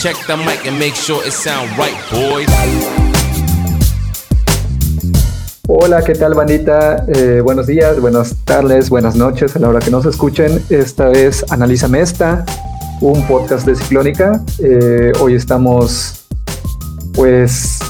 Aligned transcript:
Check 0.00 0.16
the 0.26 0.34
mic 0.34 0.66
and 0.66 0.78
make 0.78 0.94
sure 0.94 1.22
it 1.26 1.32
sound 1.34 1.68
right, 1.76 1.94
boys. 2.10 2.48
Hola, 5.68 6.02
¿qué 6.02 6.14
tal, 6.14 6.32
bandita? 6.32 7.04
Eh, 7.06 7.42
buenos 7.44 7.66
días, 7.66 8.00
buenas 8.00 8.34
tardes, 8.46 8.88
buenas 8.88 9.14
noches 9.14 9.54
a 9.56 9.58
la 9.58 9.68
hora 9.68 9.80
que 9.80 9.90
nos 9.90 10.06
escuchen. 10.06 10.64
Esta 10.70 11.12
es 11.12 11.44
Analízame 11.50 12.00
Esta, 12.00 12.46
un 13.02 13.26
podcast 13.26 13.66
de 13.66 13.76
Ciclónica. 13.76 14.42
Eh, 14.60 15.12
hoy 15.20 15.34
estamos, 15.34 16.24
pues, 17.12 17.80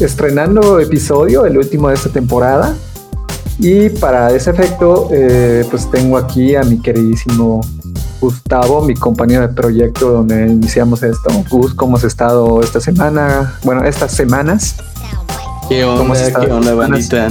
estrenando 0.00 0.78
episodio, 0.80 1.46
el 1.46 1.56
último 1.56 1.88
de 1.88 1.94
esta 1.94 2.10
temporada. 2.10 2.76
Y 3.58 3.88
para 3.88 4.32
ese 4.32 4.50
efecto, 4.50 5.08
eh, 5.12 5.64
pues 5.70 5.90
tengo 5.90 6.18
aquí 6.18 6.56
a 6.56 6.62
mi 6.62 6.78
queridísimo 6.82 7.62
Gustavo, 8.20 8.82
mi 8.82 8.94
compañero 8.94 9.42
de 9.42 9.54
proyecto 9.54 10.10
donde 10.10 10.46
iniciamos 10.46 11.02
esto. 11.02 11.30
Gus, 11.50 11.74
¿cómo 11.74 11.96
has 11.96 12.04
estado 12.04 12.60
esta 12.62 12.80
semana? 12.80 13.58
Bueno, 13.62 13.84
estas 13.84 14.12
semanas. 14.12 14.76
¿Qué 15.68 15.84
onda? 15.84 16.14
¿Qué 16.40 16.50
onda, 16.50 16.74
bandita? 16.74 17.30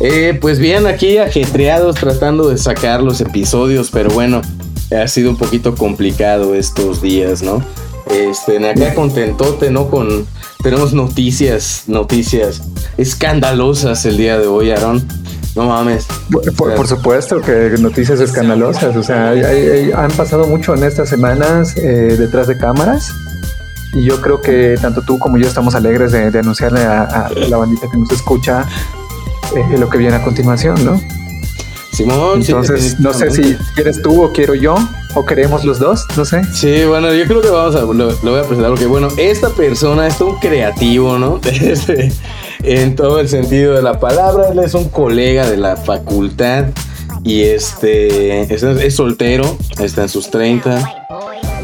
Eh, 0.00 0.38
pues 0.40 0.58
bien, 0.58 0.86
aquí 0.86 1.18
ajetreados 1.18 1.96
tratando 1.96 2.48
de 2.48 2.58
sacar 2.58 3.02
los 3.02 3.20
episodios, 3.20 3.90
pero 3.90 4.10
bueno, 4.10 4.42
ha 4.90 5.06
sido 5.06 5.30
un 5.30 5.36
poquito 5.36 5.74
complicado 5.74 6.54
estos 6.54 7.00
días, 7.00 7.42
¿no? 7.42 7.62
Este, 8.10 8.68
acá 8.68 8.94
contentote, 8.94 9.70
¿no? 9.70 9.88
Con 9.88 10.26
tenemos 10.62 10.92
noticias, 10.92 11.84
noticias 11.86 12.62
escandalosas 12.96 14.04
el 14.06 14.16
día 14.16 14.38
de 14.38 14.46
hoy, 14.46 14.70
Aaron. 14.70 15.06
No 15.54 15.66
mames. 15.66 16.06
Por, 16.56 16.86
supuesto 16.86 17.40
que 17.40 17.74
noticias 17.78 18.20
escandalosas. 18.20 18.96
O 18.96 19.02
sea, 19.02 19.30
han 19.30 20.10
pasado 20.12 20.46
mucho 20.46 20.74
en 20.74 20.84
estas 20.84 21.08
semanas 21.08 21.76
eh, 21.76 22.16
detrás 22.18 22.46
de 22.46 22.56
cámaras. 22.56 23.12
Y 23.94 24.04
yo 24.04 24.20
creo 24.22 24.40
que 24.40 24.76
tanto 24.80 25.02
tú 25.02 25.18
como 25.18 25.36
yo 25.36 25.46
estamos 25.46 25.74
alegres 25.74 26.12
de, 26.12 26.38
anunciarle 26.38 26.80
a, 26.80 27.30
la 27.48 27.56
bandita 27.58 27.88
que 27.90 27.98
nos 27.98 28.10
escucha 28.10 28.66
eh, 29.54 29.78
lo 29.78 29.90
que 29.90 29.98
viene 29.98 30.16
a 30.16 30.22
continuación, 30.22 30.82
¿no? 30.82 30.98
Simón, 31.92 32.40
entonces 32.40 32.98
no 33.00 33.12
sé 33.12 33.30
si 33.30 33.54
quieres 33.74 34.00
tú 34.00 34.22
o 34.22 34.32
quiero 34.32 34.54
yo 34.54 34.76
o 35.14 35.26
queremos 35.26 35.62
los 35.64 35.78
dos, 35.78 36.06
no 36.16 36.24
sé. 36.24 36.42
Sí, 36.54 36.84
bueno, 36.86 37.12
yo 37.12 37.26
creo 37.26 37.42
que 37.42 37.50
vamos 37.50 37.74
a 37.74 37.80
lo, 37.80 38.16
voy 38.16 38.38
a 38.38 38.44
presentar 38.44 38.70
porque 38.70 38.86
bueno, 38.86 39.08
esta 39.18 39.50
persona 39.50 40.06
es 40.06 40.18
un 40.22 40.38
creativo, 40.38 41.18
¿no? 41.18 41.38
Este, 41.44 42.10
en 42.62 42.96
todo 42.96 43.20
el 43.20 43.28
sentido 43.28 43.74
de 43.74 43.82
la 43.82 43.98
palabra. 43.98 44.48
Él 44.50 44.58
es 44.58 44.74
un 44.74 44.88
colega 44.88 45.48
de 45.48 45.56
la 45.56 45.76
facultad 45.76 46.66
y 47.24 47.42
este 47.42 48.52
es, 48.52 48.94
soltero, 48.94 49.56
está 49.80 50.02
en 50.02 50.08
sus 50.08 50.30
30. 50.30 51.06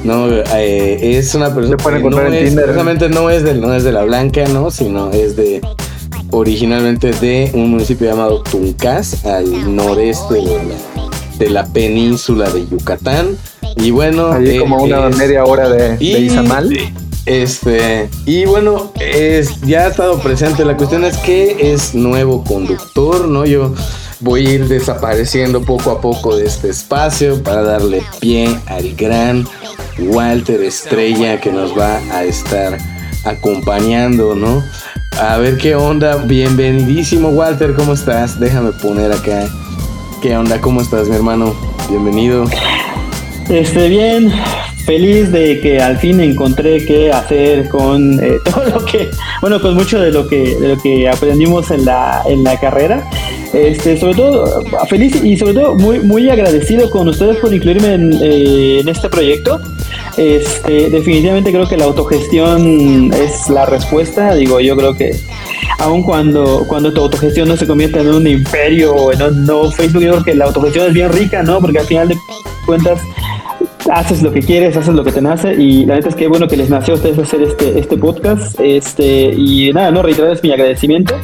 No, 0.05 0.29
eh, 0.31 1.19
es 1.19 1.35
una 1.35 1.53
persona 1.53 1.77
que 1.77 2.11
no 2.11 2.23
es, 2.23 2.55
precisamente 2.55 3.09
no 3.09 3.31
es, 3.31 3.43
de, 3.43 3.55
no 3.55 3.75
es 3.75 3.83
de 3.83 3.93
la 3.93 4.05
Blanca, 4.05 4.47
¿no? 4.49 4.71
Sino 4.71 5.11
es 5.11 5.35
de 5.35 5.61
originalmente 6.31 7.11
de 7.13 7.51
un 7.55 7.71
municipio 7.71 8.09
llamado 8.09 8.43
Tuncas, 8.43 9.25
al 9.25 9.75
noreste 9.75 10.43
de 11.39 11.51
la, 11.51 11.67
península 11.67 12.51
de 12.51 12.67
Yucatán. 12.69 13.37
Y 13.77 13.91
bueno, 13.91 14.33
Allí 14.33 14.59
como 14.59 14.83
una 14.83 15.09
media 15.09 15.45
hora 15.45 15.69
de, 15.69 15.97
de 15.97 16.21
Izamal. 16.21 16.71
Este, 17.29 18.09
y 18.25 18.47
bueno, 18.47 18.91
es, 18.99 19.61
ya 19.61 19.81
ha 19.81 19.89
estado 19.89 20.19
presente. 20.19 20.65
La 20.65 20.79
cuestión 20.79 21.05
es 21.05 21.19
que 21.19 21.73
es 21.73 21.95
nuevo 21.95 22.43
conductor, 22.43 23.29
¿no? 23.29 23.45
Yo 23.45 23.75
voy 24.21 24.47
a 24.47 24.51
ir 24.55 24.67
desapareciendo 24.67 25.61
poco 25.61 25.91
a 25.91 26.01
poco 26.01 26.35
de 26.35 26.47
este 26.47 26.71
espacio 26.71 27.43
para 27.43 27.63
darle 27.63 28.03
pie 28.19 28.59
al 28.65 28.95
gran 28.97 29.47
Walter 29.99 30.63
Estrella 30.63 31.39
que 31.39 31.53
nos 31.53 31.79
va 31.79 31.99
a 32.13 32.25
estar 32.25 32.79
acompañando, 33.25 34.35
¿no? 34.35 34.65
A 35.21 35.37
ver 35.37 35.59
qué 35.59 35.75
onda. 35.75 36.17
Bienvenidísimo, 36.17 37.29
Walter, 37.29 37.75
¿cómo 37.75 37.93
estás? 37.93 38.41
Déjame 38.41 38.73
poner 38.73 39.13
acá. 39.13 39.47
¿Qué 40.23 40.35
onda? 40.35 40.63
¿Cómo 40.63 40.81
estás, 40.81 41.11
mi 41.11 41.17
hermano? 41.17 41.55
Bienvenido. 41.91 42.47
Este, 43.51 43.89
bien, 43.91 44.33
feliz 44.89 45.31
de 45.31 45.61
que 45.61 45.83
al 45.83 45.99
fin 45.99 46.19
encontré 46.19 46.83
qué 46.83 47.13
hacer 47.13 47.69
con 47.69 48.19
eh, 48.25 48.39
todo 48.45 48.65
lo 48.65 48.85
que, 48.87 49.11
bueno, 49.43 49.61
con 49.61 49.75
mucho 49.75 50.01
de 50.01 50.11
lo 50.11 50.27
que, 50.27 50.57
de 50.57 50.69
lo 50.69 50.79
que 50.79 51.07
aprendimos 51.07 51.71
en 51.71 51.85
la, 51.85 52.23
en 52.27 52.43
la 52.43 52.59
carrera. 52.59 53.07
Este, 53.53 53.99
sobre 53.99 54.15
todo 54.15 54.63
feliz 54.89 55.23
y 55.23 55.37
sobre 55.37 55.55
todo 55.55 55.75
muy, 55.75 56.01
muy 56.01 56.29
agradecido 56.31 56.91
con 56.91 57.09
ustedes 57.09 57.37
por 57.37 57.53
incluirme 57.53 57.95
en, 57.95 58.13
eh, 58.23 58.81
en 58.81 58.89
este 58.89 59.11
proyecto. 59.11 59.61
Este, 60.17 60.89
definitivamente 60.89 61.53
creo 61.53 61.69
que 61.69 61.77
la 61.77 61.85
autogestión 61.85 63.13
es 63.13 63.51
la 63.51 63.67
respuesta. 63.67 64.35
Digo, 64.35 64.59
yo 64.59 64.75
creo 64.75 64.95
que 64.95 65.15
aun 65.81 66.03
cuando, 66.03 66.65
cuando 66.67 66.93
tu 66.95 67.03
autogestión 67.03 67.47
no 67.49 67.59
se 67.59 67.67
convierta 67.67 68.01
en 68.01 68.09
un 68.09 68.27
imperio 68.27 68.95
o 68.95 69.13
en 69.13 69.23
un 69.23 69.45
no 69.45 69.71
Facebook, 69.71 70.03
yo 70.03 70.13
creo 70.13 70.25
que 70.25 70.35
la 70.35 70.47
autogestión 70.47 70.87
es 70.87 70.95
bien 70.95 71.13
rica, 71.13 71.43
¿no? 71.43 71.61
Porque 71.61 71.79
al 71.79 71.87
final 71.87 72.09
de 72.09 72.17
cuentas 72.65 73.01
haces 73.91 74.23
lo 74.23 74.33
que 74.33 74.41
quieres, 74.41 74.77
haces 74.77 74.95
lo 74.95 75.05
que 75.05 75.13
te 75.13 75.21
nace 75.21 75.55
y 75.55 75.87
la 75.87 75.97
neta 75.97 76.09
es 76.09 76.15
que 76.15 76.29
bueno 76.29 76.49
que 76.49 76.57
les 76.57 76.71
nació 76.71 76.95
a 76.95 76.97
ustedes 76.97 77.19
hacer 77.19 77.43
este, 77.43 77.79
este 77.79 77.97
podcast 77.97 78.59
este 78.61 79.33
y 79.35 79.73
nada, 79.73 79.91
no, 79.91 80.03
reiterarles 80.03 80.43
mi 80.43 80.53
agradecimiento 80.53 81.15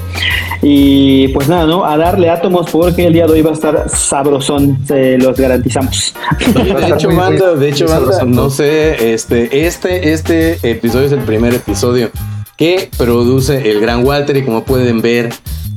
y 0.63 1.29
pues 1.29 1.49
nada, 1.49 1.67
¿no? 1.67 1.85
A 1.85 1.97
darle 1.97 2.31
átomos 2.31 2.71
porque 2.71 3.07
el 3.07 3.13
día 3.13 3.27
de 3.27 3.33
hoy 3.35 3.43
va 3.43 3.51
a 3.51 3.55
estar 3.55 3.89
sabrosón, 3.89 4.79
se 4.87 5.19
los 5.19 5.37
garantizamos. 5.39 6.15
De 6.55 6.89
hecho, 6.89 7.09
banda, 7.15 7.55
de 7.55 7.69
hecho, 7.69 7.87
banda, 7.87 8.25
no 8.25 8.49
sé, 8.49 9.13
este, 9.13 9.67
este, 9.67 10.13
este 10.13 10.59
episodio 10.63 11.07
es 11.07 11.13
el 11.13 11.21
primer 11.21 11.55
episodio 11.55 12.11
que 12.57 12.89
produce 12.97 13.71
el 13.71 13.81
gran 13.81 14.05
Walter 14.07 14.37
y 14.37 14.43
como 14.45 14.65
pueden 14.65 15.03
ver 15.03 15.31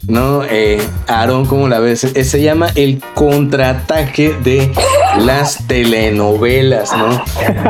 ¿no? 0.07 0.43
Eh, 0.45 0.79
Aaron, 1.07 1.45
¿cómo 1.45 1.67
la 1.67 1.79
ves? 1.79 2.05
Eh, 2.05 2.23
se 2.23 2.41
llama 2.41 2.67
el 2.75 3.01
contraataque 3.13 4.35
de 4.43 4.71
las 5.19 5.67
telenovelas, 5.67 6.91
¿no? 6.97 7.23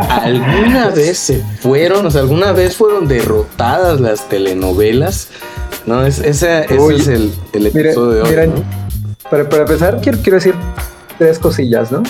¿Alguna 0.09 0.89
vez 0.95 1.17
se 1.17 1.43
fueron, 1.61 2.05
o 2.05 2.11
sea, 2.11 2.21
alguna 2.21 2.51
vez 2.51 2.75
fueron 2.77 3.07
derrotadas 3.07 3.99
las 3.99 4.29
telenovelas? 4.29 5.29
¿No? 5.85 6.05
Es, 6.05 6.19
ese, 6.19 6.65
es 6.65 7.07
el, 7.07 7.31
episodio 7.53 8.23
de 8.23 8.41
hoy. 8.41 8.63
para, 9.29 9.43
empezar, 9.43 9.99
quiero, 10.01 10.19
quiero 10.21 10.35
decir 10.35 10.53
tres 11.17 11.39
cosillas, 11.39 11.91
¿no? 11.91 12.03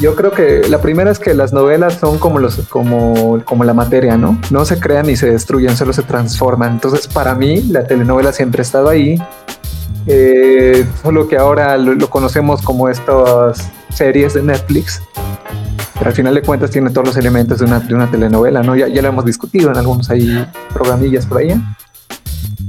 Yo 0.00 0.16
creo 0.16 0.30
que 0.30 0.66
la 0.70 0.80
primera 0.80 1.10
es 1.10 1.18
que 1.18 1.34
las 1.34 1.52
novelas 1.52 1.98
son 2.00 2.18
como 2.18 2.38
los 2.38 2.56
como, 2.70 3.42
como 3.44 3.64
la 3.64 3.74
materia, 3.74 4.16
¿no? 4.16 4.40
No 4.50 4.64
se 4.64 4.80
crean 4.80 5.06
ni 5.06 5.16
se 5.16 5.30
destruyen, 5.30 5.76
solo 5.76 5.92
se 5.92 6.02
transforman. 6.02 6.72
Entonces, 6.72 7.06
para 7.06 7.34
mí, 7.34 7.62
la 7.64 7.86
telenovela 7.86 8.32
siempre 8.32 8.62
ha 8.62 8.64
estado 8.64 8.88
ahí 8.88 9.20
eh, 10.06 10.86
solo 11.02 11.28
que 11.28 11.36
ahora 11.36 11.76
lo, 11.76 12.08
conocemos 12.08 12.62
como 12.62 12.88
estas 12.88 13.70
series 13.90 14.34
de 14.34 14.42
Netflix, 14.42 15.02
pero 15.94 16.10
al 16.10 16.16
final 16.16 16.34
de 16.34 16.42
cuentas 16.42 16.70
tiene 16.70 16.90
todos 16.90 17.08
los 17.08 17.16
elementos 17.16 17.58
de 17.58 17.66
una, 17.66 17.80
de 17.80 17.94
una 17.94 18.10
telenovela, 18.10 18.62
¿no? 18.62 18.74
Ya, 18.76 18.88
ya, 18.88 19.02
lo 19.02 19.08
hemos 19.08 19.24
discutido 19.24 19.70
en 19.70 19.76
algunos 19.76 20.10
ahí 20.10 20.46
programillas 20.72 21.26
por 21.26 21.38
allá. 21.38 21.60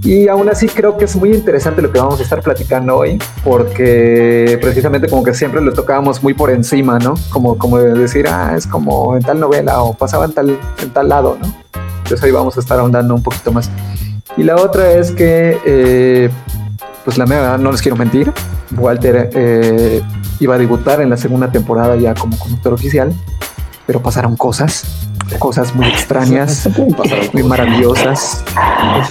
Y 0.03 0.27
aún 0.27 0.49
así 0.49 0.67
creo 0.67 0.97
que 0.97 1.05
es 1.05 1.15
muy 1.15 1.31
interesante 1.31 1.81
lo 1.81 1.91
que 1.91 1.99
vamos 1.99 2.19
a 2.19 2.23
estar 2.23 2.41
platicando 2.41 2.97
hoy, 2.97 3.19
porque 3.43 4.57
precisamente 4.59 5.07
como 5.07 5.23
que 5.23 5.33
siempre 5.33 5.61
lo 5.61 5.73
tocábamos 5.73 6.23
muy 6.23 6.33
por 6.33 6.49
encima, 6.49 6.97
¿no? 6.97 7.13
Como, 7.29 7.57
como 7.57 7.77
de 7.77 7.93
decir, 7.93 8.27
ah, 8.27 8.55
es 8.57 8.65
como 8.65 9.15
en 9.15 9.21
tal 9.21 9.39
novela 9.39 9.83
o 9.83 9.93
pasaba 9.93 10.25
en 10.25 10.33
tal, 10.33 10.59
en 10.81 10.89
tal 10.89 11.07
lado, 11.07 11.37
¿no? 11.39 11.53
Entonces 11.97 12.23
hoy 12.23 12.31
vamos 12.31 12.57
a 12.57 12.61
estar 12.61 12.79
ahondando 12.79 13.13
un 13.13 13.21
poquito 13.21 13.51
más. 13.51 13.69
Y 14.37 14.43
la 14.43 14.55
otra 14.55 14.91
es 14.93 15.11
que 15.11 15.59
eh, 15.65 16.29
pues 17.03 17.17
la 17.17 17.25
verdad 17.25 17.57
no 17.57 17.71
les 17.71 17.81
quiero 17.81 17.95
mentir, 17.95 18.31
Walter 18.77 19.29
eh, 19.33 20.01
iba 20.39 20.55
a 20.55 20.57
debutar 20.57 21.01
en 21.01 21.09
la 21.09 21.17
segunda 21.17 21.51
temporada 21.51 21.95
ya 21.95 22.13
como 22.13 22.37
conductor 22.37 22.73
oficial, 22.73 23.13
pero 23.87 24.01
pasaron 24.01 24.35
cosas, 24.35 24.83
cosas 25.39 25.75
muy 25.75 25.87
extrañas, 25.87 26.69
muy 27.33 27.43
maravillosas. 27.43 28.43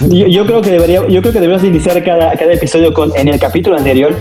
Yo, 0.09 0.45
creo 0.45 0.61
que 0.61 0.71
debería, 0.71 1.07
yo 1.07 1.21
creo 1.21 1.33
que 1.33 1.39
deberíamos 1.39 1.63
iniciar 1.63 2.03
cada, 2.03 2.33
cada 2.33 2.53
episodio 2.53 2.93
con 2.93 3.11
en 3.15 3.27
el 3.27 3.39
capítulo 3.39 3.77
anterior. 3.77 4.15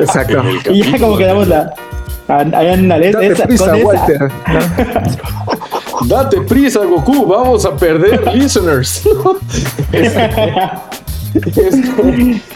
Exacto. 0.00 0.42
y 0.70 0.82
ya 0.82 0.98
como 0.98 1.16
quedamos 1.16 1.48
la 1.48 1.74
Date 2.26 3.26
esa, 3.26 3.46
prisa, 3.46 3.76
Walter. 3.76 4.32
Date 6.06 6.40
prisa, 6.42 6.80
Goku, 6.84 7.26
vamos 7.26 7.64
a 7.66 7.76
perder 7.76 8.26
listeners. 8.34 9.02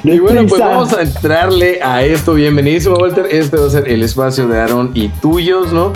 y 0.05 0.19
bueno, 0.21 0.47
pues 0.47 0.61
vamos 0.61 0.93
a 0.93 1.03
entrarle 1.03 1.81
a 1.83 2.03
esto. 2.05 2.35
Bienvenidísimo, 2.35 2.97
Walter. 2.97 3.27
Este 3.31 3.57
va 3.57 3.67
a 3.67 3.71
ser 3.71 3.89
el 3.89 4.03
espacio 4.03 4.47
de 4.47 4.61
Aaron 4.61 4.93
y 4.95 5.09
tuyos, 5.09 5.73
¿no? 5.73 5.93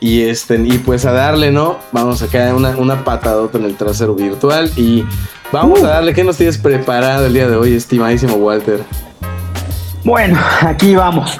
Y 0.00 0.22
este, 0.22 0.56
y 0.56 0.78
pues 0.78 1.06
a 1.06 1.12
darle, 1.12 1.50
¿no? 1.50 1.78
Vamos 1.92 2.22
a 2.22 2.26
caer 2.26 2.54
una, 2.54 2.76
una 2.76 3.02
patadota 3.02 3.58
en 3.58 3.64
el 3.64 3.76
trasero 3.76 4.14
virtual. 4.14 4.70
Y 4.76 5.04
vamos 5.52 5.82
a 5.82 5.88
darle. 5.88 6.12
¿Qué 6.12 6.22
nos 6.22 6.36
tienes 6.36 6.58
preparado 6.58 7.26
el 7.26 7.32
día 7.32 7.48
de 7.48 7.56
hoy, 7.56 7.74
estimadísimo 7.74 8.34
Walter? 8.36 8.84
Bueno, 10.04 10.38
aquí 10.60 10.94
vamos. 10.94 11.38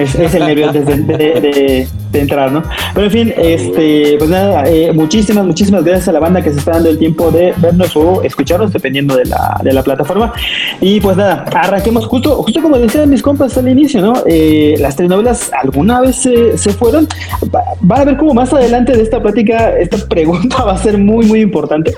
Es, 0.00 0.14
es 0.14 0.34
el 0.34 0.46
nervio 0.46 0.66
antes 0.68 0.86
de, 0.86 0.96
de- 0.96 1.40
de- 1.40 1.88
de 2.10 2.18
entrar, 2.20 2.50
¿no? 2.50 2.60
Pero 2.92 3.06
en 3.06 3.12
fin, 3.12 3.34
este, 3.38 4.16
pues 4.18 4.28
nada, 4.28 4.64
eh, 4.68 4.90
muchísimas, 4.92 5.46
muchísimas 5.46 5.84
gracias 5.84 6.08
a 6.08 6.12
la 6.12 6.18
banda 6.18 6.42
que 6.42 6.50
se 6.50 6.58
está 6.58 6.72
dando 6.72 6.88
el 6.90 6.98
tiempo 6.98 7.30
de 7.30 7.54
vernos 7.58 7.94
o 7.96 8.22
escucharnos, 8.24 8.72
dependiendo 8.72 9.14
de 9.16 9.26
la, 9.26 9.60
de 9.62 9.72
la 9.72 9.80
plataforma. 9.84 10.32
Y 10.80 10.98
pues 11.00 11.16
nada, 11.16 11.44
arranquemos 11.54 12.06
justo, 12.06 12.42
justo 12.42 12.60
como 12.62 12.78
decían 12.78 13.08
mis 13.08 13.22
compas 13.22 13.56
al 13.58 13.68
inicio, 13.68 14.00
¿no? 14.00 14.14
Eh, 14.26 14.74
las 14.80 14.96
telenovelas 14.96 15.52
alguna 15.62 16.00
vez 16.00 16.16
se, 16.16 16.58
se 16.58 16.70
fueron. 16.72 17.06
Va, 17.54 17.62
va 17.88 17.96
a 18.00 18.04
ver 18.04 18.16
cómo 18.16 18.34
más 18.34 18.52
adelante 18.52 18.96
de 18.96 19.02
esta 19.04 19.22
plática, 19.22 19.78
esta 19.78 19.98
pregunta 20.08 20.64
va 20.64 20.72
a 20.72 20.78
ser 20.78 20.98
muy, 20.98 21.26
muy 21.26 21.40
importante. 21.42 21.94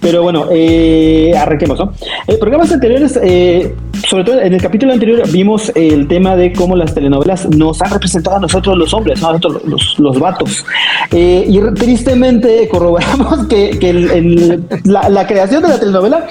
Pero 0.00 0.22
bueno, 0.22 0.46
eh, 0.50 1.34
arranquemos, 1.36 1.78
¿no? 1.78 1.92
En 2.26 2.38
programas 2.38 2.72
anteriores, 2.72 3.20
eh, 3.22 3.74
sobre 4.10 4.24
todo 4.24 4.40
en 4.40 4.52
el 4.52 4.60
capítulo 4.60 4.92
anterior, 4.92 5.22
vimos 5.30 5.70
el 5.76 6.08
tema 6.08 6.34
de 6.34 6.52
cómo 6.52 6.74
las 6.74 6.92
telenovelas 6.92 7.48
nos 7.48 7.80
han 7.80 7.92
representado 7.92 8.38
a 8.38 8.40
nosotros 8.40 8.76
los 8.76 8.92
hombres, 8.92 9.22
a 9.22 9.28
nosotros 9.28 9.62
los, 9.64 9.98
los 10.00 10.18
vatos. 10.18 10.66
Eh, 11.12 11.44
y 11.46 11.60
tristemente 11.74 12.66
corroboramos 12.68 13.46
que, 13.46 14.60
la 14.84 15.26
creación 15.28 15.62
de 15.62 15.68
la 15.68 15.78
telenovela 15.78 16.26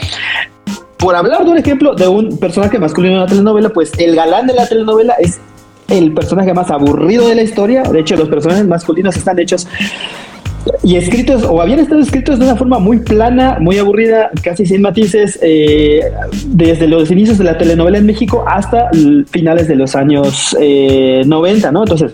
por 0.97 1.15
hablar 1.15 1.45
de 1.45 1.51
un 1.51 1.57
ejemplo 1.57 1.95
de 1.95 2.09
un 2.09 2.37
personaje 2.37 2.77
masculino 2.77 3.13
en 3.13 3.21
una 3.21 3.27
telenovela, 3.27 3.69
pues 3.69 3.93
el 3.97 4.13
galán 4.13 4.47
de 4.47 4.55
la 4.55 4.67
telenovela 4.67 5.13
es 5.13 5.39
el 5.87 6.13
personaje 6.13 6.53
más 6.53 6.69
aburrido 6.69 7.29
de 7.29 7.35
la 7.35 7.43
historia. 7.43 7.83
De 7.83 8.01
hecho, 8.01 8.17
los 8.17 8.27
personajes 8.27 8.67
masculinos 8.67 9.15
están 9.15 9.39
hechos 9.39 9.65
y 10.83 10.95
escritos, 10.95 11.43
o 11.43 11.61
habían 11.61 11.79
estado 11.79 12.01
escritos 12.01 12.39
de 12.39 12.45
una 12.45 12.55
forma 12.55 12.79
muy 12.79 12.99
plana, 12.99 13.57
muy 13.59 13.77
aburrida, 13.77 14.29
casi 14.43 14.65
sin 14.65 14.81
matices, 14.81 15.39
eh, 15.41 16.01
desde 16.47 16.87
los 16.87 17.11
inicios 17.11 17.37
de 17.37 17.43
la 17.43 17.57
telenovela 17.57 17.97
en 17.97 18.05
México 18.05 18.43
hasta 18.47 18.89
finales 19.29 19.67
de 19.67 19.75
los 19.75 19.95
años 19.95 20.55
eh, 20.59 21.23
90, 21.25 21.71
¿no? 21.71 21.83
Entonces, 21.83 22.13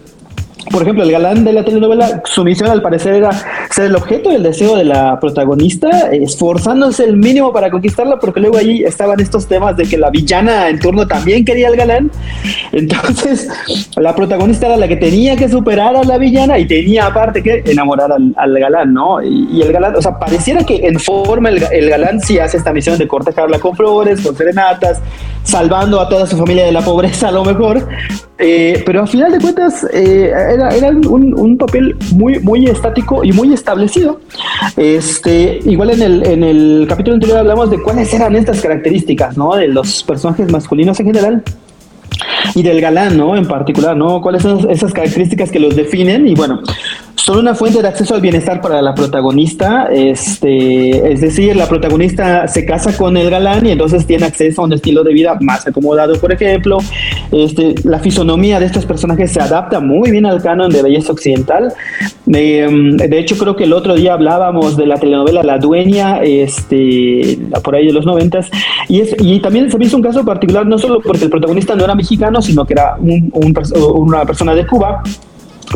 por 0.72 0.82
ejemplo, 0.82 1.04
el 1.04 1.12
galán 1.12 1.44
de 1.44 1.54
la 1.54 1.64
telenovela, 1.64 2.22
su 2.26 2.44
misión 2.44 2.70
al 2.70 2.82
parecer 2.82 3.16
era 3.16 3.32
ser 3.70 3.86
el 3.86 3.96
objeto 3.96 4.30
del 4.30 4.44
deseo 4.44 4.76
de 4.76 4.84
la 4.84 5.20
protagonista, 5.20 6.10
esforzándose 6.12 7.06
el 7.06 7.18
mínimo 7.18 7.54
para 7.54 7.70
conquistarla, 7.70 8.18
porque 8.20 8.40
luego 8.40 8.58
ahí 8.58 8.84
estaban 8.84 9.20
estos 9.20 9.48
temas 9.48 9.78
de 9.78 9.86
que 9.86 9.98
la 9.98 10.10
villana 10.10 10.70
en 10.70 10.80
turno 10.80 11.08
también 11.08 11.46
quería 11.46 11.68
al 11.68 11.76
galán. 11.76 12.12
Entonces, 12.72 13.48
la 13.96 14.16
protagonista 14.16 14.68
era 14.68 14.78
la 14.78 14.88
que 14.88 14.96
tenía 14.96 15.36
que 15.36 15.50
superar 15.50 15.96
a 15.96 16.04
la 16.04 16.18
villana 16.18 16.58
y 16.58 16.66
tenía 16.66 17.08
aparte 17.08 17.44
que 17.44 17.64
enamorar 17.66 18.12
al, 18.12 18.34
al 18.36 18.60
galán, 18.60 18.94
¿no? 18.94 19.22
Y, 19.22 19.62
el 19.62 19.72
galán, 19.72 19.96
o 19.96 20.02
sea, 20.02 20.18
pareciera 20.18 20.64
que 20.64 20.88
en 20.88 21.00
forma 21.00 21.50
el, 21.50 21.64
el 21.72 21.90
galán 21.90 22.20
sí 22.20 22.40
hace 22.40 22.58
esta 22.58 22.74
misión 22.74 22.98
de 22.98 23.08
cortejarla 23.08 23.60
con 23.60 23.76
flores, 23.76 24.22
con 24.22 24.36
serenatas, 24.36 25.02
salvando 25.44 26.00
a 26.02 26.10
toda 26.10 26.26
su 26.26 26.38
familia 26.38 26.66
de 26.66 26.72
la 26.72 26.82
pobreza 26.82 27.30
a 27.30 27.32
lo 27.32 27.46
mejor. 27.46 27.88
Eh, 28.38 28.84
pero 28.86 29.02
a 29.02 29.08
final 29.08 29.32
de 29.32 29.40
cuentas 29.40 29.88
eh, 29.94 30.30
era, 30.30 30.70
era 30.70 30.90
un, 30.90 31.34
un 31.34 31.58
papel 31.58 31.96
muy, 32.12 32.40
muy 32.40 32.66
estático 32.66 33.24
y 33.24 33.32
muy 33.32 33.54
establecido. 33.54 34.20
Este, 34.76 35.60
igual 35.64 35.92
en 35.92 36.02
el, 36.02 36.26
en 36.28 36.44
el 36.44 36.86
capítulo 36.90 37.16
anterior 37.16 37.40
hablamos 37.40 37.70
de 37.72 37.82
cuáles 37.82 38.14
eran 38.14 38.36
estas 38.36 38.62
características, 38.62 39.38
¿no? 39.38 39.56
De 39.56 39.70
los 39.70 40.04
personajes 40.04 40.52
masculinos 40.52 41.00
en 41.00 41.06
general 41.06 41.44
y 42.54 42.62
del 42.62 42.82
galán, 42.82 43.18
¿no? 43.18 43.38
En 43.38 43.48
particular, 43.48 43.96
¿no? 43.96 44.22
¿Cuáles 44.22 44.42
son 44.42 44.70
esas 44.70 44.92
características 44.92 45.50
que 45.50 45.60
los 45.60 45.76
definen? 45.76 46.28
Y 46.28 46.36
bueno, 46.36 46.62
son 47.26 47.40
una 47.40 47.56
fuente 47.56 47.82
de 47.82 47.88
acceso 47.88 48.14
al 48.14 48.22
bienestar 48.22 48.62
para 48.62 48.84
la 48.84 48.94
protagonista, 48.94 49.88
este, 49.92 51.12
es 51.12 51.22
decir, 51.22 51.56
la 51.56 51.68
protagonista 51.68 52.48
se 52.48 52.68
casa 52.68 52.96
con 52.96 53.18
el 53.18 53.32
galán 53.32 53.66
y 53.66 53.72
entonces 53.72 54.06
tiene 54.06 54.28
acceso 54.28 54.62
a 54.62 54.66
un 54.66 54.74
estilo 54.74 55.04
de 55.04 55.12
vida 55.12 55.36
más 55.42 55.66
acomodado, 55.66 56.14
por 56.20 56.32
ejemplo, 56.32 56.78
este, 57.32 57.74
la 57.84 57.98
fisonomía 57.98 58.60
de 58.60 58.68
estos 58.68 58.86
personajes 58.86 59.32
se 59.32 59.42
adapta 59.42 59.80
muy 59.80 60.12
bien 60.12 60.28
al 60.28 60.40
canon 60.40 60.70
de 60.70 60.84
belleza 60.84 61.14
occidental. 61.14 61.74
Eh, 62.32 62.68
de 63.10 63.20
hecho, 63.20 63.36
creo 63.40 63.56
que 63.56 63.64
el 63.64 63.74
otro 63.74 63.96
día 63.96 64.14
hablábamos 64.14 64.78
de 64.78 64.86
la 64.86 64.98
telenovela 64.98 65.42
La 65.42 65.58
Dueña, 65.58 66.20
este, 66.22 67.40
por 67.64 67.74
ahí 67.74 67.88
de 67.88 67.94
los 67.94 68.06
noventas, 68.06 68.52
y, 68.88 69.02
es, 69.02 69.16
y 69.20 69.40
también 69.40 69.72
se 69.72 69.80
me 69.80 69.86
un 69.96 70.04
caso 70.04 70.24
particular, 70.24 70.68
no 70.68 70.78
solo 70.78 71.02
porque 71.02 71.24
el 71.24 71.32
protagonista 71.32 71.76
no 71.76 71.86
era 71.86 71.96
mexicano, 71.96 72.40
sino 72.40 72.66
que 72.66 72.74
era 72.74 72.98
un- 73.00 73.32
una 73.96 74.26
persona 74.26 74.54
de 74.54 74.68
Cuba, 74.68 75.02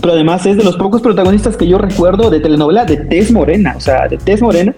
pero 0.01 0.13
además 0.13 0.45
es 0.45 0.57
de 0.57 0.63
los 0.63 0.77
pocos 0.77 1.01
protagonistas 1.01 1.57
que 1.57 1.67
yo 1.67 1.77
recuerdo 1.77 2.29
de 2.29 2.39
telenovela 2.39 2.85
de 2.85 2.97
tez 2.97 3.31
morena, 3.31 3.73
o 3.77 3.79
sea, 3.79 4.07
de 4.07 4.17
tez 4.17 4.41
morena, 4.41 4.73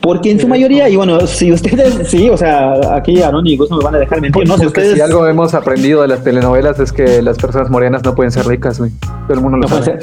porque 0.00 0.30
en 0.30 0.40
su 0.40 0.48
mayoría, 0.48 0.88
y 0.88 0.96
bueno, 0.96 1.26
si 1.26 1.52
ustedes, 1.52 2.08
sí, 2.08 2.28
o 2.30 2.36
sea, 2.36 2.96
aquí 2.96 3.22
Aaron 3.22 3.46
y 3.46 3.56
Gus 3.56 3.70
no 3.70 3.78
me 3.78 3.84
van 3.84 3.94
a 3.96 3.98
dejar 3.98 4.20
mentir, 4.20 4.46
no 4.46 4.56
sé, 4.56 4.64
Porque 4.64 4.80
ustedes 4.80 4.94
si 4.94 5.00
algo 5.00 5.26
hemos 5.26 5.54
aprendido 5.54 6.02
de 6.02 6.08
las 6.08 6.24
telenovelas 6.24 6.78
es 6.80 6.92
que 6.92 7.22
las 7.22 7.38
personas 7.38 7.70
morenas 7.70 8.02
no 8.04 8.14
pueden 8.14 8.32
ser 8.32 8.46
ricas, 8.46 8.78
güey. 8.78 8.90
Todo 9.26 9.34
el 9.34 9.40
mundo 9.40 9.58
lo 9.58 9.62
no 9.62 9.68
sabe. 9.68 9.84
ser, 9.84 10.00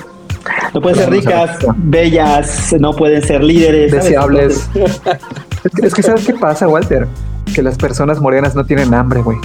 no 0.73 0.81
pueden 0.81 0.97
ser 0.97 1.09
ricas, 1.09 1.57
bellas, 1.77 2.75
no 2.79 2.93
pueden 2.93 3.21
ser 3.21 3.43
líderes. 3.43 3.91
Deseables. 3.91 4.69
Entonces, 4.73 5.01
Es 5.63 5.71
que, 5.71 5.85
es 5.87 5.93
que 5.93 6.03
¿sabes 6.03 6.25
qué 6.25 6.33
pasa, 6.33 6.67
Walter? 6.67 7.07
Que 7.53 7.61
las 7.61 7.77
personas 7.77 8.21
morenas 8.21 8.55
no 8.55 8.65
tienen 8.65 8.93
hambre, 8.93 9.21
güey. 9.21 9.37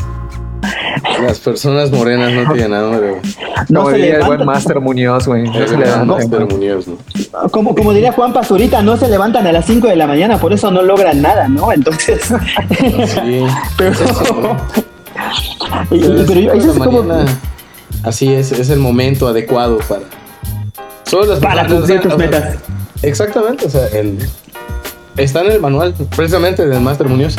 Las 1.26 1.38
personas 1.40 1.90
morenas 1.90 2.32
no 2.32 2.52
tienen 2.52 2.74
hambre, 2.74 3.10
güey. 3.10 3.22
no 3.68 3.80
Como 3.80 3.90
se 3.90 3.96
diría 3.96 4.14
el 4.16 4.24
buen 4.24 4.38
levantan, 4.40 4.46
Master 4.46 4.80
Muñoz, 4.80 5.26
güey. 5.26 5.42
No 5.44 5.52
se 5.66 5.76
Master. 6.06 6.46
Muñoz, 6.46 6.86
¿no? 6.88 6.98
como, 7.50 7.74
como 7.74 7.92
diría 7.92 8.12
Juan 8.12 8.32
Pazurita, 8.32 8.82
no 8.82 8.96
se 8.96 9.08
levantan 9.08 9.46
a 9.46 9.52
las 9.52 9.64
5 9.66 9.86
de 9.88 9.96
la 9.96 10.06
mañana, 10.06 10.38
por 10.38 10.52
eso 10.52 10.70
no 10.70 10.82
logran 10.82 11.20
nada, 11.22 11.48
¿no? 11.48 11.72
Entonces, 11.72 12.22
Sí. 12.78 13.44
pero, 13.76 13.90
Es 13.92 14.00
eso, 14.00 14.34
¿no? 14.40 14.56
y- 15.90 15.96
y- 15.96 16.00
Pero 16.00 16.24
pero 16.26 16.40
yo- 16.40 16.52
es 16.52 16.58
eso 16.64 16.72
es 16.72 16.78
la 16.78 16.84
como, 16.84 17.02
mañana. 17.02 17.38
Así 18.02 18.32
es, 18.32 18.52
es 18.52 18.70
el 18.70 18.78
momento 18.78 19.26
adecuado 19.28 19.78
para. 19.88 20.02
Solo 21.04 21.26
las 21.26 21.38
para 21.40 21.62
personas- 21.66 21.78
cumplir 21.80 22.00
tus 22.00 22.12
o 22.12 22.18
sea, 22.18 22.26
metas. 22.26 22.56
Exactamente, 23.02 23.66
o 23.66 23.70
sea, 23.70 23.86
el- 23.88 24.18
está 25.16 25.40
en 25.42 25.52
el 25.52 25.60
manual, 25.60 25.94
precisamente 26.14 26.66
del 26.66 26.80
Master 26.80 27.08
Muñoz. 27.08 27.36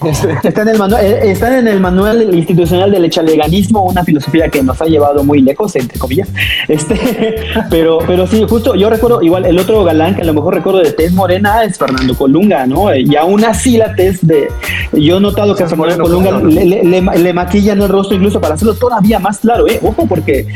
Está 0.42 0.62
en, 0.62 0.68
el 0.68 0.78
manual, 0.78 1.04
eh, 1.04 1.30
está 1.30 1.58
en 1.58 1.68
el 1.68 1.80
manual 1.80 2.34
institucional 2.34 2.90
del 2.90 3.04
echaleganismo, 3.04 3.82
una 3.84 4.04
filosofía 4.04 4.48
que 4.48 4.62
nos 4.62 4.80
ha 4.80 4.86
llevado 4.86 5.22
muy 5.24 5.40
lejos, 5.42 5.74
entre 5.76 5.98
comillas. 5.98 6.28
Este, 6.68 7.36
pero, 7.70 7.98
pero 8.06 8.26
sí, 8.26 8.44
justo 8.48 8.74
yo 8.74 8.90
recuerdo, 8.90 9.22
igual 9.22 9.44
el 9.46 9.58
otro 9.58 9.84
galán 9.84 10.14
que 10.14 10.22
a 10.22 10.24
lo 10.24 10.34
mejor 10.34 10.54
recuerdo 10.54 10.80
de 10.80 10.92
tez 10.92 11.12
morena 11.12 11.64
es 11.64 11.78
Fernando 11.78 12.14
Colunga, 12.16 12.66
¿no? 12.66 12.94
Y 12.94 13.14
aún 13.16 13.44
así 13.44 13.76
la 13.76 13.94
tez 13.94 14.18
de. 14.26 14.48
Yo 14.92 15.16
he 15.16 15.20
notado 15.20 15.54
que 15.54 15.62
a 15.64 15.68
Fernando 15.68 16.04
Colunga 16.04 16.30
claro. 16.30 16.46
le, 16.46 16.64
le- 16.64 16.84
le- 16.84 17.00
le 17.18 17.32
maquillan 17.32 17.80
el 17.82 17.88
rostro 17.88 18.16
incluso 18.16 18.40
para 18.40 18.54
hacerlo 18.54 18.74
todavía 18.74 19.18
más 19.18 19.38
claro, 19.38 19.66
¿eh? 19.68 19.78
Ojo, 19.82 20.06
porque, 20.06 20.46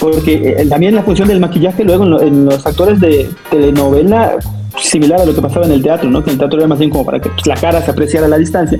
porque 0.00 0.56
eh, 0.58 0.66
también 0.68 0.94
la 0.94 1.02
función 1.02 1.28
del 1.28 1.40
maquillaje 1.40 1.84
luego 1.84 2.04
en, 2.04 2.10
lo- 2.10 2.22
en 2.22 2.44
los 2.46 2.66
actores 2.66 3.00
de 3.00 3.28
telenovela 3.50 4.36
similar 4.82 5.20
a 5.20 5.24
lo 5.24 5.34
que 5.34 5.40
pasaba 5.42 5.66
en 5.66 5.72
el 5.72 5.82
teatro, 5.82 6.08
¿no? 6.10 6.22
Que 6.22 6.30
el 6.30 6.38
teatro 6.38 6.58
era 6.58 6.66
más 6.68 6.78
bien 6.78 6.90
como 6.90 7.04
para 7.04 7.20
que 7.20 7.28
pues, 7.30 7.46
la 7.46 7.54
cara 7.56 7.82
se 7.82 7.90
apreciara 7.90 8.26
a 8.26 8.28
la 8.28 8.38
distancia. 8.38 8.78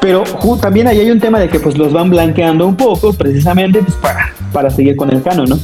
Pero 0.00 0.22
también 0.60 0.86
ahí 0.86 1.00
hay 1.00 1.10
un 1.10 1.18
tema 1.20 1.38
de 1.40 1.48
que 1.48 1.58
pues 1.60 1.78
los 1.78 1.92
van 1.92 2.10
blanqueando 2.10 2.66
un 2.66 2.76
poco 2.76 3.12
precisamente 3.14 3.80
pues, 3.82 3.94
para, 3.96 4.32
para 4.52 4.70
seguir 4.70 4.96
con 4.96 5.10
el 5.10 5.22
canon, 5.22 5.48
¿no? 5.48 5.58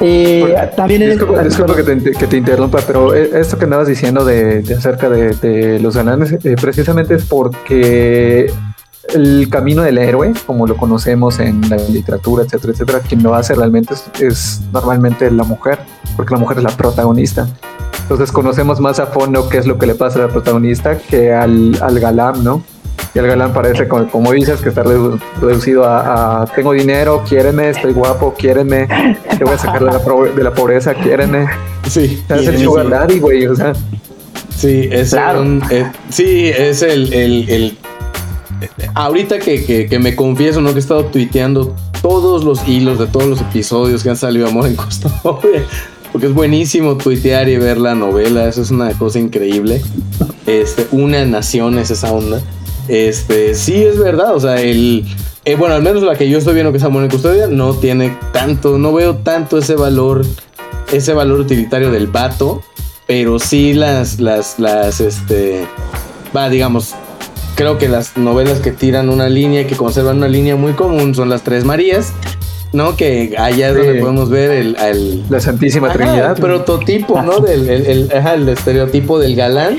Eh, 0.00 0.54
también 0.76 1.02
es- 1.02 1.10
Disculpa, 1.18 1.42
disculpa 1.44 1.76
que, 1.76 1.82
te, 1.84 2.12
que 2.12 2.26
te 2.26 2.36
interrumpa, 2.36 2.80
pero 2.86 3.14
eh, 3.14 3.30
esto 3.34 3.56
que 3.56 3.64
andabas 3.64 3.86
diciendo 3.88 4.24
de, 4.24 4.60
de 4.62 4.74
acerca 4.74 5.08
de, 5.08 5.34
de 5.34 5.78
los 5.78 5.96
galanes, 5.96 6.32
eh, 6.44 6.56
precisamente 6.60 7.14
es 7.14 7.24
porque 7.24 8.52
el 9.14 9.48
camino 9.48 9.82
del 9.82 9.98
héroe, 9.98 10.32
como 10.46 10.66
lo 10.66 10.76
conocemos 10.76 11.38
en 11.38 11.60
la 11.70 11.76
literatura, 11.76 12.44
etcétera, 12.44 12.72
etcétera, 12.72 13.00
quien 13.00 13.22
lo 13.22 13.34
hace 13.34 13.54
realmente 13.54 13.94
es, 13.94 14.04
es 14.20 14.60
normalmente 14.72 15.30
la 15.30 15.44
mujer, 15.44 15.78
porque 16.16 16.34
la 16.34 16.40
mujer 16.40 16.58
es 16.58 16.64
la 16.64 16.70
protagonista. 16.70 17.46
Entonces 18.02 18.30
conocemos 18.32 18.80
más 18.80 18.98
a 19.00 19.06
fondo 19.06 19.48
qué 19.48 19.58
es 19.58 19.66
lo 19.66 19.78
que 19.78 19.86
le 19.86 19.94
pasa 19.94 20.18
a 20.18 20.22
la 20.26 20.28
protagonista 20.28 20.98
que 20.98 21.32
al, 21.32 21.78
al 21.80 21.98
galán, 21.98 22.44
¿no? 22.44 22.62
Y 23.14 23.18
el 23.18 23.26
galán 23.26 23.52
parece, 23.52 23.88
como, 23.88 24.08
como 24.10 24.32
dices, 24.32 24.60
que 24.60 24.70
está 24.70 24.82
redu- 24.84 25.18
reducido 25.40 25.84
a, 25.84 26.42
a, 26.42 26.46
tengo 26.46 26.72
dinero, 26.72 27.22
quiéreme, 27.28 27.68
estoy 27.70 27.92
guapo, 27.92 28.34
quiéreme, 28.36 28.88
te 29.38 29.44
voy 29.44 29.54
a 29.54 29.58
sacar 29.58 29.84
de 29.84 29.92
la, 29.92 29.98
pro- 30.02 30.32
de 30.32 30.42
la 30.42 30.52
pobreza, 30.54 30.94
quiéreme. 30.94 31.46
Sí, 31.88 32.22
es 32.28 32.46
el 32.48 32.58
sugar 32.58 32.88
daddy, 32.88 33.18
güey, 33.20 33.46
o 33.46 33.54
sea. 33.54 33.72
Sí, 34.56 34.88
es 34.90 35.10
Claro. 35.10 35.42
un- 35.42 35.62
eh, 35.70 35.90
sí, 36.10 36.46
es 36.48 36.82
el, 36.82 37.12
el- 37.12 37.48
el- 37.50 37.78
ahorita 38.94 39.38
que, 39.38 39.64
que- 39.64 39.86
que 39.88 39.98
me 39.98 40.14
confieso, 40.16 40.60
¿no? 40.60 40.70
Que 40.70 40.76
he 40.76 40.78
estado 40.80 41.04
tuiteando 41.06 41.74
todos 42.00 42.44
los 42.44 42.66
hilos 42.66 42.98
de 42.98 43.06
todos 43.06 43.26
los 43.26 43.40
episodios 43.40 44.02
que 44.02 44.10
han 44.10 44.16
salido 44.16 44.46
Amor 44.48 44.66
en 44.66 44.76
Custodia. 44.76 45.64
Porque 46.12 46.26
es 46.26 46.34
buenísimo 46.34 46.96
tuitear 46.96 47.48
y 47.48 47.56
ver 47.56 47.78
la 47.78 47.94
novela. 47.94 48.46
Eso 48.46 48.62
es 48.62 48.70
una 48.70 48.92
cosa 48.92 49.18
increíble. 49.18 49.82
Este, 50.46 50.86
una 50.92 51.24
nación 51.24 51.78
es 51.78 51.90
esa 51.90 52.12
onda. 52.12 52.40
Este, 52.88 53.54
sí 53.54 53.82
es 53.82 53.98
verdad. 53.98 54.36
O 54.36 54.40
sea, 54.40 54.60
el. 54.60 55.04
eh, 55.44 55.56
bueno, 55.56 55.74
al 55.74 55.82
menos 55.82 56.02
la 56.02 56.16
que 56.16 56.28
yo 56.28 56.38
estoy 56.38 56.54
viendo 56.54 56.70
que 56.72 56.78
es 56.78 56.84
Amor 56.84 57.02
en 57.02 57.10
Custodia 57.10 57.46
no 57.46 57.74
tiene 57.74 58.16
tanto, 58.32 58.78
no 58.78 58.92
veo 58.92 59.16
tanto 59.16 59.58
ese 59.58 59.74
valor, 59.74 60.24
ese 60.92 61.14
valor 61.14 61.40
utilitario 61.40 61.90
del 61.90 62.06
vato 62.06 62.62
pero 63.06 63.38
sí 63.38 63.74
las, 63.74 64.20
las, 64.20 64.58
las, 64.58 65.00
este, 65.00 65.66
va, 66.34 66.48
digamos, 66.48 66.94
creo 67.56 67.78
que 67.78 67.88
las 67.88 68.16
novelas 68.16 68.60
que 68.60 68.72
tiran 68.72 69.08
una 69.10 69.28
línea 69.28 69.62
y 69.62 69.64
que 69.66 69.76
conservan 69.76 70.18
una 70.18 70.28
línea 70.28 70.56
muy 70.56 70.72
común 70.72 71.14
son 71.14 71.28
las 71.28 71.42
Tres 71.42 71.64
Marías, 71.64 72.12
¿no? 72.72 72.96
Que 72.96 73.34
allá 73.38 73.68
es 73.70 73.74
donde 73.76 73.94
podemos 74.00 74.30
ver 74.30 74.50
el, 74.50 75.22
La 75.28 75.40
Santísima 75.40 75.88
Ajá, 75.88 75.96
Trinidad. 75.98 76.30
el 76.36 76.40
prototipo, 76.42 77.20
¿no? 77.22 77.38
Del 77.40 77.68
el, 77.68 77.86
el- 77.86 78.12
ajá, 78.16 78.34
el 78.34 78.48
estereotipo 78.48 79.18
del 79.18 79.34
galán 79.36 79.78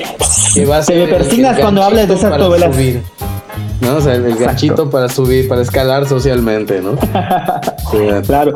que 0.53 0.65
va 0.65 0.77
a 0.77 0.83
ser 0.83 1.09
persignas 1.09 1.59
cuando 1.59 1.83
hables 1.83 2.07
de 2.07 2.13
ganchito 2.15 2.19
esas 2.27 2.31
para 2.31 2.43
novelas. 2.43 2.75
subir, 2.75 3.01
¿no? 3.81 3.95
O 3.97 4.01
sea, 4.01 4.13
el, 4.15 4.25
el 4.25 4.35
ganchito 4.35 4.89
para 4.89 5.09
subir, 5.09 5.47
para 5.47 5.61
escalar 5.61 6.07
socialmente, 6.07 6.81
¿no? 6.81 6.97
Sí, 7.91 7.97
Claro. 8.25 8.53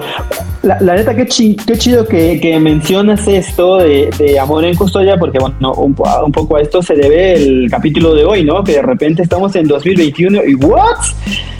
La, 0.63 0.79
la 0.81 0.95
neta, 0.95 1.15
qué, 1.15 1.27
chi- 1.27 1.55
qué 1.55 1.77
chido 1.77 2.05
que, 2.07 2.39
que 2.41 2.59
mencionas 2.59 3.27
esto 3.27 3.77
de, 3.77 4.09
de 4.17 4.39
Amor 4.39 4.65
en 4.65 4.75
Custodia, 4.75 5.15
porque 5.17 5.37
bueno, 5.37 5.73
un, 5.73 5.95
un 6.25 6.31
poco 6.31 6.57
a 6.57 6.61
esto 6.61 6.81
se 6.81 6.95
debe 6.95 7.33
el 7.33 7.67
capítulo 7.69 8.15
de 8.15 8.25
hoy, 8.25 8.43
¿no? 8.43 8.63
Que 8.63 8.73
de 8.73 8.81
repente 8.81 9.21
estamos 9.21 9.55
en 9.55 9.67
2021 9.67 10.41
y 10.45 10.55
¿what? 10.55 10.97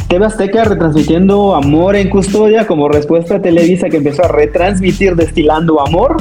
TV 0.07 0.25
Azteca 0.25 0.63
retransmitiendo 0.63 1.53
Amor 1.53 1.95
en 1.95 2.09
Custodia 2.09 2.65
como 2.65 2.87
respuesta 2.87 3.35
a 3.35 3.41
Televisa 3.41 3.89
que 3.89 3.97
empezó 3.97 4.23
a 4.23 4.29
retransmitir 4.29 5.15
Destilando 5.15 5.81
Amor. 5.81 6.17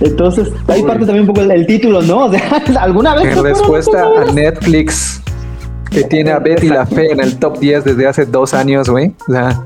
Entonces, 0.00 0.48
ahí 0.66 0.82
parte 0.82 1.04
también 1.04 1.20
un 1.20 1.34
poco 1.34 1.42
el, 1.42 1.50
el 1.50 1.66
título, 1.66 2.02
¿no? 2.02 2.26
O 2.28 2.30
sea, 2.30 2.62
¿alguna 2.80 3.14
vez... 3.14 3.36
En 3.36 3.44
respuesta 3.44 4.02
a? 4.02 4.32
Netflix, 4.32 5.22
que 5.90 6.04
tiene 6.04 6.30
a 6.30 6.38
Betty 6.38 6.68
la 6.68 6.86
Fe 6.86 7.12
en 7.12 7.20
el 7.20 7.38
top 7.38 7.58
10 7.58 7.84
desde 7.84 8.06
hace 8.06 8.26
dos 8.26 8.54
años, 8.54 8.88
güey. 8.88 9.12
O 9.28 9.32
sea, 9.32 9.60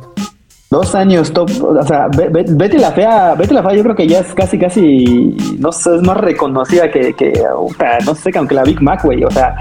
Dos 0.72 0.94
años 0.94 1.30
top, 1.34 1.50
o 1.62 1.82
sea, 1.82 2.08
Betty 2.08 2.78
la 2.78 2.92
Fea, 2.92 3.34
Betty 3.34 3.52
la 3.52 3.62
Fea 3.62 3.74
yo 3.74 3.82
creo 3.82 3.94
que 3.94 4.08
ya 4.08 4.20
es 4.20 4.32
casi, 4.32 4.58
casi, 4.58 5.36
no 5.58 5.70
sé, 5.70 5.96
es 5.96 6.00
más 6.00 6.16
reconocida 6.16 6.90
que, 6.90 7.12
que 7.12 7.30
puta, 7.54 7.98
no 8.06 8.14
sé, 8.14 8.32
que 8.32 8.38
aunque 8.38 8.54
la 8.54 8.62
Big 8.62 8.80
Mac, 8.80 9.04
güey, 9.04 9.22
o 9.22 9.30
sea, 9.30 9.54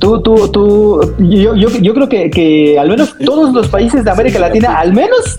tú, 0.00 0.22
tú, 0.22 0.48
tú, 0.50 1.14
yo, 1.18 1.54
yo, 1.54 1.68
yo 1.68 1.92
creo 1.92 2.08
que, 2.08 2.30
que 2.30 2.78
al 2.78 2.88
menos 2.88 3.14
todos 3.22 3.52
los 3.52 3.68
países 3.68 4.02
de 4.02 4.10
América 4.10 4.38
Latina, 4.38 4.78
al 4.78 4.94
menos 4.94 5.38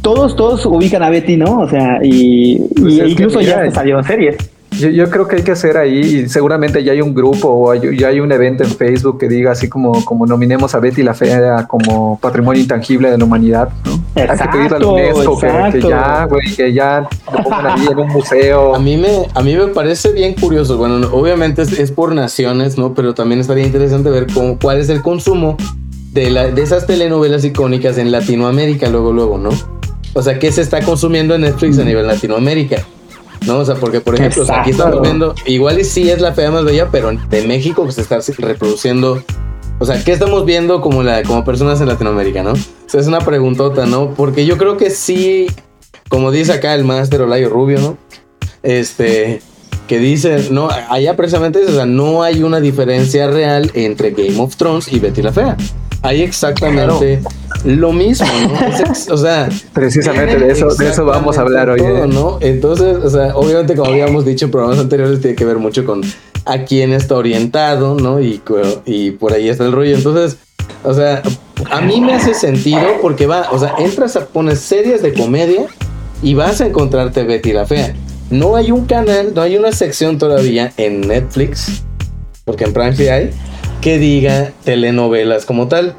todos, 0.00 0.34
todos 0.34 0.64
ubican 0.64 1.02
a 1.02 1.10
Betty, 1.10 1.36
¿no? 1.36 1.58
O 1.58 1.68
sea, 1.68 1.98
y, 2.02 2.60
Pues 2.80 2.94
y 2.94 3.00
es 3.00 3.04
que 3.04 3.10
incluso 3.10 3.40
mira, 3.40 3.56
ya 3.56 3.64
se 3.64 3.70
salieron 3.72 4.02
series. 4.04 4.38
Yo, 4.80 4.88
yo 4.88 5.08
creo 5.10 5.28
que 5.28 5.36
hay 5.36 5.42
que 5.42 5.52
hacer 5.52 5.76
ahí, 5.76 5.98
y 6.00 6.28
seguramente 6.28 6.82
ya 6.82 6.92
hay 6.92 7.00
un 7.00 7.14
grupo 7.14 7.48
o 7.48 7.70
hay- 7.70 7.96
ya 7.98 8.08
hay 8.08 8.20
un 8.20 8.32
evento 8.32 8.64
en 8.64 8.70
Facebook 8.70 9.18
que 9.18 9.28
diga 9.28 9.52
así 9.52 9.68
como, 9.68 10.04
como 10.04 10.26
nominemos 10.26 10.74
a 10.74 10.80
Betty 10.80 11.02
la 11.02 11.14
Fea 11.14 11.66
como 11.68 12.18
patrimonio 12.20 12.60
intangible 12.62 13.10
de 13.10 13.18
la 13.18 13.24
humanidad, 13.24 13.68
¿no? 13.84 13.92
hay 14.16 14.26
que 14.26 14.44
pedirle 14.48 14.76
al 14.76 14.82
Exacto, 14.82 14.92
UNESCO 14.92 15.38
que, 15.38 15.80
ya, 15.82 16.24
güey, 16.26 16.54
que 16.56 16.72
ya 16.72 17.08
lo 17.32 17.42
pongan 17.44 17.66
ahí 17.66 17.86
en 17.90 17.98
un 17.98 18.08
museo. 18.08 18.74
A 18.74 18.78
mí 18.80 18.96
me, 18.96 19.26
a 19.34 19.42
mí 19.42 19.54
me 19.54 19.68
parece 19.68 20.12
bien 20.12 20.34
curioso. 20.34 20.76
Bueno, 20.78 20.98
no, 20.98 21.06
obviamente 21.12 21.62
es, 21.62 21.78
es 21.78 21.92
por 21.92 22.12
naciones, 22.14 22.76
¿no? 22.76 22.92
Pero 22.94 23.14
también 23.14 23.40
estaría 23.40 23.64
interesante 23.64 24.10
ver 24.10 24.26
cómo, 24.34 24.58
cuál 24.60 24.78
es 24.78 24.88
el 24.88 25.00
consumo 25.02 25.56
de, 26.12 26.30
la, 26.30 26.48
de 26.48 26.60
esas 26.62 26.86
telenovelas 26.86 27.44
icónicas 27.44 27.98
en 27.98 28.10
Latinoamérica, 28.10 28.88
luego, 28.88 29.12
luego, 29.12 29.38
¿no? 29.38 29.50
O 30.12 30.22
sea, 30.22 30.40
¿qué 30.40 30.50
se 30.50 30.62
está 30.62 30.80
consumiendo 30.82 31.36
en 31.36 31.42
Netflix 31.42 31.78
a 31.78 31.84
nivel 31.84 32.06
Latinoamérica? 32.08 32.78
¿No? 33.46 33.58
O 33.58 33.64
sea, 33.64 33.74
porque, 33.74 34.00
por 34.00 34.14
ejemplo, 34.14 34.42
o 34.42 34.46
sea, 34.46 34.60
aquí 34.60 34.70
estamos 34.70 35.00
viendo, 35.00 35.34
igual 35.46 35.80
y 35.80 35.84
sí 35.84 36.10
es 36.10 36.20
la 36.20 36.32
fea 36.32 36.50
más 36.50 36.64
bella, 36.64 36.88
pero 36.90 37.10
de 37.12 37.46
México 37.46 37.82
pues, 37.84 37.94
se 37.94 38.02
está 38.02 38.18
reproduciendo. 38.38 39.22
O 39.78 39.86
sea, 39.86 40.02
¿qué 40.04 40.12
estamos 40.12 40.44
viendo 40.44 40.82
como, 40.82 41.02
la, 41.02 41.22
como 41.22 41.42
personas 41.44 41.80
en 41.80 41.88
Latinoamérica, 41.88 42.42
no? 42.42 42.52
O 42.52 42.56
sea, 42.86 43.00
es 43.00 43.06
una 43.06 43.20
preguntota, 43.20 43.86
¿no? 43.86 44.12
Porque 44.14 44.44
yo 44.44 44.58
creo 44.58 44.76
que 44.76 44.90
sí, 44.90 45.46
como 46.10 46.30
dice 46.30 46.52
acá 46.52 46.74
el 46.74 46.84
máster 46.84 47.22
Olayo 47.22 47.48
Rubio, 47.48 47.80
¿no? 47.80 47.96
Este, 48.62 49.40
que 49.90 49.98
dice, 49.98 50.48
no, 50.50 50.68
allá 50.68 51.16
precisamente, 51.16 51.64
o 51.64 51.72
sea, 51.72 51.86
no 51.86 52.22
hay 52.22 52.42
una 52.42 52.60
diferencia 52.60 53.26
real 53.28 53.70
entre 53.74 54.10
Game 54.10 54.38
of 54.38 54.54
Thrones 54.56 54.92
y 54.92 55.00
Betty 55.00 55.22
la 55.22 55.32
Fea. 55.32 55.56
Hay 56.02 56.22
exactamente 56.22 57.20
lo 57.64 57.92
mismo, 57.92 58.26
¿no? 58.26 59.14
O 59.14 59.16
sea, 59.16 59.48
Precisamente 59.72 60.38
de 60.38 60.52
eso, 60.52 60.74
de 60.74 60.88
eso 60.88 61.04
vamos 61.04 61.38
a 61.38 61.42
hablar 61.42 61.70
hoy. 61.70 61.78
todo, 61.78 62.04
¿eh? 62.04 62.08
¿no? 62.08 62.38
Entonces, 62.40 62.96
o 62.96 63.10
sea, 63.10 63.36
obviamente, 63.36 63.76
como 63.76 63.90
habíamos 63.90 64.24
dicho 64.24 64.46
en 64.46 64.50
programas 64.50 64.78
anteriores, 64.78 65.20
tiene 65.20 65.36
que 65.36 65.44
ver 65.44 65.58
mucho 65.58 65.84
con 65.84 66.02
a 66.46 66.64
quién 66.64 66.92
está 66.92 67.16
orientado, 67.16 67.94
¿no? 67.94 68.20
Y, 68.20 68.40
por 69.18 69.32
ahí 69.32 69.48
está 69.48 69.64
el 69.64 69.72
rollo. 69.72 69.94
Entonces, 69.94 70.38
o 70.84 70.94
sea, 70.94 71.22
a 71.70 71.80
mí 71.80 72.00
me 72.00 72.14
hace 72.14 72.34
sentido 72.34 72.80
porque 73.02 73.26
va, 73.26 73.48
o 73.52 73.58
sea, 73.58 73.74
entras 73.78 74.16
a 74.16 74.26
poner 74.26 74.56
series 74.56 75.02
de 75.02 75.12
comedia 75.12 75.66
y 76.22 76.34
vas 76.34 76.60
a 76.60 76.66
encontrarte 76.66 77.24
Betty 77.24 77.52
la 77.52 77.66
Fea. 77.66 77.94
No 78.30 78.56
hay 78.56 78.70
un 78.70 78.86
canal, 78.86 79.32
no 79.34 79.42
hay 79.42 79.56
una 79.56 79.72
sección 79.72 80.18
todavía 80.18 80.72
en 80.76 81.00
Netflix, 81.00 81.82
porque 82.44 82.64
en 82.64 82.72
Prime 82.72 82.96
sí 82.96 83.08
hay, 83.08 83.30
que 83.80 83.98
diga 83.98 84.52
telenovelas 84.64 85.44
como 85.44 85.68
tal. 85.68 85.94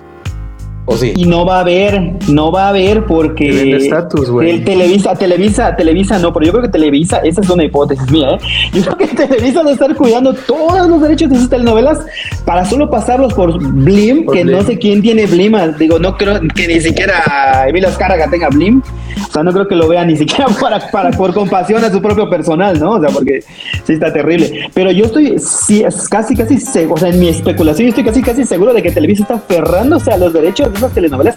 ¿O 0.86 0.98
sí? 0.98 1.14
Y 1.16 1.26
no 1.26 1.46
va 1.46 1.58
a 1.58 1.60
haber, 1.60 2.02
no 2.28 2.52
va 2.52 2.66
a 2.66 2.70
haber 2.70 3.06
porque 3.06 3.76
estatus, 3.76 4.30
güey. 4.32 4.50
el 4.50 4.64
Televisa, 4.64 5.14
Televisa, 5.16 5.76
Televisa 5.76 6.18
no, 6.18 6.34
pero 6.34 6.48
yo 6.48 6.52
creo 6.54 6.64
que 6.64 6.70
Televisa, 6.70 7.18
esa 7.20 7.42
es 7.42 7.50
una 7.50 7.64
hipótesis 7.64 8.10
mía, 8.12 8.32
¿eh? 8.32 8.40
Yo 8.74 8.82
creo 8.84 8.98
que 8.98 9.08
Televisa 9.16 9.62
va 9.62 9.70
a 9.70 9.74
estar 9.74 9.96
cuidando 9.96 10.34
todos 10.34 10.88
los 10.88 11.02
derechos 11.02 11.30
de 11.30 11.38
sus 11.38 11.50
telenovelas 11.50 12.00
para 12.46 12.66
solo 12.66 12.90
pasarlos 12.90 13.34
por 13.34 13.60
Blim, 13.60 14.26
Por 14.26 14.34
que 14.34 14.44
no 14.44 14.64
sé 14.64 14.80
quién 14.80 15.04
tiene 15.04 15.28
Blim, 15.28 15.54
ah, 15.54 15.68
digo, 15.68 16.00
no 16.00 16.18
creo 16.18 16.40
que 16.56 16.68
ni 16.68 16.82
siquiera 16.82 17.66
Emilio 17.68 17.88
Azcárraga 17.88 18.28
tenga 18.30 18.50
Blim, 18.50 18.82
o 19.30 19.32
sea, 19.32 19.44
no 19.44 19.54
creo 19.54 19.68
que 19.68 19.76
lo 19.76 19.88
vea 19.88 20.04
ni 20.04 20.18
siquiera 20.18 20.48
para, 20.60 20.80
para 20.90 21.12
por 21.12 21.32
compasión 21.34 21.84
a 21.86 21.92
su 21.92 22.02
propio 22.02 22.28
personal, 22.28 22.80
¿no? 22.80 22.94
O 22.94 23.00
sea, 23.00 23.10
porque 23.10 23.44
sí 23.84 23.94
está 23.94 24.12
terrible. 24.12 24.70
Pero 24.74 24.92
yo 24.92 25.06
estoy 25.06 25.38
sí, 25.38 25.84
es 25.84 26.10
casi, 26.10 26.36
casi 26.36 26.60
seguro, 26.60 26.96
o 26.96 26.98
sea, 26.98 27.10
en 27.10 27.20
mi 27.20 27.28
especulación, 27.28 27.86
yo 27.86 27.90
estoy 27.90 28.04
casi, 28.04 28.22
casi 28.24 28.46
seguro 28.46 28.74
de 28.74 28.82
que 28.82 28.92
Televisa 28.92 29.24
está 29.24 29.36
aferrándose 29.36 30.12
a 30.12 30.18
los 30.18 30.34
derechos 30.34 30.71
de 30.72 30.78
esas 30.78 30.94
telenovelas, 30.94 31.36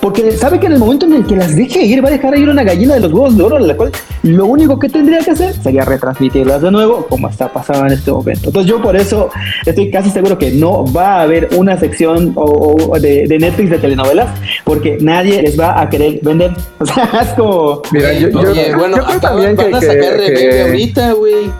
porque 0.00 0.32
sabe 0.32 0.58
que 0.60 0.66
en 0.66 0.72
el 0.72 0.78
momento 0.78 1.06
en 1.06 1.14
el 1.14 1.26
que 1.26 1.36
las 1.36 1.54
deje 1.54 1.84
ir, 1.84 2.04
va 2.04 2.08
a 2.08 2.12
dejar 2.12 2.36
ir 2.38 2.48
una 2.48 2.62
gallina 2.64 2.94
de 2.94 3.00
los 3.00 3.12
huevos 3.12 3.36
de 3.36 3.42
oro, 3.42 3.58
la 3.58 3.76
cual 3.76 3.90
lo 4.22 4.46
único 4.46 4.78
que 4.78 4.88
tendría 4.88 5.18
que 5.20 5.30
hacer 5.32 5.54
sería 5.54 5.84
retransmitirlas 5.84 6.62
de 6.62 6.70
nuevo, 6.70 7.06
como 7.08 7.28
está 7.28 7.48
pasando 7.52 7.86
en 7.86 7.92
este 7.92 8.10
momento. 8.10 8.48
Entonces, 8.48 8.70
yo 8.70 8.80
por 8.82 8.96
eso 8.96 9.28
estoy 9.66 9.90
casi 9.90 10.10
seguro 10.10 10.38
que 10.38 10.50
no 10.52 10.84
va 10.92 11.16
a 11.18 11.22
haber 11.22 11.48
una 11.56 11.78
sección 11.78 12.32
o, 12.36 12.76
o 12.90 12.98
de, 13.00 13.26
de 13.26 13.38
Netflix 13.38 13.70
de 13.70 13.78
telenovelas, 13.78 14.28
porque 14.64 14.98
nadie 15.00 15.42
les 15.42 15.58
va 15.58 15.80
a 15.80 15.88
querer 15.88 16.20
vender. 16.22 16.52
O 16.78 16.86
sea, 16.86 17.08
es 17.22 17.28
como. 17.30 17.80
Mira, 17.92 18.12
yo, 18.12 18.28
yo- 18.28 18.38
Oye, 18.40 18.68
yo 18.70 18.78
bueno, 18.78 18.96
creo 19.06 19.20
también 19.20 19.56
van 19.56 19.70
que, 19.70 19.76
a 19.76 19.80
sacar 19.80 20.16
que- 20.18 20.62
ahorita, 20.62 21.12
güey. 21.12 21.50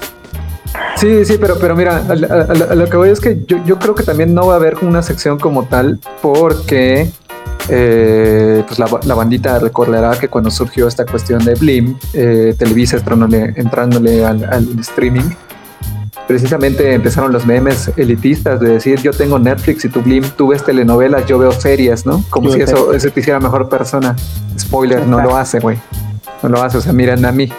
Sí, 0.97 1.25
sí, 1.25 1.37
pero, 1.41 1.59
pero 1.59 1.75
mira, 1.75 1.97
a, 1.97 2.13
a- 2.13 2.37
a- 2.69 2.73
a 2.73 2.75
lo 2.75 2.89
que 2.89 2.97
voy 2.97 3.11
es 3.11 3.21
que 3.21 3.43
yo, 3.47 3.59
yo 3.65 3.79
creo 3.79 3.95
que 3.95 4.05
también 4.05 4.33
no 4.35 4.47
va 4.47 4.55
a 4.55 4.57
haber 4.57 4.77
una 4.83 5.03
sección 5.03 5.39
como 5.39 5.65
tal 5.65 5.99
porque 6.23 7.11
eh, 7.69 8.63
pues 8.67 8.79
la, 8.79 8.87
la 9.05 9.15
bandita 9.15 9.59
recordará 9.59 10.19
que 10.19 10.29
cuando 10.29 10.51
surgió 10.51 10.87
esta 10.87 11.05
cuestión 11.05 11.45
de 11.45 11.55
Blim, 11.55 11.97
eh, 12.13 12.55
Televisa 12.57 12.97
entrándole, 12.99 13.53
entrándole 13.57 14.25
al, 14.25 14.45
al 14.45 14.79
streaming, 14.81 15.31
precisamente 16.29 16.95
empezaron 16.95 17.33
los 17.33 17.45
memes 17.45 17.91
elitistas 17.97 18.61
de 18.61 18.71
decir 18.75 19.01
yo 19.03 19.13
tengo 19.13 19.39
Netflix 19.39 19.85
y 19.85 19.89
tu 19.89 20.01
Blim, 20.01 20.25
tú 20.37 20.49
ves 20.49 20.65
telenovelas, 20.65 21.27
yo 21.27 21.39
veo 21.39 21.53
series, 21.53 22.07
¿no? 22.07 22.23
Como 22.31 22.49
Yo 22.49 22.55
si 22.55 22.61
eso, 22.63 22.93
eso 22.95 23.11
te 23.11 23.21
hiciera 23.21 23.41
mejor 23.41 23.69
persona. 23.69 24.15
Spoiler, 24.59 25.07
no 25.07 25.21
lo 25.21 25.37
hace, 25.37 25.59
güey. 25.59 25.77
No 26.43 26.49
lo 26.51 26.63
hace, 26.63 26.79
o 26.79 26.81
sea, 26.81 26.93
miren 26.93 27.25
a 27.25 27.33
mí. 27.33 27.51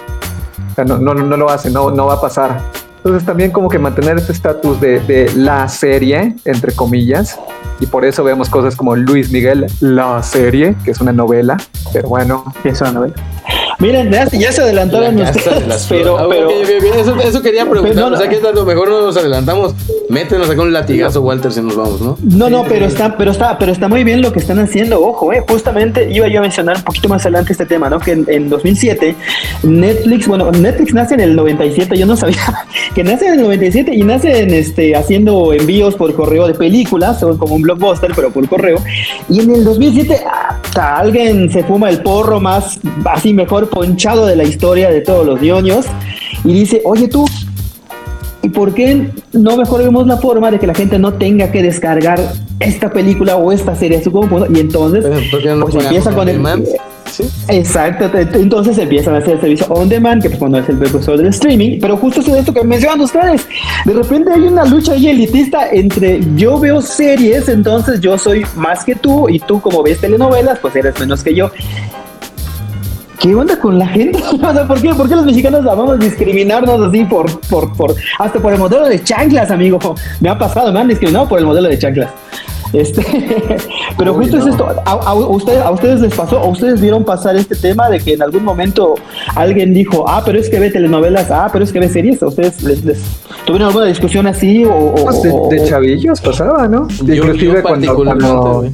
O 0.72 0.76
sea, 0.76 0.86
no, 0.86 0.98
no, 0.98 1.14
no 1.14 1.38
lo 1.38 1.50
hace, 1.50 1.70
no, 1.70 1.92
no 1.92 2.06
va 2.08 2.16
a 2.16 2.22
pasar. 2.22 2.60
Entonces 3.06 3.24
también 3.24 3.52
como 3.52 3.70
que 3.70 3.78
mantener 3.78 4.18
este 4.18 4.32
estatus 4.32 4.82
de, 4.82 5.00
de 5.00 5.32
la 5.36 5.68
serie, 5.68 6.36
entre 6.44 6.74
comillas, 6.74 7.40
y 7.80 7.86
por 7.86 8.04
eso 8.04 8.24
vemos 8.24 8.50
cosas 8.50 8.76
como 8.76 8.96
Luis 8.96 9.30
Miguel, 9.30 9.68
la 9.80 10.24
serie, 10.24 10.76
que 10.84 10.90
es 10.90 11.00
una 11.02 11.14
novela, 11.14 11.56
pero 11.94 12.10
bueno, 12.10 12.52
Es 12.64 12.82
una 12.82 12.94
novela. 12.94 13.14
Miren, 13.86 14.12
ya, 14.12 14.28
ya 14.32 14.52
se 14.52 14.62
adelantaron 14.62 15.20
ustedes, 15.22 15.68
las 15.68 15.86
pero, 15.88 16.18
flores. 16.18 16.40
pero 16.40 16.46
Ah, 16.46 16.48
ok, 16.48 16.54
ok, 16.64 16.90
ok, 16.90 17.00
Eso, 17.00 17.20
eso 17.20 17.42
quería 17.42 17.70
preguntar. 17.70 17.96
No, 18.10 18.16
o 18.16 18.18
sea, 18.18 18.28
que 18.28 18.38
a 18.38 18.52
lo 18.52 18.66
mejor 18.66 18.90
no 18.90 19.02
nos 19.02 19.18
adelantamos. 19.18 19.74
Métenos 20.10 20.50
acá 20.50 20.62
un 20.62 20.74
latigazo, 20.74 21.22
Walter, 21.22 21.52
si 21.52 21.62
nos 21.62 21.76
vamos, 21.76 22.02
¿no? 22.02 22.18
No, 22.24 22.50
no, 22.50 22.64
pero 22.64 22.86
está, 22.86 23.18
pero 23.18 23.32
está, 23.32 23.58
pero 23.58 23.72
está 23.72 23.88
muy 23.88 24.04
bien 24.04 24.22
lo 24.22 24.32
que 24.32 24.40
están 24.40 24.60
haciendo. 24.60 25.02
Ojo, 25.02 25.34
eh, 25.34 25.44
justamente 25.48 26.10
iba 26.12 26.28
yo 26.28 26.40
a 26.40 26.42
mencionar 26.42 26.78
un 26.78 26.84
poquito 26.84 27.10
más 27.10 27.22
adelante 27.24 27.52
este 27.54 27.66
tema, 27.66 27.90
¿no? 27.90 28.00
Que 28.00 28.12
en, 28.12 28.26
en 28.28 28.50
2007 28.50 29.16
Netflix, 29.64 30.28
bueno, 30.28 30.52
Netflix 30.52 30.94
nace 30.94 31.16
en 31.16 31.22
el 31.22 31.36
97. 31.36 31.98
Yo 31.98 32.06
no 32.06 32.16
sabía 32.16 32.38
que 32.96 33.04
nace 33.04 33.28
en 33.28 33.34
el 33.34 33.42
97 33.42 33.94
y 33.94 34.04
nace 34.04 34.42
en 34.42 34.54
este 34.54 34.96
haciendo 34.96 35.54
envíos 35.54 35.96
por 35.96 36.14
correo 36.16 36.48
de 36.48 36.54
películas, 36.54 37.22
o 37.24 37.38
como 37.38 37.56
un 37.56 37.62
blockbuster, 37.62 38.12
pero 38.16 38.32
por 38.32 38.48
correo. 38.48 38.78
Y 39.30 39.42
en 39.42 39.54
el 39.56 39.64
2007 39.64 40.22
hasta 40.26 40.98
alguien 40.98 41.52
se 41.52 41.64
fuma 41.64 41.90
el 41.90 42.02
porro 42.02 42.40
más 42.40 42.80
así 43.06 43.34
mejor 43.34 43.70
ponchado 43.76 44.26
de 44.26 44.38
la 44.38 44.46
historia 44.46 44.90
de 44.90 45.02
todos 45.02 45.26
los 45.26 45.42
ñoños 45.42 45.86
y 46.46 46.54
dice, 46.54 46.82
oye 46.86 47.10
tú, 47.10 47.26
¿Y 48.46 48.50
por 48.50 48.76
qué 48.76 49.10
no 49.34 49.58
mejor 49.58 49.82
vemos 49.82 50.06
la 50.06 50.18
forma 50.18 50.52
de 50.52 50.60
que 50.60 50.68
la 50.68 50.76
gente 50.76 51.00
no 51.00 51.14
tenga 51.14 51.52
que 51.52 51.64
descargar 51.64 52.20
esta 52.60 52.92
película 52.92 53.38
o 53.38 53.52
esta 53.52 53.76
serie 53.76 53.98
a 53.98 54.04
su 54.04 54.12
computadora? 54.12 54.56
Y 54.56 54.62
entonces, 54.62 55.04
Pero, 55.04 55.20
¿por 55.32 55.42
qué 55.42 55.50
no 55.50 55.66
pues 55.66 55.84
empieza 55.84 56.12
con 56.12 56.20
on 56.20 56.30
el... 56.30 56.36
demand? 56.36 56.68
Sí. 57.10 57.24
Exacto, 57.48 58.12
entonces 58.34 58.78
empiezan 58.78 59.16
a 59.16 59.18
hacer 59.18 59.36
el 59.36 59.42
servicio 59.42 59.66
on 59.70 59.90
demand, 59.90 60.22
que 60.22 60.30
pues 60.30 60.38
cuando 60.38 60.60
es 60.60 60.70
el 60.70 60.78
precursor 60.78 61.18
del 61.18 61.28
streaming, 61.28 61.80
pero 61.80 61.98
justo 61.98 62.20
es 62.20 62.28
esto 62.28 62.54
que 62.54 62.64
mencionan 62.64 63.02
ustedes. 63.02 63.48
De 63.84 63.94
repente 63.94 64.32
hay 64.32 64.42
una 64.42 64.64
lucha 64.66 64.92
ahí 64.92 65.08
elitista 65.08 65.70
entre 65.72 66.20
yo 66.36 66.60
veo 66.60 66.84
series, 66.84 67.50
entonces 67.50 68.00
yo 68.00 68.16
soy 68.20 68.46
más 68.56 68.84
que 68.84 68.94
tú, 68.94 69.28
y 69.28 69.40
tú 69.40 69.60
como 69.60 69.82
ves 69.82 70.02
telenovelas, 70.02 70.60
pues 70.60 70.76
eres 70.76 71.00
menos 71.00 71.24
que 71.24 71.34
yo. 71.34 71.50
¿Qué 73.20 73.36
onda 73.36 73.58
con 73.58 73.78
la 73.80 73.88
gente? 73.88 74.20
¿por 74.68 74.82
qué, 74.82 74.94
¿por 74.94 75.08
qué 75.08 75.16
los 75.16 75.26
mexicanos 75.26 75.64
vamos 75.64 75.92
a 75.92 75.96
discriminarnos 75.98 76.82
así 76.82 77.04
por, 77.06 77.40
por, 77.42 77.76
por, 77.76 77.96
hasta 78.20 78.40
por 78.40 78.54
el 78.54 78.60
modelo 78.60 78.86
de 78.86 79.04
chanclas, 79.04 79.52
amigo? 79.52 79.80
Me 80.20 80.30
ha 80.30 80.38
pasado, 80.38 80.72
me 80.72 80.80
han 80.80 80.88
discriminado 80.88 81.28
por 81.28 81.40
el 81.40 81.46
modelo 81.46 81.70
de 81.70 81.78
chanclas. 81.78 82.12
Este, 82.74 83.06
pero 83.98 84.14
justo 84.16 84.38
es 84.38 84.48
esto, 84.48 84.68
a, 84.86 85.14
ustedes, 85.14 85.64
a 85.64 85.72
ustedes 85.72 86.02
les 86.02 86.14
pasó, 86.14 86.40
a 86.40 86.48
ustedes 86.48 86.82
vieron 86.82 87.06
pasar 87.06 87.36
este 87.36 87.56
tema 87.56 87.90
de 87.90 88.00
que 88.00 88.14
en 88.14 88.22
algún 88.22 88.44
momento 88.44 88.96
alguien 89.36 89.74
dijo, 89.74 90.06
ah, 90.08 90.22
pero 90.26 90.40
es 90.40 90.50
que 90.50 90.60
ve 90.60 90.72
telenovelas, 90.72 91.32
ah, 91.32 91.50
pero 91.52 91.64
es 91.64 91.72
que 91.72 91.80
ve 91.80 91.88
series, 91.88 92.22
¿a 92.22 92.28
ustedes 92.28 92.62
les, 92.64 92.82
tuvieron 93.46 93.70
alguna 93.70 93.86
discusión 93.86 94.28
así 94.28 94.66
o, 94.66 94.94
pues 94.96 95.22
de, 95.24 95.66
chavillos 95.70 96.20
pasaba, 96.20 96.68
¿no? 96.68 96.88
Inclusive 97.02 97.62
cuando, 97.62 98.66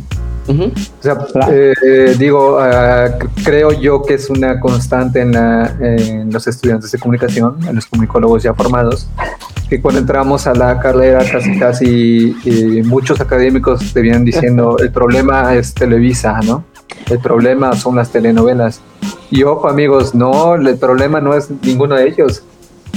o 0.47 1.03
sea, 1.03 1.17
eh, 1.49 2.15
digo, 2.17 2.57
ah, 2.59 3.09
creo 3.43 3.71
yo 3.71 4.01
que 4.01 4.15
es 4.15 4.29
una 4.29 4.59
constante 4.59 5.21
en, 5.21 5.33
la, 5.33 5.75
en, 5.79 6.31
los 6.31 6.47
estudiantes 6.47 6.91
de 6.91 6.99
comunicación, 6.99 7.57
en 7.67 7.75
los 7.75 7.85
comunicólogos 7.85 8.43
ya 8.43 8.53
formados, 8.53 9.07
que 9.69 9.81
cuando 9.81 10.01
entramos 10.01 10.47
a 10.47 10.53
la 10.53 10.79
carrera 10.79 11.23
casi 11.31 11.59
casi 11.59 12.35
eh, 12.45 12.83
muchos 12.83 13.21
académicos 13.21 13.93
te 13.93 14.01
vienen 14.01 14.25
diciendo 14.25 14.77
el 14.79 14.91
problema 14.91 15.55
es 15.55 15.73
Televisa, 15.73 16.39
¿no? 16.41 16.65
El 17.09 17.19
problema 17.19 17.73
son 17.73 17.95
las 17.95 18.11
telenovelas. 18.11 18.81
Y 19.29 19.43
ojo 19.43 19.69
amigos, 19.69 20.13
no, 20.13 20.55
el 20.55 20.77
problema 20.77 21.21
no 21.21 21.33
es 21.33 21.49
ninguno 21.63 21.95
de 21.95 22.07
ellos. 22.07 22.43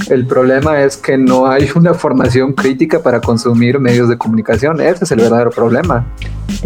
El 0.08 0.26
problema 0.26 0.82
es 0.82 0.96
que 0.96 1.16
no 1.16 1.46
hay 1.46 1.68
una 1.74 1.94
formación 1.94 2.52
crítica 2.52 3.02
para 3.02 3.20
consumir 3.20 3.78
medios 3.78 4.08
de 4.08 4.18
comunicación. 4.18 4.80
Ese 4.80 5.04
es 5.04 5.10
el 5.12 5.20
verdadero 5.20 5.50
problema. 5.50 6.06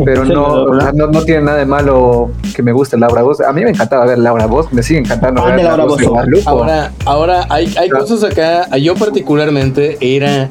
Pero 0.05 0.25
no, 0.25 0.67
no, 0.93 1.23
tiene 1.25 1.43
nada 1.43 1.59
de 1.59 1.67
malo 1.67 2.31
que 2.55 2.63
me 2.63 2.73
guste 2.73 2.97
Laura 2.97 3.23
Voz. 3.23 3.41
A 3.41 3.53
mí 3.53 3.63
me 3.63 3.71
encantaba 3.71 4.05
ver 4.07 4.19
Laura 4.19 4.47
Voz, 4.47 4.73
me 4.73 4.83
sigue 4.83 5.01
encantando 5.01 5.45
ver 5.45 5.63
Laura 5.63 5.85
Voz. 5.85 6.01
Ahora, 6.47 6.93
ahora 7.05 7.47
hay, 7.49 7.73
hay 7.79 7.89
cosas 7.89 8.25
acá. 8.25 8.77
Yo 8.77 8.95
particularmente 8.95 9.99
era, 10.01 10.51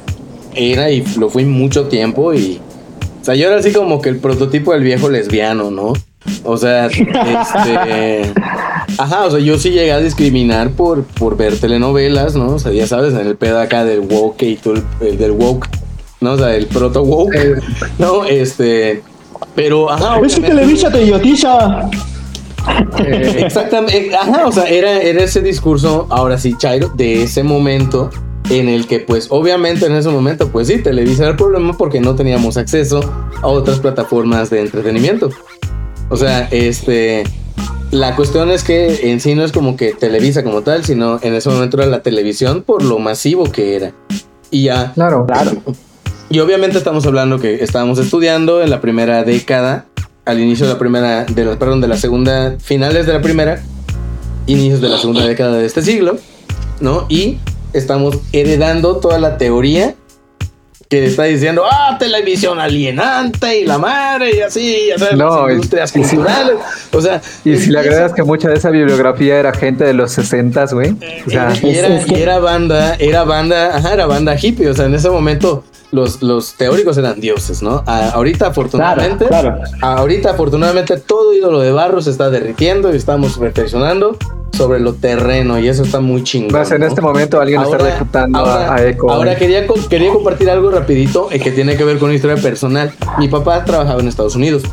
era 0.56 0.89
y 0.89 1.06
lo 1.17 1.29
fui 1.29 1.46
mucho 1.46 1.88
tiempo 1.88 2.34
y. 2.34 2.62
O 3.22 3.25
sea, 3.27 3.36
yo 3.36 3.48
era 3.48 3.58
así 3.58 3.74
como 3.74 4.01
que 4.01 4.10
el 4.10 4.17
prototipo 4.17 4.72
del 4.72 4.84
viejo 4.84 5.10
lesbiano, 5.10 5.70
¿no? 5.70 5.94
O 6.44 6.58
sea, 6.58 6.86
este. 6.88 8.34
Ajá, 8.98 9.25
o 9.25 9.32
sea, 9.32 9.39
yo 9.39 9.60
sí 9.60 9.70
llegué 9.70 9.92
a 9.92 10.00
discriminar 10.00 10.72
por, 10.72 11.04
por 11.04 11.38
ver 11.38 11.60
telenovelas, 11.60 12.36
¿no? 12.36 12.56
O 12.56 12.60
sea, 12.60 12.72
ya 12.72 12.88
sabes, 12.88 13.13
en 13.13 13.27
el 13.27 13.36
pedo 13.36 13.60
acá 13.60 13.86
del 13.86 14.01
woke 14.01 14.44
y 14.44 14.56
todo 14.56 14.75
el, 15.01 15.18
del 15.18 15.32
woke, 15.32 15.68
¿no? 16.22 16.32
O 16.34 16.38
sea, 16.38 16.56
el 16.56 16.68
proto 16.68 17.04
woke, 17.04 17.36
eh. 17.36 17.56
¿no? 18.00 18.25
Este. 18.25 19.04
Pero, 19.56 19.92
ajá. 19.92 20.20
Es 20.25 20.36
que 20.36 20.42
Televisa 20.42 20.92
te 20.92 21.04
idiotiza. 21.04 21.89
Eh, 23.00 23.44
exactamente, 23.46 24.13
ajá, 24.16 24.46
o 24.46 24.51
sea, 24.51 24.66
era, 24.66 25.00
era 25.00 25.24
ese 25.24 25.42
discurso, 25.42 26.06
ahora 26.10 26.38
sí, 26.38 26.54
Chairo, 26.58 26.89
de 26.89 27.24
ese 27.24 27.44
momento 27.44 28.10
en 28.50 28.70
el 28.70 28.88
que 28.88 29.00
pues 29.00 29.27
obviamente 29.30 29.86
en 29.86 29.94
ese 29.94 30.10
momento 30.10 30.50
pues 30.50 30.68
sí, 30.68 30.82
Televisa 30.82 31.24
era 31.24 31.32
el 31.32 31.38
problema 31.38 31.77
porque 31.77 32.00
no 32.00 32.16
teníamos 32.16 32.58
acceso 32.58 33.01
a 33.42 33.48
otras 33.48 33.80
plataformas 33.80 34.50
de 34.50 34.62
entretenimiento. 34.62 35.30
O 36.10 36.16
sea, 36.16 36.48
este, 36.51 37.24
la 37.91 38.15
cuestión 38.15 38.51
es 38.51 38.63
que 38.63 39.12
en 39.12 39.20
sí 39.20 39.34
no 39.36 39.44
es 39.44 39.51
como 39.51 39.77
que 39.77 39.94
Televisa 39.94 40.44
como 40.44 40.62
tal, 40.62 40.84
sino 40.84 41.20
en 41.22 41.34
ese 41.34 41.50
momento 41.50 41.77
era 41.77 41.86
la 41.88 42.01
televisión 42.01 42.63
por 42.63 42.84
lo 42.84 43.00
masivo 43.00 43.46
que 43.46 43.75
era. 43.75 43.94
Y 44.51 44.63
ya. 44.63 44.94
Claro, 44.94 45.25
claro. 45.25 45.51
Y 46.29 46.39
obviamente 46.39 46.77
estamos 46.77 47.06
hablando 47.06 47.39
que 47.39 47.63
estábamos 47.63 48.00
estudiando 48.00 48.62
en 48.62 48.70
la 48.70 48.82
primera 48.82 49.24
década, 49.24 49.86
al 50.25 50.41
inicio 50.41 50.65
de 50.65 50.74
la 50.74 50.79
primera, 50.79 51.24
de 51.24 51.46
la, 51.46 51.58
perdón, 51.58 51.79
de 51.79 51.88
la 51.88 51.96
segunda, 51.96 52.58
finales 52.60 53.06
de 53.06 53.13
la 53.13 53.22
primera, 53.22 53.63
inicios 54.46 54.82
de 54.82 54.89
la 54.89 54.98
segunda 54.98 55.25
década 55.25 55.58
de 55.58 55.65
este 55.65 55.82
siglo, 55.82 56.17
¿no? 56.82 57.06
Y 57.08 57.38
estamos 57.72 58.17
heredando 58.34 58.98
toda 58.98 59.20
la 59.20 59.38
teoría 59.38 59.96
que 60.89 61.06
está 61.06 61.24
diciendo, 61.24 61.63
ah, 61.70 61.98
televisión 62.00 62.59
alienante 62.59 63.59
y 63.59 63.66
la 63.66 63.77
madre 63.77 64.38
y 64.38 64.42
así, 64.42 64.88
ya 64.90 64.98
sabes, 64.98 65.18
no, 65.18 65.50
industrias 65.51 65.92
culturales. 65.92 66.55
o 66.94 67.01
sea, 67.01 67.22
y 67.44 67.57
si 67.57 67.72
le 67.72 67.79
agregas 67.79 68.14
que 68.14 68.24
mucha 68.24 68.48
de 68.50 68.55
esa 68.55 68.70
bibliografía 68.70 69.38
era 69.38 69.53
gente 69.53 69.83
de 69.83 69.94
los 69.94 70.11
60, 70.14 70.66
güey. 70.68 70.96
O 71.25 71.29
sea, 71.29 71.53
y 71.61 72.16
era, 72.16 72.40
banda, 72.40 72.96
era 73.00 73.24
banda, 73.24 73.75
ajá, 73.75 73.94
era 73.94 74.05
banda 74.05 74.38
hippie. 74.42 74.70
O 74.70 74.74
sea, 74.74 74.85
en 74.85 74.96
ese 74.96 75.09
momento 75.09 75.66
los, 75.91 76.21
los 76.21 76.53
teóricos 76.55 76.97
eran 76.97 77.19
dioses, 77.19 77.61
¿no? 77.61 77.83
ahorita, 77.87 78.47
afortunadamente, 78.47 79.25
claro, 79.25 79.55
ahorita, 79.81 80.31
afortunadamente, 80.31 80.97
todo 80.97 81.33
ídolo 81.33 81.59
de 81.59 81.71
barro 81.71 82.01
se 82.01 82.09
está 82.11 82.29
derritiendo 82.29 82.93
y 82.93 82.97
estamos 82.97 83.37
reflexionando 83.37 84.17
sobre 84.57 84.79
lo 84.79 84.93
terreno 84.93 85.59
y 85.59 85.67
eso 85.67 85.83
está 85.83 86.00
muy 86.00 86.23
chingón. 86.23 86.51
Más 86.51 86.71
en 86.71 86.83
este 86.83 87.00
momento 87.00 87.39
alguien 87.39 87.61
está 87.61 87.77
reclutando 87.77 88.45
a, 88.45 88.83
Eco. 88.83 89.11
Ahora 89.11 89.35
quería, 89.35 89.65
quería 89.89 90.11
compartir 90.11 90.50
algo 90.50 90.71
rapidito 90.71 91.29
eh, 91.31 91.39
que 91.39 91.51
tiene 91.51 91.77
que 91.77 91.83
ver 91.83 92.00
con 92.00 92.07
una 92.09 92.15
historia 92.15 92.41
personal. 92.41 92.91
Mi 93.19 93.27
papá 93.27 93.63
trabajaba 93.63 94.01
en 94.01 94.07
Estados 94.07 94.35
Unidos. 94.35 94.63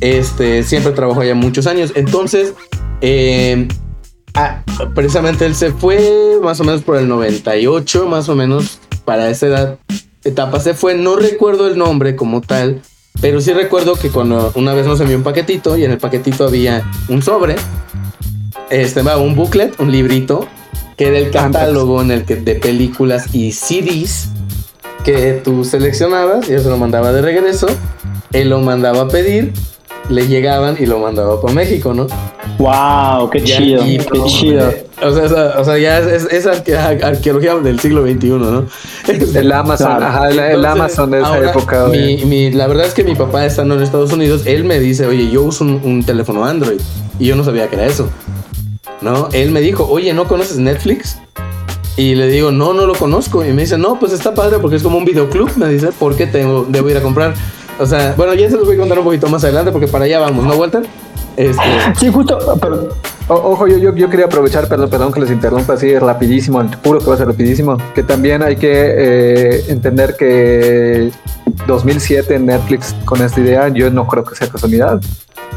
Este, 0.00 0.64
siempre 0.64 0.92
trabajó 0.92 1.20
allá 1.20 1.34
muchos 1.34 1.66
años. 1.68 1.92
Entonces, 1.94 2.54
eh, 3.00 3.68
ah, 4.34 4.62
precisamente 4.94 5.46
él 5.46 5.54
se 5.54 5.70
fue 5.72 6.38
más 6.42 6.58
o 6.60 6.64
menos 6.64 6.82
por 6.82 6.96
el 6.96 7.08
98, 7.08 8.06
más 8.06 8.28
o 8.28 8.34
menos 8.34 8.80
para 9.04 9.30
esa 9.30 9.46
edad 9.46 9.78
etapa 10.26 10.60
se 10.60 10.74
fue. 10.74 10.94
No 10.94 11.16
recuerdo 11.16 11.66
el 11.68 11.78
nombre 11.78 12.16
como 12.16 12.40
tal, 12.40 12.82
pero 13.20 13.40
sí 13.40 13.52
recuerdo 13.52 13.96
que 13.96 14.10
cuando 14.10 14.52
una 14.54 14.74
vez 14.74 14.86
nos 14.86 15.00
envió 15.00 15.16
un 15.16 15.22
paquetito 15.22 15.76
y 15.76 15.84
en 15.84 15.92
el 15.92 15.98
paquetito 15.98 16.46
había 16.46 16.84
un 17.08 17.22
sobre, 17.22 17.56
este, 18.70 19.02
un 19.02 19.34
booklet, 19.34 19.78
un 19.80 19.90
librito, 19.90 20.46
que 20.96 21.08
era 21.08 21.18
el 21.18 21.30
catálogo 21.30 22.02
en 22.02 22.10
el 22.10 22.24
que 22.24 22.36
de 22.36 22.54
películas 22.54 23.34
y 23.34 23.52
CDs 23.52 24.28
que 25.04 25.40
tú 25.44 25.64
seleccionabas, 25.64 26.48
yo 26.48 26.58
se 26.58 26.68
lo 26.68 26.76
mandaba 26.76 27.12
de 27.12 27.22
regreso, 27.22 27.68
él 28.32 28.50
lo 28.50 28.60
mandaba 28.60 29.02
a 29.02 29.08
pedir 29.08 29.52
le 30.08 30.28
llegaban 30.28 30.76
y 30.78 30.86
lo 30.86 30.98
mandaba 30.98 31.40
para 31.40 31.54
México, 31.54 31.92
¿no? 31.94 32.06
¡Wow! 32.58 33.30
¡Qué 33.30 33.42
chido! 33.42 33.82
¡Qué 33.82 34.24
chido! 34.26 34.72
O 35.02 35.12
sea, 35.12 35.54
o 35.58 35.64
sea, 35.64 35.78
ya 35.78 35.98
es, 35.98 36.24
es, 36.24 36.46
arqueología 36.46 37.54
del 37.56 37.78
siglo 37.78 38.02
XXI, 38.02 38.28
¿no? 38.28 38.66
El 39.34 39.52
Amazon, 39.52 40.02
ajá, 40.02 40.30
el 40.30 40.64
Amazon 40.64 41.10
de 41.10 41.20
esa 41.20 41.38
época. 41.38 41.86
Mi, 41.88 42.24
mi, 42.24 42.50
la 42.50 42.66
verdad 42.66 42.86
es 42.86 42.94
que 42.94 43.04
mi 43.04 43.14
papá 43.14 43.44
estando 43.44 43.74
en 43.74 43.82
Estados 43.82 44.12
Unidos, 44.12 44.42
él 44.46 44.64
me 44.64 44.80
dice, 44.80 45.06
oye, 45.06 45.30
yo 45.30 45.42
uso 45.42 45.64
un, 45.64 45.80
un 45.84 46.02
teléfono 46.02 46.44
Android. 46.46 46.80
Y 47.18 47.26
yo 47.26 47.36
no 47.36 47.44
sabía 47.44 47.68
que 47.68 47.76
era 47.76 47.86
eso. 47.86 48.08
¿No? 49.02 49.28
Él 49.32 49.50
me 49.50 49.60
dijo, 49.60 49.86
oye, 49.86 50.14
¿no 50.14 50.26
conoces 50.26 50.56
Netflix? 50.56 51.18
Y 51.96 52.14
le 52.14 52.28
digo, 52.28 52.50
no, 52.50 52.72
no 52.74 52.86
lo 52.86 52.94
conozco. 52.94 53.44
Y 53.44 53.52
me 53.52 53.62
dice, 53.62 53.78
no, 53.78 53.98
pues 53.98 54.12
está 54.12 54.34
padre 54.34 54.58
porque 54.58 54.76
es 54.76 54.82
como 54.82 54.98
un 54.98 55.04
videoclub. 55.04 55.56
Me 55.56 55.68
dice, 55.68 55.88
¿por 55.98 56.14
qué 56.14 56.26
tengo, 56.26 56.66
debo 56.68 56.90
ir 56.90 56.96
a 56.96 57.02
comprar? 57.02 57.34
O 57.78 57.86
sea, 57.86 58.14
bueno, 58.16 58.34
ya 58.34 58.48
se 58.48 58.56
los 58.56 58.66
voy 58.66 58.76
a 58.76 58.78
contar 58.78 58.98
un 58.98 59.04
poquito 59.04 59.28
más 59.28 59.44
adelante 59.44 59.72
porque 59.72 59.88
para 59.88 60.04
allá 60.04 60.18
vamos, 60.20 60.44
¿no, 60.44 60.54
Walter? 60.54 60.86
Este... 61.36 61.62
Sí, 61.98 62.10
justo, 62.10 62.38
pero... 62.60 62.88
ojo, 63.28 63.66
yo, 63.66 63.78
yo, 63.78 63.94
yo, 63.94 64.08
quería 64.08 64.26
aprovechar, 64.26 64.68
perdón, 64.68 64.90
perdón 64.90 65.12
que 65.12 65.20
les 65.20 65.30
interrumpa 65.30 65.74
así 65.74 65.98
rapidísimo, 65.98 66.64
puro 66.82 67.00
que 67.00 67.06
va 67.06 67.14
a 67.14 67.18
ser 67.18 67.26
rapidísimo, 67.26 67.76
que 67.94 68.02
también 68.02 68.42
hay 68.42 68.56
que 68.56 68.70
eh, 68.72 69.64
entender 69.68 70.16
que 70.16 71.10
2007 71.66 72.34
en 72.34 72.46
Netflix 72.46 72.94
con 73.04 73.22
esta 73.22 73.40
idea, 73.40 73.68
yo 73.68 73.90
no 73.90 74.06
creo 74.06 74.24
que 74.24 74.34
sea 74.34 74.48
casualidad. 74.48 75.00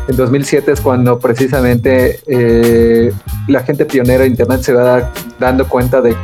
En 0.07 0.15
2007 0.15 0.71
es 0.71 0.81
cuando 0.81 1.19
precisamente 1.19 2.19
eh, 2.25 3.11
la 3.47 3.61
gente 3.61 3.85
pionera 3.85 4.23
de 4.23 4.29
Internet 4.29 4.61
se 4.61 4.73
va 4.73 5.11
dando 5.39 5.67
cuenta 5.67 6.01
de, 6.01 6.15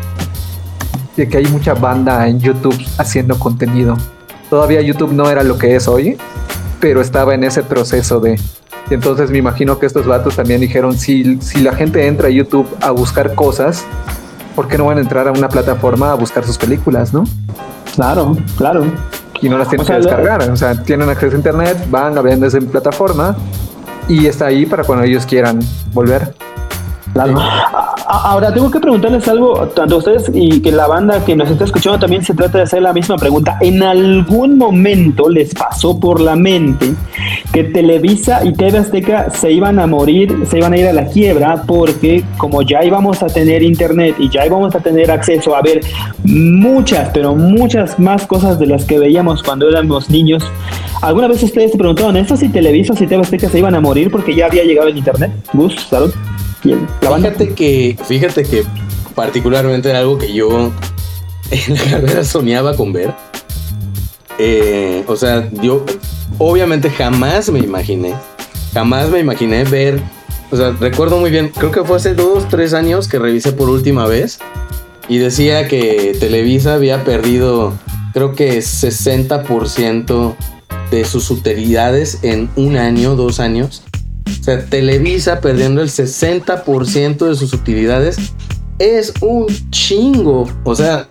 de 1.16 1.30
que 1.30 1.38
hay 1.38 1.46
mucha 1.46 1.76
banda 1.76 2.28
en 2.28 2.40
YouTube 2.40 2.76
haciendo 2.98 3.38
contenido 3.38 3.96
Todavía 4.50 4.82
YouTube 4.82 5.12
no 5.12 5.30
era 5.30 5.44
lo 5.44 5.58
que 5.58 5.76
es 5.76 5.88
hoy, 5.88 6.18
pero 6.80 7.02
estaba 7.02 7.34
en 7.34 7.44
ese 7.44 7.64
proceso 7.64 8.20
de... 8.20 8.40
Y 8.90 8.94
entonces 8.94 9.32
me 9.32 9.40
imagino 9.40 9.80
que 9.80 9.86
estos 9.86 10.06
vatos 10.06 10.36
también 10.36 10.62
dijeron, 10.62 10.98
si, 10.98 11.42
si 11.42 11.62
la 11.62 11.74
gente 11.74 12.06
entra 12.08 12.28
a 12.28 12.32
YouTube 12.32 12.68
a 12.82 12.92
buscar 12.92 13.34
cosas, 13.34 13.86
¿por 14.56 14.68
qué 14.68 14.78
no 14.78 14.86
van 14.86 15.00
a 15.00 15.02
entrar 15.02 15.28
a 15.28 15.32
una 15.32 15.50
plataforma 15.50 16.12
a 16.12 16.16
buscar 16.16 16.46
sus 16.46 16.58
películas, 16.58 17.14
no? 17.14 17.24
Claro, 17.96 18.38
claro. 18.58 18.86
Y 19.42 19.50
no 19.50 19.58
las 19.58 19.70
tienen 19.70 19.86
que 19.86 19.94
descargar, 19.94 20.50
o 20.50 20.56
sea, 20.56 20.82
tienen 20.84 21.10
acceso 21.10 21.34
a 21.34 21.38
internet, 21.38 21.88
van 21.90 22.18
a 22.18 22.22
ver 22.22 22.42
esa 22.44 22.60
plataforma 22.60 23.36
y 24.08 24.28
está 24.28 24.48
ahí 24.48 24.66
para 24.66 24.84
cuando 24.84 25.04
ellos 25.04 25.26
quieran 25.26 25.60
volver. 25.94 26.34
Claro. 27.14 27.38
Ahora 28.24 28.54
tengo 28.54 28.72
que 28.72 28.80
preguntarles 28.80 29.28
algo 29.28 29.68
tanto 29.68 29.96
a 29.96 29.98
ustedes 29.98 30.32
y 30.34 30.62
que 30.62 30.72
la 30.72 30.88
banda 30.88 31.24
que 31.26 31.36
nos 31.36 31.50
está 31.50 31.66
escuchando 31.66 32.00
también 32.00 32.24
se 32.24 32.34
trata 32.34 32.60
de 32.60 32.64
hacer 32.64 32.82
la 32.82 32.94
misma 32.94 33.18
pregunta. 33.18 33.58
¿En 33.60 33.84
algún 33.84 34.58
momento 34.58 35.30
les 35.30 35.54
pasó 35.54 36.00
por 36.00 36.22
la 36.22 36.36
mente 36.36 36.94
que 37.52 37.66
Televisa 37.66 38.46
y 38.46 38.54
TV 38.54 38.78
Azteca 38.78 39.30
se 39.30 39.52
iban 39.52 39.80
a 39.80 39.88
morir, 39.88 40.46
se 40.50 40.58
iban 40.58 40.74
a 40.74 40.78
ir 40.78 40.88
a 40.88 40.94
la 40.94 41.08
quiebra 41.08 41.64
porque 41.68 42.24
como 42.38 42.62
ya 42.62 42.84
íbamos 42.84 43.22
a 43.22 43.28
tener 43.28 43.64
internet 43.64 44.16
y 44.18 44.30
ya 44.30 44.46
íbamos 44.46 44.74
a 44.76 44.80
tener 44.80 45.12
acceso 45.12 45.56
a 45.56 45.62
ver 45.62 45.82
muchas, 46.24 47.10
pero 47.14 47.36
muchas 47.36 48.00
más 48.00 48.26
cosas 48.26 48.58
de 48.60 48.68
las 48.68 48.86
que 48.86 48.98
veíamos 48.98 49.44
cuando 49.44 49.68
éramos 49.68 50.10
niños? 50.10 50.44
¿Alguna 51.02 51.28
vez 51.28 51.44
ustedes 51.44 51.72
se 51.72 51.78
preguntaron 51.78 52.16
esto 52.18 52.38
si 52.38 52.50
Televisa 52.50 52.94
y 52.94 53.08
TV 53.08 53.22
Azteca 53.22 53.50
se 53.50 53.60
iban 53.60 53.76
a 53.76 53.82
morir 53.82 54.10
porque 54.10 54.34
ya 54.34 54.46
había 54.46 54.64
llegado 54.64 54.88
el 54.88 54.98
internet? 54.98 55.32
Gus, 55.54 55.76
salud. 55.90 56.14
Fíjate 57.02 57.54
que, 57.54 57.98
fíjate 58.06 58.44
que 58.44 58.64
particularmente 59.14 59.90
era 59.90 60.00
algo 60.00 60.18
que 60.18 60.34
yo 60.34 60.72
en 61.52 61.74
la 61.74 61.84
carrera 61.84 62.24
soñaba 62.24 62.76
con 62.76 62.94
ver. 62.94 63.14
Eh, 64.38 65.04
o 65.08 65.16
sea, 65.16 65.50
yo 65.62 65.86
obviamente 66.38 66.90
jamás 66.90 67.50
me 67.50 67.60
imaginé, 67.60 68.14
jamás 68.74 69.10
me 69.10 69.20
imaginé 69.20 69.64
ver, 69.64 70.02
o 70.52 70.58
sea, 70.58 70.72
recuerdo 70.72 71.18
muy 71.18 71.32
bien, 71.32 71.50
creo 71.50 71.72
que 71.72 71.84
fue 71.84 71.96
hace 71.98 72.16
dos, 72.16 72.50
tres 72.50 72.74
años 72.74 73.08
que 73.08 73.18
revisé 73.18 73.54
por 73.54 73.70
última 73.70 74.08
vez 74.08 74.40
y 75.08 75.20
decía 75.20 75.68
que 75.68 76.18
Televisa 76.20 76.74
había 76.74 77.04
perdido, 77.06 77.74
creo 78.14 78.34
que 78.34 78.58
60% 78.58 80.36
de 80.92 81.06
sus 81.06 81.32
utilidades 81.32 82.20
en 82.24 82.50
un 82.56 82.76
año, 82.76 83.16
dos 83.16 83.40
años. 83.40 83.84
O 84.46 84.52
sea, 84.52 84.64
Televisa 84.64 85.42
perdiendo 85.42 85.82
el 85.82 85.90
60% 85.90 87.18
de 87.30 87.36
sus 87.36 87.52
utilidades 87.52 88.18
es 88.78 89.12
un 89.22 89.48
chingo. 89.72 90.48
O 90.64 90.76
sea, 90.76 91.08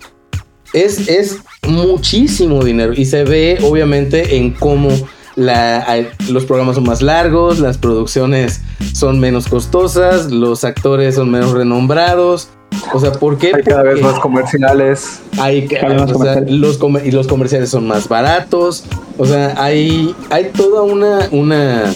es, 0.72 1.08
es 1.08 1.38
muchísimo 1.66 2.62
dinero. 2.62 2.92
Y 2.94 3.06
se 3.06 3.24
ve 3.24 3.58
obviamente 3.64 4.36
en 4.36 4.52
cómo 4.52 4.90
la, 5.34 5.84
los 6.28 6.44
programas 6.44 6.76
son 6.76 6.84
más 6.84 7.02
largos, 7.02 7.58
las 7.58 7.76
producciones 7.76 8.60
son 8.92 9.18
menos 9.18 9.48
costosas, 9.48 10.30
los 10.30 10.62
actores 10.62 11.16
son 11.16 11.28
menos 11.32 11.50
renombrados. 11.50 12.50
O 12.92 13.00
sea, 13.00 13.10
¿por 13.10 13.36
qué? 13.38 13.50
Hay 13.52 13.62
cada 13.64 13.82
vez 13.82 14.00
más 14.00 14.20
comerciales. 14.20 15.18
hay 15.40 15.66
Cada 15.66 15.88
vez 15.88 16.00
más 16.02 16.10
o 16.12 16.14
sea, 16.22 16.34
comerciales. 16.34 16.52
los 16.52 16.78
comer- 16.78 17.04
y 17.04 17.10
los 17.10 17.26
comerciales 17.26 17.68
son 17.70 17.88
más 17.88 18.08
baratos. 18.08 18.84
O 19.18 19.26
sea, 19.26 19.54
hay, 19.60 20.14
hay 20.30 20.50
toda 20.56 20.82
una, 20.82 21.26
una. 21.32 21.92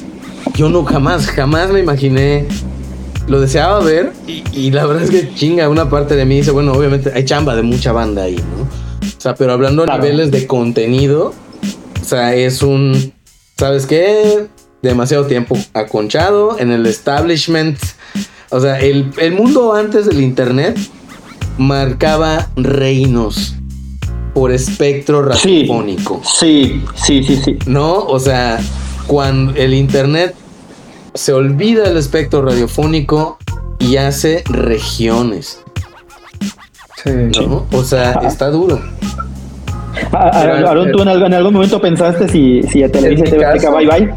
Yo 0.58 0.68
no 0.68 0.84
jamás, 0.84 1.24
jamás 1.28 1.70
me 1.70 1.78
imaginé. 1.78 2.44
Lo 3.28 3.40
deseaba 3.40 3.78
ver 3.78 4.12
y, 4.26 4.42
y 4.52 4.72
la 4.72 4.86
verdad 4.86 5.04
es 5.04 5.10
que 5.10 5.32
chinga, 5.34 5.68
una 5.68 5.88
parte 5.88 6.16
de 6.16 6.24
mí 6.24 6.38
dice, 6.38 6.50
bueno, 6.50 6.72
obviamente 6.72 7.12
hay 7.14 7.24
chamba 7.24 7.54
de 7.54 7.62
mucha 7.62 7.92
banda 7.92 8.24
ahí, 8.24 8.34
¿no? 8.34 8.62
O 8.64 9.20
sea, 9.20 9.36
pero 9.36 9.52
hablando 9.52 9.82
a 9.82 9.86
Claro. 9.86 10.02
niveles 10.02 10.32
de 10.32 10.48
contenido, 10.48 11.32
o 12.02 12.04
sea, 12.04 12.34
es 12.34 12.60
un, 12.62 13.12
¿sabes 13.56 13.86
qué? 13.86 14.46
Demasiado 14.82 15.26
tiempo 15.26 15.56
aconchado 15.74 16.58
en 16.58 16.72
el 16.72 16.86
establishment. 16.86 17.78
O 18.50 18.58
sea, 18.60 18.80
el, 18.80 19.12
el 19.18 19.32
mundo 19.34 19.74
antes 19.74 20.06
del 20.06 20.20
internet 20.22 20.76
marcaba 21.56 22.48
reinos 22.56 23.54
por 24.34 24.50
espectro 24.50 25.22
radiofónico. 25.22 26.20
Sí, 26.40 26.82
sí, 26.96 27.22
sí, 27.22 27.36
sí. 27.44 27.58
¿No? 27.66 27.94
O 27.98 28.18
sea, 28.18 28.58
cuando 29.06 29.54
el 29.54 29.72
internet 29.74 30.34
se 31.14 31.32
olvida 31.32 31.84
del 31.84 31.96
espectro 31.96 32.42
radiofónico 32.42 33.38
y 33.78 33.96
hace 33.96 34.42
regiones, 34.48 35.62
Sí. 37.02 37.10
¿no? 37.46 37.66
O 37.72 37.82
sea, 37.84 38.12
está 38.24 38.50
duro. 38.50 38.80
Ah, 40.12 40.30
ah, 40.32 40.40
Aaron, 40.68 40.88
eh, 40.88 40.92
¿tú 40.92 41.02
en 41.02 41.08
algún, 41.08 41.26
en 41.26 41.34
algún 41.34 41.52
momento 41.54 41.80
pensaste 41.80 42.28
si, 42.28 42.62
si 42.64 42.82
a 42.82 42.90
Televisa 42.90 43.24
te 43.24 43.36
caso- 43.38 43.72
bye 43.76 43.86
bye? 43.86 44.14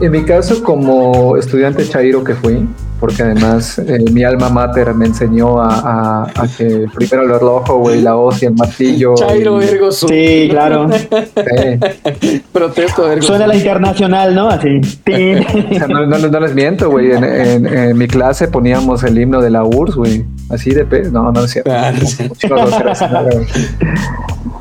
En 0.00 0.10
mi 0.10 0.22
caso, 0.24 0.62
como 0.62 1.36
estudiante 1.36 1.88
chairo 1.88 2.24
que 2.24 2.34
fui, 2.34 2.66
porque 3.02 3.24
además 3.24 3.80
eh, 3.80 3.98
mi 4.12 4.22
alma 4.22 4.48
mater 4.48 4.94
me 4.94 5.06
enseñó 5.06 5.60
a, 5.60 5.74
a- 5.74 6.22
a 6.22 6.46
que 6.56 6.86
primero 6.94 7.24
el 7.24 7.30
reloj, 7.30 7.68
güey, 7.68 8.00
la 8.00 8.16
hoz 8.16 8.40
y 8.44 8.46
el 8.46 8.54
martillo. 8.54 9.14
Chairo 9.18 9.60
y- 9.60 9.64
Ergo 9.66 9.90
Sum. 9.90 10.08
Sí, 10.08 10.46
claro. 10.48 10.88
Sí. 10.92 12.40
Protesto 12.52 13.10
Ergo 13.10 13.22
Suena 13.26 13.48
la 13.48 13.56
internacional, 13.56 14.32
¿no? 14.36 14.48
Así. 14.48 14.80
Tin. 15.02 15.38
O 15.44 15.74
sea, 15.74 15.88
no, 15.88 16.06
no- 16.06 16.18
no 16.18 16.40
les 16.40 16.54
miento, 16.54 16.90
güey. 16.90 17.10
En, 17.10 17.24
en- 17.24 17.66
en 17.66 17.98
mi 17.98 18.06
clase 18.06 18.46
poníamos 18.46 19.02
el 19.02 19.18
himno 19.18 19.40
de 19.42 19.50
la 19.50 19.64
URSS, 19.64 19.96
güey. 19.96 20.24
Así 20.48 20.70
de 20.70 20.84
pe... 20.84 21.02
No, 21.10 21.32
no 21.32 21.44
es 21.44 21.50
cierto. 21.50 21.72
Ah, 21.74 21.92
sí. 22.04 22.28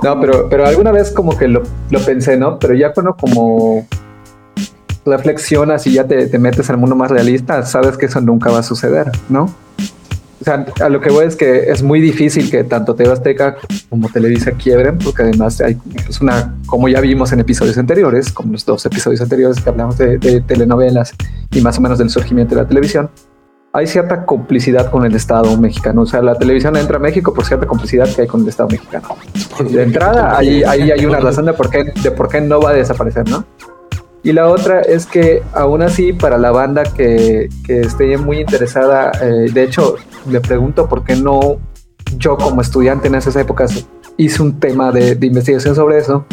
No, 0.03 0.19
pero, 0.19 0.49
pero 0.49 0.65
alguna 0.65 0.91
vez 0.91 1.11
como 1.11 1.37
que 1.37 1.47
lo, 1.47 1.61
lo 1.91 1.99
pensé, 1.99 2.37
¿no? 2.37 2.57
Pero 2.57 2.73
ya 2.73 2.91
cuando 2.91 3.13
como 3.15 3.85
reflexionas 5.05 5.87
y 5.87 5.93
ya 5.93 6.07
te, 6.07 6.27
te 6.27 6.39
metes 6.39 6.69
al 6.69 6.77
mundo 6.77 6.95
más 6.95 7.11
realista, 7.11 7.65
sabes 7.65 7.97
que 7.97 8.05
eso 8.05 8.21
nunca 8.21 8.51
va 8.51 8.59
a 8.59 8.63
suceder, 8.63 9.11
¿no? 9.29 9.53
O 10.41 10.43
sea, 10.43 10.65
a 10.81 10.89
lo 10.89 11.01
que 11.01 11.11
voy 11.11 11.25
es 11.25 11.35
que 11.35 11.69
es 11.71 11.83
muy 11.83 12.01
difícil 12.01 12.49
que 12.49 12.63
tanto 12.63 12.95
TV 12.95 13.11
Azteca 13.11 13.57
como 13.89 14.09
Televisa 14.09 14.51
quiebren, 14.53 14.97
porque 14.97 15.21
además 15.21 15.61
hay 15.61 15.77
es 16.09 16.19
una, 16.19 16.55
como 16.65 16.89
ya 16.89 16.99
vimos 16.99 17.31
en 17.31 17.41
episodios 17.41 17.77
anteriores, 17.77 18.31
como 18.31 18.53
los 18.53 18.65
dos 18.65 18.83
episodios 18.87 19.21
anteriores 19.21 19.61
que 19.61 19.69
hablamos 19.69 19.99
de, 19.99 20.17
de 20.17 20.41
telenovelas 20.41 21.13
y 21.51 21.61
más 21.61 21.77
o 21.77 21.81
menos 21.81 21.99
del 21.99 22.09
surgimiento 22.09 22.55
de 22.55 22.61
la 22.63 22.67
televisión, 22.67 23.11
hay 23.73 23.87
cierta 23.87 24.25
complicidad 24.25 24.89
con 24.89 25.05
el 25.05 25.15
Estado 25.15 25.55
mexicano. 25.57 26.01
O 26.01 26.05
sea, 26.05 26.21
la 26.21 26.35
televisión 26.35 26.75
entra 26.75 26.97
a 26.97 26.99
México 26.99 27.33
por 27.33 27.45
cierta 27.45 27.67
complicidad 27.67 28.09
que 28.13 28.23
hay 28.23 28.27
con 28.27 28.41
el 28.41 28.49
Estado 28.49 28.69
mexicano. 28.69 29.15
De 29.69 29.83
entrada, 29.83 30.37
ahí, 30.37 30.63
ahí 30.63 30.91
hay 30.91 31.05
una 31.05 31.19
razón 31.19 31.45
de 31.45 31.53
por, 31.53 31.69
qué, 31.69 31.83
de 31.83 32.11
por 32.11 32.27
qué 32.27 32.41
no 32.41 32.59
va 32.59 32.71
a 32.71 32.73
desaparecer, 32.73 33.29
¿no? 33.29 33.45
Y 34.23 34.33
la 34.33 34.47
otra 34.47 34.81
es 34.81 35.05
que 35.05 35.41
aún 35.53 35.81
así 35.81 36.13
para 36.13 36.37
la 36.37 36.51
banda 36.51 36.83
que, 36.83 37.49
que 37.65 37.81
esté 37.81 38.17
muy 38.17 38.39
interesada, 38.39 39.11
eh, 39.21 39.51
de 39.51 39.63
hecho 39.63 39.95
le 40.29 40.39
pregunto 40.41 40.87
por 40.87 41.03
qué 41.03 41.15
no 41.15 41.57
yo 42.17 42.37
como 42.37 42.61
estudiante 42.61 43.07
en 43.07 43.15
esas 43.15 43.35
épocas 43.35 43.85
hice 44.17 44.43
un 44.43 44.59
tema 44.59 44.91
de, 44.91 45.15
de 45.15 45.27
investigación 45.27 45.73
sobre 45.73 45.97
eso, 45.97 46.25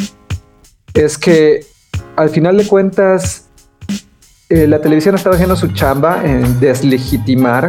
es 0.92 1.16
que 1.16 1.64
al 2.16 2.29
final 2.29 2.57
de 2.59 2.66
cuentas 2.66 3.48
eh, 4.51 4.66
la 4.66 4.81
televisión 4.81 5.14
estaba 5.14 5.35
haciendo 5.35 5.57
su 5.57 5.68
chamba 5.68 6.24
en 6.24 6.59
deslegitimar 6.59 7.68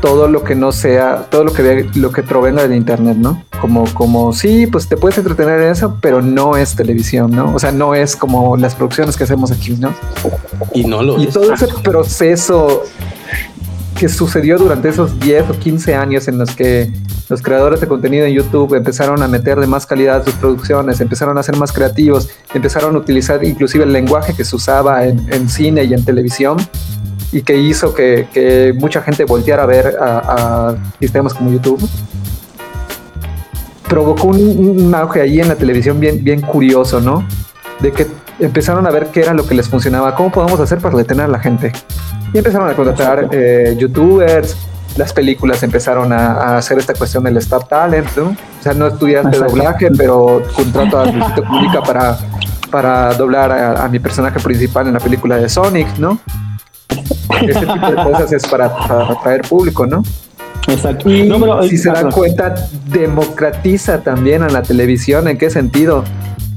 todo 0.00 0.28
lo 0.28 0.44
que 0.44 0.54
no 0.54 0.72
sea, 0.72 1.26
todo 1.30 1.44
lo 1.44 1.52
que 1.52 1.88
lo 1.94 2.10
que 2.10 2.22
provenga 2.22 2.62
del 2.62 2.74
internet, 2.74 3.16
¿no? 3.16 3.42
Como, 3.60 3.84
como 3.94 4.32
sí, 4.32 4.66
pues 4.66 4.88
te 4.88 4.96
puedes 4.96 5.18
entretener 5.18 5.60
en 5.60 5.70
eso, 5.70 5.96
pero 6.00 6.22
no 6.22 6.56
es 6.56 6.76
televisión, 6.76 7.30
¿no? 7.30 7.54
O 7.54 7.58
sea, 7.58 7.72
no 7.72 7.94
es 7.94 8.14
como 8.14 8.56
las 8.56 8.74
producciones 8.74 9.16
que 9.16 9.24
hacemos 9.24 9.50
aquí, 9.50 9.72
¿no? 9.72 9.92
Y 10.72 10.84
no 10.84 11.02
lo 11.02 11.18
Y 11.20 11.24
es. 11.24 11.34
todo 11.34 11.52
ese 11.52 11.66
proceso 11.82 12.84
que 13.98 14.08
sucedió 14.08 14.58
durante 14.58 14.88
esos 14.88 15.18
10 15.18 15.50
o 15.50 15.58
15 15.58 15.94
años 15.96 16.28
en 16.28 16.38
los 16.38 16.54
que 16.54 16.92
los 17.28 17.42
creadores 17.42 17.80
de 17.80 17.88
contenido 17.88 18.24
en 18.24 18.32
YouTube 18.32 18.74
empezaron 18.74 19.22
a 19.22 19.28
meterle 19.28 19.66
más 19.66 19.84
calidad 19.86 20.24
sus 20.24 20.34
producciones, 20.34 21.00
empezaron 21.00 21.36
a 21.36 21.42
ser 21.42 21.56
más 21.56 21.72
creativos, 21.72 22.28
empezaron 22.54 22.94
a 22.94 22.98
utilizar 22.98 23.44
inclusive 23.44 23.84
el 23.84 23.92
lenguaje 23.92 24.34
que 24.34 24.44
se 24.44 24.54
usaba 24.54 25.04
en, 25.04 25.26
en 25.32 25.48
cine 25.48 25.84
y 25.84 25.92
en 25.92 26.04
televisión 26.04 26.56
y 27.32 27.42
que 27.42 27.56
hizo 27.56 27.94
que, 27.94 28.28
que 28.32 28.72
mucha 28.78 29.02
gente 29.02 29.24
volteara 29.24 29.64
a 29.64 29.66
ver 29.66 29.96
a, 30.00 30.18
a 30.18 30.76
sistemas 31.00 31.34
como 31.34 31.50
YouTube. 31.50 31.86
Provocó 33.88 34.28
un, 34.28 34.80
un 34.86 34.94
auge 34.94 35.20
ahí 35.20 35.40
en 35.40 35.48
la 35.48 35.56
televisión 35.56 35.98
bien, 36.00 36.22
bien 36.22 36.40
curioso, 36.40 37.00
¿no? 37.00 37.26
De 37.80 37.92
que 37.92 38.06
empezaron 38.38 38.86
a 38.86 38.90
ver 38.90 39.06
qué 39.06 39.20
era 39.20 39.34
lo 39.34 39.46
que 39.46 39.54
les 39.54 39.68
funcionaba, 39.68 40.14
cómo 40.14 40.30
podemos 40.30 40.60
hacer 40.60 40.78
para 40.78 40.96
retener 40.96 41.24
a 41.24 41.28
la 41.28 41.38
gente. 41.38 41.72
Y 42.32 42.38
empezaron 42.38 42.68
a 42.68 42.74
contratar 42.74 43.28
eh, 43.32 43.74
youtubers, 43.78 44.56
las 44.96 45.12
películas 45.12 45.62
empezaron 45.62 46.12
a, 46.12 46.32
a 46.32 46.58
hacer 46.58 46.78
esta 46.78 46.92
cuestión 46.92 47.24
del 47.24 47.36
Star 47.38 47.66
Talent, 47.66 48.08
¿no? 48.16 48.28
O 48.28 48.62
sea, 48.62 48.74
no 48.74 48.88
estudiaste 48.88 49.38
doblaje, 49.38 49.90
pero 49.96 50.42
contrato 50.54 51.00
a 51.00 51.06
Luisito 51.06 51.44
Comunica 51.44 51.82
para, 51.82 52.18
para 52.70 53.14
doblar 53.14 53.52
a, 53.52 53.84
a 53.84 53.88
mi 53.88 53.98
personaje 53.98 54.40
principal 54.40 54.86
en 54.88 54.94
la 54.94 55.00
película 55.00 55.36
de 55.36 55.48
Sonic, 55.48 55.96
¿no? 55.98 56.18
Ese 57.42 57.60
tipo 57.66 57.90
de 57.90 57.96
cosas 58.10 58.32
es 58.32 58.46
para, 58.46 58.66
atraer 58.66 59.42
público, 59.42 59.86
¿no? 59.86 60.02
Exacto. 60.68 61.10
Y 61.10 61.22
No, 61.28 61.38
pero- 61.40 61.62
si 61.62 61.78
se 61.78 61.90
dan 61.90 62.10
cuenta, 62.10 62.54
democratiza 62.86 64.00
también 64.02 64.42
a 64.42 64.48
la 64.48 64.62
televisión. 64.62 65.28
¿En 65.28 65.38
qué 65.38 65.50
sentido? 65.50 66.04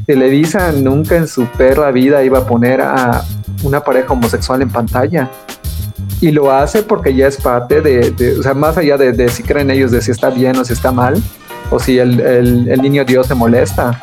Televisa 0.06 0.72
nunca 0.72 1.16
en 1.16 1.28
su 1.28 1.46
perra 1.46 1.92
vida 1.92 2.24
iba 2.24 2.40
a 2.40 2.46
poner 2.46 2.82
a 2.82 3.24
una 3.64 3.82
pareja 3.82 4.14
homosexual 4.14 4.62
en 4.62 4.70
pantalla. 4.70 5.30
Y 6.20 6.32
lo 6.32 6.52
hace 6.52 6.84
porque 6.84 7.16
ya 7.16 7.28
es 7.28 7.38
parte 7.38 7.82
de, 7.82 8.12
de- 8.12 8.38
o 8.40 8.44
sea, 8.44 8.54
más 8.54 8.78
allá 8.78 8.98
de, 8.98 9.12
de 9.14 9.30
si 9.30 9.44
creen 9.44 9.72
ellos 9.72 9.92
de 9.92 10.02
si 10.02 10.12
está 10.12 10.30
bien 10.30 10.58
o 10.58 10.66
si 10.66 10.74
está 10.74 10.92
mal, 10.92 11.22
o 11.70 11.80
si 11.80 11.98
el, 11.98 12.20
el- 12.20 12.68
el 12.70 12.82
niño 12.82 13.06
Dios 13.06 13.28
se 13.28 13.36
molesta. 13.36 14.00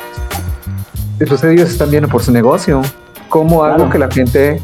Pues 1.27 1.43
ellos 1.43 1.69
están 1.69 1.91
viendo 1.91 2.09
por 2.09 2.23
su 2.23 2.31
negocio. 2.31 2.81
¿Cómo 3.27 3.63
hago 3.63 3.75
Claro. 3.75 3.91
que 3.91 3.99
la 3.99 4.09
gente 4.09 4.61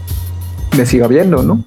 me 0.78 0.86
siga 0.86 1.08
viendo, 1.08 1.44
no? 1.44 1.62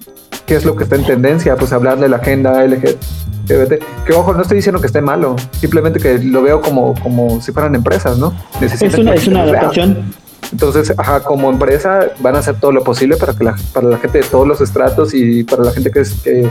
¿Qué 0.49 0.55
es 0.55 0.65
lo 0.65 0.75
que 0.75 0.85
está 0.85 0.95
en 0.95 1.05
tendencia? 1.05 1.55
Pues 1.55 1.71
hablar 1.71 1.99
de 1.99 2.09
la 2.09 2.17
agenda 2.17 2.65
LGBT. 2.65 3.83
Que 4.03 4.13
ojo, 4.13 4.33
no 4.33 4.41
estoy 4.41 4.55
diciendo 4.55 4.81
que 4.81 4.87
esté 4.87 4.99
malo, 4.99 5.35
simplemente 5.51 5.99
que 5.99 6.17
lo 6.17 6.41
veo 6.41 6.59
como, 6.59 6.95
como 7.03 7.39
si 7.39 7.51
fueran 7.51 7.75
empresas, 7.75 8.17
¿no? 8.17 8.33
Necesitan 8.59 8.89
Es 8.89 8.97
una, 8.97 9.13
es 9.13 9.27
una 9.27 9.43
adaptación. 9.43 10.11
Entonces, 10.51 10.91
ajá, 10.97 11.19
como 11.19 11.51
empresa 11.51 12.07
van 12.19 12.35
a 12.35 12.39
hacer 12.39 12.59
todo 12.59 12.71
lo 12.71 12.83
posible 12.83 13.15
para 13.15 13.33
que 13.33 13.43
la, 13.43 13.55
para 13.73 13.89
la 13.89 13.99
gente 13.99 14.17
de 14.17 14.23
todos 14.23 14.47
los 14.47 14.59
estratos 14.59 15.13
y 15.13 15.43
para 15.43 15.65
la 15.65 15.71
gente 15.71 15.91
que 15.91 15.99
es 15.99 16.13
que, 16.13 16.49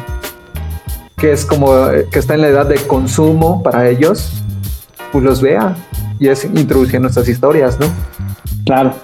que 1.17 1.33
es 1.33 1.45
como 1.45 1.73
que 2.13 2.21
está 2.21 2.35
en 2.35 2.43
la 2.43 2.49
edad 2.51 2.67
de 2.67 2.77
consumo 2.77 3.65
para 3.65 3.89
ellos, 3.89 4.31
pues 5.11 5.25
los 5.25 5.43
vea 5.43 5.75
y 6.21 6.29
es 6.29 6.45
introduciendo 6.45 7.09
estas 7.09 7.29
historias, 7.29 7.81
¿no? 7.81 7.87
Claro. 8.65 8.95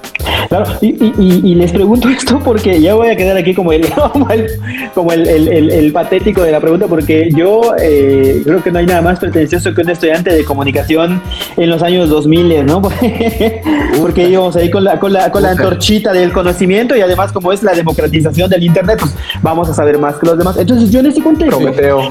Claro, 0.54 0.78
y, 0.80 0.86
y, 0.86 1.40
y, 1.42 1.54
les 1.56 1.72
pregunto 1.72 2.08
esto 2.16 2.38
porque 2.38 2.80
ya 2.80 2.94
voy 2.94 3.08
a 3.08 3.16
quedar 3.16 3.36
aquí 3.36 3.54
como 3.54 3.72
el, 3.72 3.84
como 4.94 5.12
el, 5.12 5.26
el, 5.26 5.70
el, 5.70 5.92
patético 5.92 6.42
de 6.42 6.52
la 6.52 6.60
pregunta, 6.60 6.86
porque 6.86 7.28
yo 7.34 7.74
eh, 7.80 8.40
creo 8.44 8.62
que 8.62 8.70
no 8.70 8.78
hay 8.78 8.86
nada 8.86 9.02
más 9.02 9.18
pretencioso 9.18 9.74
que 9.74 9.80
un 9.80 9.90
estudiante 9.90 10.32
de 10.32 10.44
comunicación 10.44 11.20
en 11.56 11.70
los 11.70 11.82
años 11.82 12.08
2000, 12.08 12.66
¿no? 12.66 12.82
porque 14.00 14.28
íbamos 14.28 14.54
ahí 14.54 14.70
con 14.70 14.84
la, 14.84 15.00
con 15.00 15.12
la, 15.12 15.32
con 15.32 15.42
la 15.42 15.50
antorchita 15.50 16.12
del 16.12 16.32
conocimiento 16.32 16.94
y 16.96 17.00
además 17.00 17.32
como 17.32 17.52
es 17.52 17.64
la 17.64 17.72
democratización 17.72 18.48
del 18.48 18.62
Internet, 18.62 18.98
pues 19.00 19.12
vamos 19.42 19.68
a 19.68 19.74
saber 19.74 19.98
más 19.98 20.16
que 20.18 20.26
los 20.26 20.38
demás. 20.38 20.56
Entonces 20.56 20.88
yo 20.92 21.00
en 21.00 21.06
ese 21.06 21.20
contexto, 21.20 21.58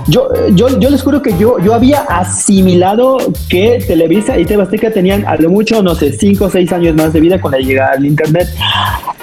yo, 0.07 0.29
yo, 0.53 0.79
yo 0.79 0.89
les 0.89 1.01
juro 1.01 1.21
que 1.21 1.37
yo, 1.37 1.59
yo 1.59 1.73
había 1.73 2.01
asimilado 2.01 3.19
que 3.47 3.81
Televisa 3.87 4.37
y 4.37 4.43
Tebasteca 4.43 4.91
tenían 4.91 5.25
a 5.25 5.37
lo 5.37 5.49
mucho, 5.49 5.81
no 5.81 5.95
sé, 5.95 6.11
5 6.11 6.43
o 6.43 6.49
6 6.49 6.73
años 6.73 6.95
más 6.95 7.13
de 7.13 7.21
vida 7.21 7.39
con 7.39 7.51
la 7.51 7.59
llegada 7.59 7.93
del 7.93 8.07
Internet 8.07 8.32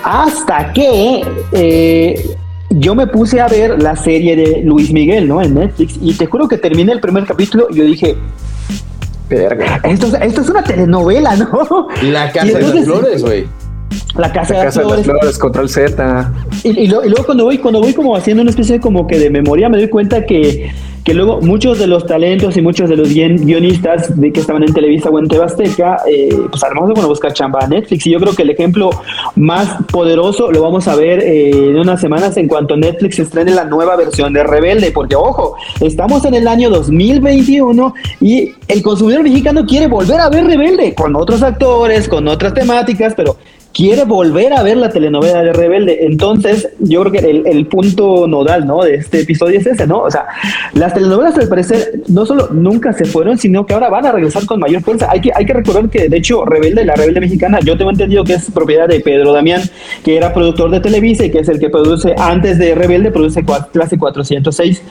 hasta 0.02 0.72
que 0.72 1.22
eh, 1.52 2.36
yo 2.70 2.94
me 2.94 3.06
puse 3.06 3.40
a 3.40 3.48
ver 3.48 3.82
la 3.82 3.96
serie 3.96 4.36
de 4.36 4.62
Luis 4.62 4.92
Miguel, 4.92 5.28
¿no? 5.28 5.42
En 5.42 5.54
Netflix. 5.54 5.98
Y 6.00 6.14
te 6.14 6.26
juro 6.26 6.48
que 6.48 6.56
terminé 6.56 6.92
el 6.92 7.00
primer 7.00 7.24
capítulo 7.24 7.68
y 7.70 7.76
yo 7.76 7.84
dije, 7.84 8.16
Esto, 9.84 10.16
esto 10.16 10.40
es 10.40 10.48
una 10.48 10.62
telenovela, 10.62 11.36
¿no? 11.36 11.88
La 12.02 12.30
Casa 12.32 12.58
de 12.58 12.74
las 12.74 12.84
Flores, 12.84 13.22
güey. 13.22 13.46
La 14.16 14.32
Casa, 14.32 14.54
de, 14.54 14.64
las 14.64 14.74
Flores. 14.74 15.38
contra 15.38 15.62
el 15.62 15.68
Z. 15.68 16.32
Y, 16.64 16.68
y, 16.68 16.86
luego 16.88 17.24
cuando 17.24 17.44
voy, 17.44 17.58
cuando 17.58 17.80
voy 17.80 17.92
como 17.92 18.16
haciendo 18.16 18.42
una 18.42 18.50
especie 18.50 18.76
de 18.76 18.80
como 18.80 19.06
que 19.06 19.18
de 19.18 19.30
memoria, 19.30 19.68
me 19.68 19.78
doy 19.78 19.88
cuenta 19.88 20.24
que 20.24 20.70
que 21.04 21.14
luego 21.14 21.40
muchos 21.40 21.78
de 21.78 21.86
los 21.86 22.06
talentos 22.06 22.56
y 22.56 22.62
muchos 22.62 22.88
de 22.88 22.96
los 22.96 23.08
guionistas 23.08 24.18
de 24.20 24.32
que 24.32 24.40
estaban 24.40 24.62
en 24.62 24.72
Televisa 24.72 25.08
o 25.10 25.18
en 25.18 25.28
Tebasteca, 25.28 26.02
eh, 26.10 26.28
pues 26.50 26.62
a 26.62 26.68
lo 26.68 26.74
mejor 26.74 26.94
van 26.94 27.04
a 27.04 27.08
buscar 27.08 27.32
chamba 27.32 27.60
a 27.62 27.66
Netflix. 27.66 28.06
Y 28.06 28.10
yo 28.10 28.20
creo 28.20 28.34
que 28.34 28.42
el 28.42 28.50
ejemplo 28.50 28.90
más 29.36 29.82
poderoso 29.90 30.50
lo 30.50 30.62
vamos 30.62 30.88
a 30.88 30.96
ver 30.96 31.20
eh, 31.20 31.50
en 31.50 31.78
unas 31.78 32.00
semanas 32.00 32.36
en 32.36 32.48
cuanto 32.48 32.76
Netflix 32.76 33.18
estrene 33.18 33.52
la 33.52 33.64
nueva 33.64 33.96
versión 33.96 34.32
de 34.32 34.42
Rebelde, 34.44 34.90
porque 34.92 35.16
ojo, 35.16 35.56
estamos 35.80 36.24
en 36.24 36.34
el 36.34 36.46
año 36.46 36.70
2021 36.70 37.94
y 38.20 38.52
el 38.68 38.82
consumidor 38.82 39.22
mexicano 39.22 39.64
quiere 39.66 39.86
volver 39.86 40.20
a 40.20 40.28
ver 40.28 40.44
Rebelde 40.44 40.94
con 40.94 41.16
otros 41.16 41.42
actores, 41.42 42.08
con 42.08 42.28
otras 42.28 42.54
temáticas, 42.54 43.14
pero 43.16 43.36
quiere 43.72 44.04
volver 44.04 44.52
a 44.52 44.62
ver 44.62 44.76
la 44.76 44.88
telenovela 44.88 45.42
de 45.42 45.52
Rebelde. 45.52 46.04
Entonces, 46.04 46.68
yo 46.78 47.02
creo 47.02 47.12
que 47.12 47.30
el, 47.30 47.66
punto 47.66 48.26
nodal, 48.26 48.66
¿no? 48.66 48.82
De 48.82 48.94
este 48.94 49.20
episodio 49.20 49.60
es 49.60 49.66
ese, 49.66 49.86
¿no? 49.86 50.00
O 50.00 50.10
sea, 50.10 50.26
las 50.74 50.94
telenovelas 50.94 51.36
al 51.38 51.48
parecer 51.48 52.00
no 52.08 52.26
solo 52.26 52.48
nunca 52.50 52.92
se 52.92 53.04
fueron, 53.04 53.38
sino 53.38 53.64
que 53.66 53.74
ahora 53.74 53.88
van 53.88 54.06
a 54.06 54.12
regresar 54.12 54.44
con 54.46 54.58
mayor 54.58 54.82
fuerza. 54.82 55.08
Hay 55.10 55.20
que, 55.20 55.30
hay 55.34 55.44
que 55.44 55.52
recordar 55.52 55.88
que, 55.88 56.08
de 56.08 56.16
hecho, 56.16 56.44
Rebelde, 56.44 56.84
la 56.84 56.94
Rebelde 56.94 57.20
mexicana, 57.20 57.60
yo 57.60 57.76
tengo 57.76 57.90
entendido 57.90 58.24
que 58.24 58.34
es 58.34 58.50
propiedad 58.50 58.88
de 58.88 59.00
Pedro 59.00 59.32
Damián, 59.32 59.62
que 60.04 60.16
era 60.16 60.32
productor 60.32 60.70
de 60.70 60.80
Televisa 60.80 61.24
y 61.24 61.30
que 61.30 61.40
es 61.40 61.48
el 61.48 61.60
que 61.60 61.70
produce, 61.70 62.14
antes 62.18 62.58
de 62.58 62.74
Rebelde, 62.74 63.10
produce 63.10 63.44
Clase 63.72 63.98
406. 63.98 64.82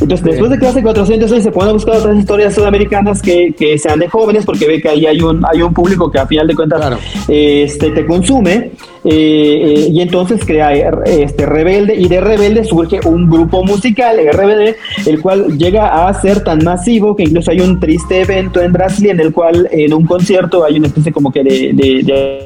Entonces, 0.00 0.24
después 0.24 0.50
de 0.50 0.58
Clase 0.58 0.82
406 0.82 1.42
se 1.42 1.50
pueden 1.50 1.74
buscar 1.74 1.96
otras 1.96 2.16
historias 2.16 2.54
sudamericanas 2.54 3.20
que, 3.20 3.54
que 3.56 3.78
sean 3.78 3.98
de 3.98 4.08
jóvenes, 4.08 4.44
porque 4.46 4.66
ve 4.66 4.80
que 4.80 4.88
ahí 4.88 5.06
hay 5.06 5.20
un, 5.20 5.44
hay 5.44 5.62
un 5.62 5.74
público 5.74 6.10
que 6.10 6.18
a 6.18 6.26
final 6.26 6.46
de 6.46 6.54
cuentas 6.54 6.80
este, 7.28 7.90
te 7.90 8.06
consume 8.14 8.54
eh, 8.54 8.70
eh, 9.04 9.88
y 9.90 10.00
entonces 10.00 10.44
crea 10.44 10.72
este 11.04 11.46
Rebelde 11.46 11.94
y 11.94 12.08
de 12.08 12.20
Rebelde 12.20 12.64
surge 12.64 13.00
un 13.04 13.28
grupo 13.28 13.64
musical, 13.64 14.16
RBD, 14.32 14.76
el 15.06 15.20
cual 15.20 15.58
llega 15.58 16.06
a 16.06 16.20
ser 16.20 16.44
tan 16.44 16.62
masivo 16.64 17.16
que 17.16 17.24
incluso 17.24 17.50
hay 17.50 17.60
un 17.60 17.80
triste 17.80 18.22
evento 18.22 18.60
en 18.62 18.72
Brasil 18.72 19.10
en 19.10 19.20
el 19.20 19.32
cual 19.32 19.68
en 19.70 19.92
un 19.92 20.06
concierto 20.06 20.64
hay 20.64 20.76
una 20.78 20.86
especie 20.86 21.12
como 21.12 21.32
que 21.32 21.42
de, 21.42 21.72
de, 21.74 22.44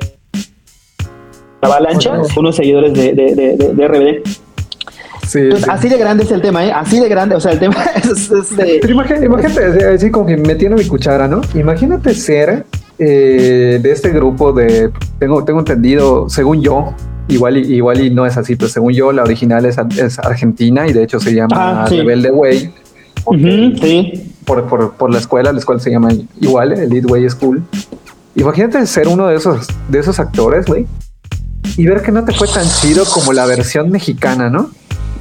avalancha, 1.60 2.20
unos 2.36 2.56
seguidores 2.56 2.94
de, 2.94 3.12
de, 3.12 3.88
RBD. 3.88 4.28
Así 5.68 5.88
de 5.90 5.98
grande 5.98 6.24
es 6.24 6.30
el 6.30 6.40
tema, 6.40 6.64
¿eh? 6.64 6.72
Así 6.72 6.98
de 6.98 7.08
grande, 7.08 7.34
o 7.34 7.40
sea, 7.40 7.52
el 7.52 7.58
tema 7.58 7.76
es, 7.94 8.56
de... 8.56 8.80
imagínate, 8.88 9.26
imagínate, 9.26 9.84
así 9.84 10.10
como 10.10 10.26
que 10.26 10.38
metiendo 10.38 10.78
mi 10.78 10.86
cuchara, 10.86 11.28
¿no? 11.28 11.42
Imagínate 11.54 12.14
ser 12.14 12.64
eh, 12.98 13.78
de 13.80 13.92
este 13.92 14.10
grupo 14.10 14.52
de, 14.52 14.90
tengo, 15.18 15.44
tengo 15.44 15.60
entendido, 15.60 16.28
según 16.28 16.62
yo, 16.62 16.94
igual 17.28 17.56
y, 17.56 17.74
igual 17.74 18.00
y 18.00 18.10
no 18.10 18.26
es 18.26 18.36
así, 18.36 18.56
pero 18.56 18.68
según 18.68 18.92
yo 18.92 19.12
la 19.12 19.22
original 19.22 19.64
es, 19.66 19.76
es 19.96 20.18
argentina 20.18 20.88
y 20.88 20.92
de 20.92 21.04
hecho 21.04 21.20
se 21.20 21.32
llama 21.32 21.84
ah, 21.84 21.88
Rebelde 21.88 22.30
Way. 22.30 22.74
sí. 23.80 24.34
Por, 24.44 24.64
por, 24.66 24.92
por, 24.94 25.12
la 25.12 25.18
escuela, 25.18 25.52
la 25.52 25.58
escuela 25.58 25.78
se 25.78 25.90
llama 25.90 26.08
igual, 26.40 26.72
Elite 26.72 27.06
Way 27.06 27.28
School. 27.28 27.62
Imagínate 28.34 28.84
ser 28.86 29.06
uno 29.06 29.26
de 29.26 29.36
esos, 29.36 29.66
de 29.88 29.98
esos 29.98 30.18
actores, 30.18 30.64
güey, 30.64 30.86
y 31.76 31.86
ver 31.86 32.02
que 32.02 32.10
no 32.10 32.24
te 32.24 32.32
fue 32.32 32.48
tan 32.48 32.66
chido 32.66 33.04
como 33.04 33.32
la 33.32 33.44
versión 33.44 33.90
mexicana, 33.90 34.48
¿no? 34.48 34.70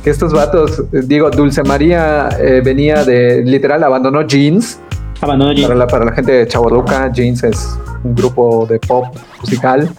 Que 0.03 0.11
estos 0.11 0.31
vatos, 0.31 0.83
digo, 0.91 1.29
Dulce 1.29 1.61
María 1.63 2.29
eh, 2.39 2.61
venía 2.63 3.03
de, 3.03 3.43
literal, 3.43 3.83
abandonó 3.83 4.21
Jeans 4.25 4.79
para 5.19 5.35
la, 5.75 5.87
para 5.87 6.05
la 6.05 6.11
gente 6.13 6.31
de 6.31 6.47
Chaboruca, 6.47 7.11
Jeans 7.11 7.43
es 7.43 7.77
un 8.03 8.15
grupo 8.15 8.65
de 8.67 8.79
pop 8.79 9.05
musical. 9.39 9.89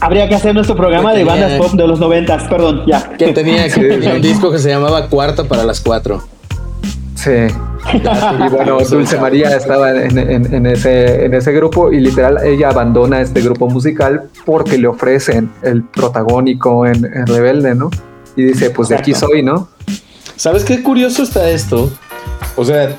Habría 0.00 0.28
que 0.28 0.34
hacer 0.34 0.54
nuestro 0.54 0.76
programa 0.76 1.12
de 1.12 1.24
bandas 1.24 1.52
pop 1.58 1.72
de 1.72 1.86
los 1.86 2.00
noventas, 2.00 2.44
perdón, 2.44 2.84
ya. 2.86 3.10
Que 3.18 3.32
tenía, 3.32 3.66
un 4.14 4.22
disco 4.22 4.50
que 4.50 4.58
se 4.58 4.70
llamaba 4.70 5.08
Cuarta 5.08 5.44
para 5.44 5.64
las 5.64 5.80
Cuatro. 5.80 6.22
Sí. 7.14 7.48
Y 7.92 8.48
bueno, 8.50 8.78
Dulce 8.88 9.18
María 9.18 9.54
estaba 9.56 9.90
en, 9.90 10.66
ese, 10.66 11.24
en 11.24 11.34
ese 11.34 11.52
grupo 11.52 11.92
y 11.92 12.00
literal 12.00 12.38
ella 12.44 12.70
abandona 12.70 13.20
este 13.20 13.40
grupo 13.42 13.68
musical 13.68 14.28
porque 14.46 14.78
le 14.78 14.86
ofrecen 14.86 15.50
el 15.62 15.82
protagónico 15.82 16.86
en, 16.86 17.26
Rebelde, 17.26 17.74
¿no? 17.74 17.90
Y 18.36 18.44
dice, 18.44 18.70
pues 18.70 18.88
de 18.88 18.96
aquí 18.96 19.12
soy, 19.12 19.42
¿no? 19.42 19.68
¿Sabes 20.36 20.64
qué 20.64 20.82
curioso 20.82 21.22
está 21.22 21.50
esto? 21.50 21.90
O 22.56 22.64
sea, 22.64 22.96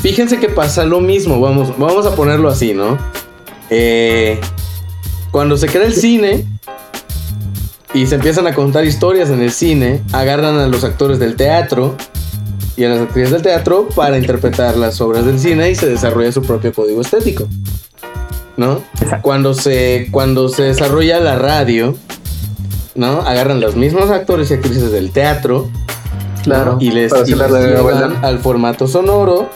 Fíjense 0.00 0.38
que 0.38 0.48
pasa 0.48 0.84
lo 0.84 1.00
mismo, 1.00 1.40
vamos, 1.40 1.76
vamos 1.78 2.06
a 2.06 2.14
ponerlo 2.14 2.48
así, 2.48 2.72
¿no? 2.72 2.98
Eh, 3.70 4.40
cuando 5.30 5.56
se 5.56 5.66
crea 5.66 5.86
el 5.86 5.94
cine 5.94 6.46
y 7.94 8.06
se 8.06 8.14
empiezan 8.14 8.46
a 8.46 8.54
contar 8.54 8.84
historias 8.84 9.30
en 9.30 9.42
el 9.42 9.50
cine, 9.50 10.02
agarran 10.12 10.56
a 10.56 10.66
los 10.68 10.84
actores 10.84 11.18
del 11.18 11.36
teatro 11.36 11.96
y 12.76 12.84
a 12.84 12.90
las 12.90 13.00
actrices 13.00 13.32
del 13.32 13.42
teatro 13.42 13.88
para 13.94 14.18
interpretar 14.18 14.76
las 14.76 15.00
obras 15.00 15.26
del 15.26 15.38
cine 15.38 15.70
y 15.70 15.74
se 15.74 15.88
desarrolla 15.88 16.30
su 16.32 16.42
propio 16.42 16.72
código 16.72 17.00
estético. 17.00 17.48
¿No? 18.56 18.82
Cuando 19.22 19.54
se, 19.54 20.08
cuando 20.10 20.48
se 20.48 20.64
desarrolla 20.64 21.20
la 21.20 21.36
radio, 21.36 21.94
¿no? 22.96 23.20
Agarran 23.20 23.60
los 23.60 23.76
mismos 23.76 24.10
actores 24.10 24.50
y 24.50 24.54
actrices 24.54 24.90
del 24.90 25.12
teatro. 25.12 25.70
Claro. 26.42 26.76
Y 26.80 26.90
les, 26.90 27.12
y 27.28 27.34
les 27.34 27.52
llevan 27.52 28.24
al 28.24 28.40
formato 28.40 28.88
sonoro 28.88 29.48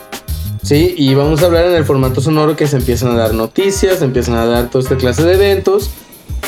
Sí, 0.63 0.95
y 0.97 1.15
vamos 1.15 1.43
a 1.43 1.47
hablar 1.47 1.67
en 1.67 1.75
el 1.75 1.85
formato 1.85 2.21
sonoro 2.21 2.55
que 2.55 2.69
se 2.69 2.77
empiezan 2.77 3.11
a 3.13 3.17
dar 3.17 3.35
noticias, 3.35 3.99
se 3.99 4.05
empiezan 4.05 4.37
a 4.37 4.47
dar 4.47 4.71
toda 4.71 4.83
esta 4.83 4.97
clase 4.97 5.25
de 5.25 5.35
eventos. 5.35 5.91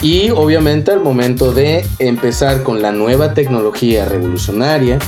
Y 0.03 0.31
obviamente 0.31 0.93
al 0.93 1.01
momento 1.01 1.53
de 1.53 1.85
empezar 1.99 2.63
con 2.63 2.81
la 2.81 2.93
nueva 2.93 3.35
tecnología 3.35 4.05
revolucionaria, 4.05 4.99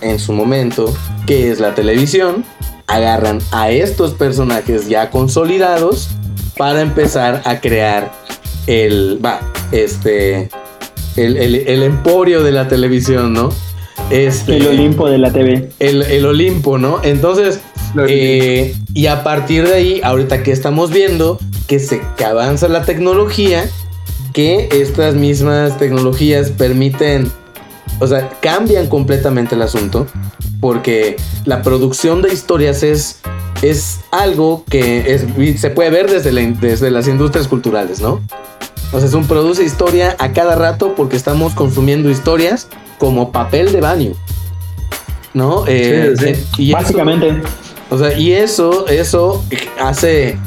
en 0.00 0.18
su 0.18 0.32
momento, 0.32 0.92
que 1.26 1.50
es 1.50 1.60
la 1.60 1.74
televisión, 1.74 2.44
agarran 2.86 3.38
a 3.52 3.70
estos 3.70 4.14
personajes 4.14 4.88
ya 4.88 5.10
consolidados 5.10 6.08
para 6.56 6.80
empezar 6.80 7.42
a 7.44 7.60
crear 7.60 8.12
el, 8.66 9.20
va, 9.24 9.40
este, 9.70 10.48
el, 11.16 11.36
el 11.36 11.82
emporio 11.82 12.42
de 12.42 12.52
la 12.52 12.68
televisión, 12.68 13.32
¿no? 13.32 13.50
Este, 14.10 14.56
el 14.56 14.66
Olimpo 14.66 15.08
de 15.10 15.18
la 15.18 15.30
TV. 15.30 15.68
El, 15.78 16.02
el 16.02 16.24
Olimpo, 16.24 16.78
¿no? 16.78 17.00
Entonces, 17.02 17.60
eh, 18.08 18.76
y 18.94 19.06
a 19.06 19.22
partir 19.22 19.66
de 19.66 19.74
ahí, 19.74 20.00
ahorita 20.02 20.42
que 20.42 20.52
estamos 20.52 20.90
viendo 20.90 21.38
que 21.66 21.78
se 21.78 22.00
que 22.16 22.24
avanza 22.24 22.68
la 22.68 22.84
tecnología, 22.84 23.68
que 24.32 24.68
estas 24.72 25.14
mismas 25.14 25.78
tecnologías 25.78 26.50
permiten, 26.50 27.30
o 28.00 28.06
sea, 28.06 28.30
cambian 28.40 28.88
completamente 28.88 29.54
el 29.54 29.62
asunto, 29.62 30.06
porque 30.60 31.16
la 31.44 31.62
producción 31.62 32.22
de 32.22 32.32
historias 32.32 32.82
es, 32.82 33.20
es 33.62 34.00
algo 34.10 34.64
que 34.68 35.14
es, 35.14 35.60
se 35.60 35.70
puede 35.70 35.90
ver 35.90 36.10
desde, 36.10 36.32
desde 36.52 36.90
las 36.90 37.06
industrias 37.08 37.48
culturales, 37.48 38.00
¿no? 38.00 38.20
O 38.92 38.98
sea, 38.98 39.06
es 39.06 39.14
un 39.14 39.26
produce 39.26 39.62
historia 39.64 40.16
a 40.18 40.32
cada 40.32 40.54
rato 40.54 40.94
porque 40.94 41.16
estamos 41.16 41.54
consumiendo 41.54 42.08
historias 42.10 42.68
como 42.96 43.32
papel 43.32 43.72
de 43.72 43.80
baño. 43.80 44.12
¿No? 45.34 45.66
Eh, 45.66 46.14
eh, 46.20 46.44
y 46.56 46.72
Básicamente. 46.72 47.42
O 47.90 47.98
sea, 47.98 48.16
y 48.18 48.32
eso, 48.32 48.86
eso 48.88 49.44
hace. 49.80 50.38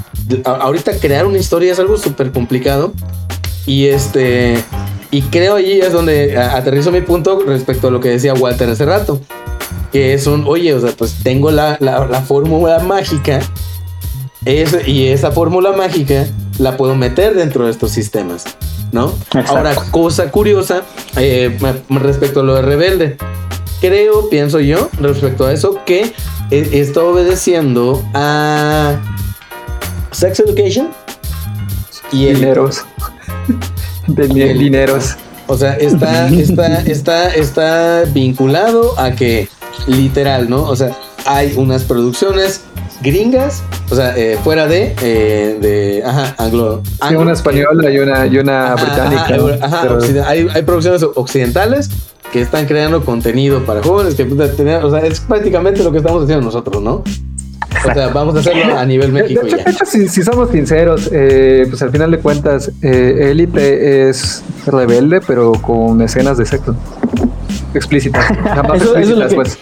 Ahorita 0.46 0.98
crear 1.00 1.26
una 1.26 1.38
historia 1.38 1.72
es 1.72 1.80
algo 1.80 1.98
súper 1.98 2.32
complicado. 2.32 2.94
Y 3.66 3.88
este. 3.88 4.64
Y 5.10 5.24
creo 5.24 5.56
ahí 5.56 5.82
es 5.82 5.92
donde 5.92 6.38
aterrizo 6.38 6.92
mi 6.92 7.02
punto 7.02 7.44
respecto 7.46 7.90
a 7.90 7.92
lo 7.92 8.00
que 8.00 8.10
decía 8.10 8.34
Walter 8.34 8.70
hace 8.70 8.86
rato. 8.86 9.20
Que 9.92 10.14
es 10.14 10.26
un, 10.26 10.46
oye, 10.48 10.74
o 10.74 10.80
sea, 10.80 10.92
pues 10.92 11.18
tengo 11.22 11.52
la, 11.52 11.78
la, 11.82 12.22
fórmula 12.22 12.80
mágica. 12.80 13.42
Es, 14.46 14.88
y 14.88 15.08
esa 15.08 15.32
fórmula 15.32 15.74
mágica 15.74 16.28
la 16.60 16.78
puedo 16.78 16.96
meter 16.96 17.36
dentro 17.36 17.66
de 17.66 17.72
estos 17.72 17.92
sistemas. 17.92 18.46
¿no? 18.92 19.14
Exacto. 19.26 19.58
Ahora, 19.58 19.76
cosa 19.92 20.32
curiosa 20.32 20.84
eh, 21.18 21.58
respecto 21.90 22.42
a 22.42 22.44
lo 22.44 22.56
de 22.56 22.62
Rebelde. 22.62 23.18
Creo, 23.82 24.30
pienso 24.30 24.60
yo, 24.60 24.90
respecto 25.00 25.46
a 25.46 25.52
eso, 25.54 25.80
que 25.86 26.14
está 26.52 27.02
obedeciendo 27.04 28.04
a 28.14 28.96
Sex 30.12 30.40
Education 30.42 30.90
y 32.12 32.28
el 32.28 32.36
Dineros. 32.36 32.82
De 34.08 34.28
ni- 34.28 34.42
El- 34.42 34.60
dineros. 34.60 35.16
O 35.48 35.58
sea, 35.58 35.74
está, 35.76 36.28
está, 36.28 36.82
está, 36.82 37.30
está 37.36 38.04
vinculado 38.14 38.98
a 39.00 39.12
que 39.12 39.48
literal, 39.88 40.50
¿no? 40.50 40.64
O 40.64 40.76
sea, 40.76 40.96
hay 41.26 41.54
unas 41.58 41.84
producciones 41.84 42.62
gringas, 43.02 43.62
o 43.90 43.96
sea, 43.96 44.16
eh, 44.18 44.38
fuera 44.44 44.68
de, 44.68 44.96
eh, 45.02 45.58
de, 45.62 46.04
ajá, 46.06 46.36
anglo, 46.38 46.82
Sí, 46.86 46.92
anglo- 47.02 47.22
una 47.22 47.34
española 47.34 47.90
y 47.92 48.00
una, 48.00 48.26
y 48.28 48.38
una 48.38 48.76
británica. 48.76 49.22
ajá, 49.24 49.38
¿no? 49.38 49.48
ajá, 49.66 49.80
Pero- 49.84 49.98
occiden- 50.00 50.24
hay, 50.26 50.48
hay 50.54 50.62
producciones 50.64 51.04
occidentales 51.16 51.90
que 52.32 52.42
están 52.42 52.66
creando 52.66 53.04
contenido 53.04 53.62
para 53.66 53.82
jóvenes, 53.84 54.16
que 54.16 54.26
puta, 54.26 54.52
tener- 54.52 54.84
o 54.84 54.90
sea, 54.92 55.00
es 55.02 55.20
prácticamente 55.20 55.84
lo 55.84 55.92
que 55.92 55.98
estamos 56.00 56.24
haciendo 56.24 56.46
nosotros, 56.46 56.82
¿no? 56.82 57.04
O 57.90 57.94
sea, 57.94 58.10
vamos 58.10 58.36
a 58.36 58.40
hacerlo 58.40 58.78
a 58.78 58.86
nivel 58.86 59.12
México 59.12 59.42
de 59.42 59.48
hecho, 59.48 59.58
ya. 59.58 59.64
de 59.64 59.72
hecho, 59.72 59.86
si, 59.86 60.08
si 60.08 60.24
somos 60.24 60.50
sinceros, 60.52 61.10
eh, 61.12 61.66
pues 61.70 61.82
al 61.82 61.90
final 61.92 62.12
de 62.12 62.20
cuentas, 62.20 62.72
eh, 62.82 63.30
Élite 63.32 64.10
es 64.10 64.44
rebelde, 64.68 65.20
pero 65.26 65.54
con 65.54 66.02
escenas 66.02 66.38
de 66.38 66.46
sexo 66.46 66.76
explícitas. 67.74 68.30
Nada 68.44 68.64
más 68.64 68.82
Eso- 68.82 68.96
eso 68.98 69.12
es 69.12 69.18
lo 69.18 69.26
explícitas, 69.26 69.30
que- 69.30 69.36
pues. 69.36 69.58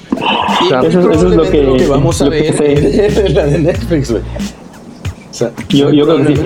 Claro. 0.67 0.83
muy 0.83 0.89
Eso- 0.89 0.99
eso 0.99 1.11
es 1.11 1.15
lo 1.35 1.43
probablemente 1.43 1.77
que- 1.83 1.87
vamos 1.87 2.21
a 2.21 2.25
lo 2.25 2.31
que 2.31 2.51
ver 2.51 3.19
en 3.27 3.33
la 3.35 3.45
de 3.45 3.59
Netflix, 3.59 4.11
güey. 4.11 4.23
O 4.23 5.33
sea, 5.33 5.51
Yo, 5.69 5.91
yo 5.91 6.05
creo 6.05 6.17
que 6.25 6.35
sí. 6.35 6.41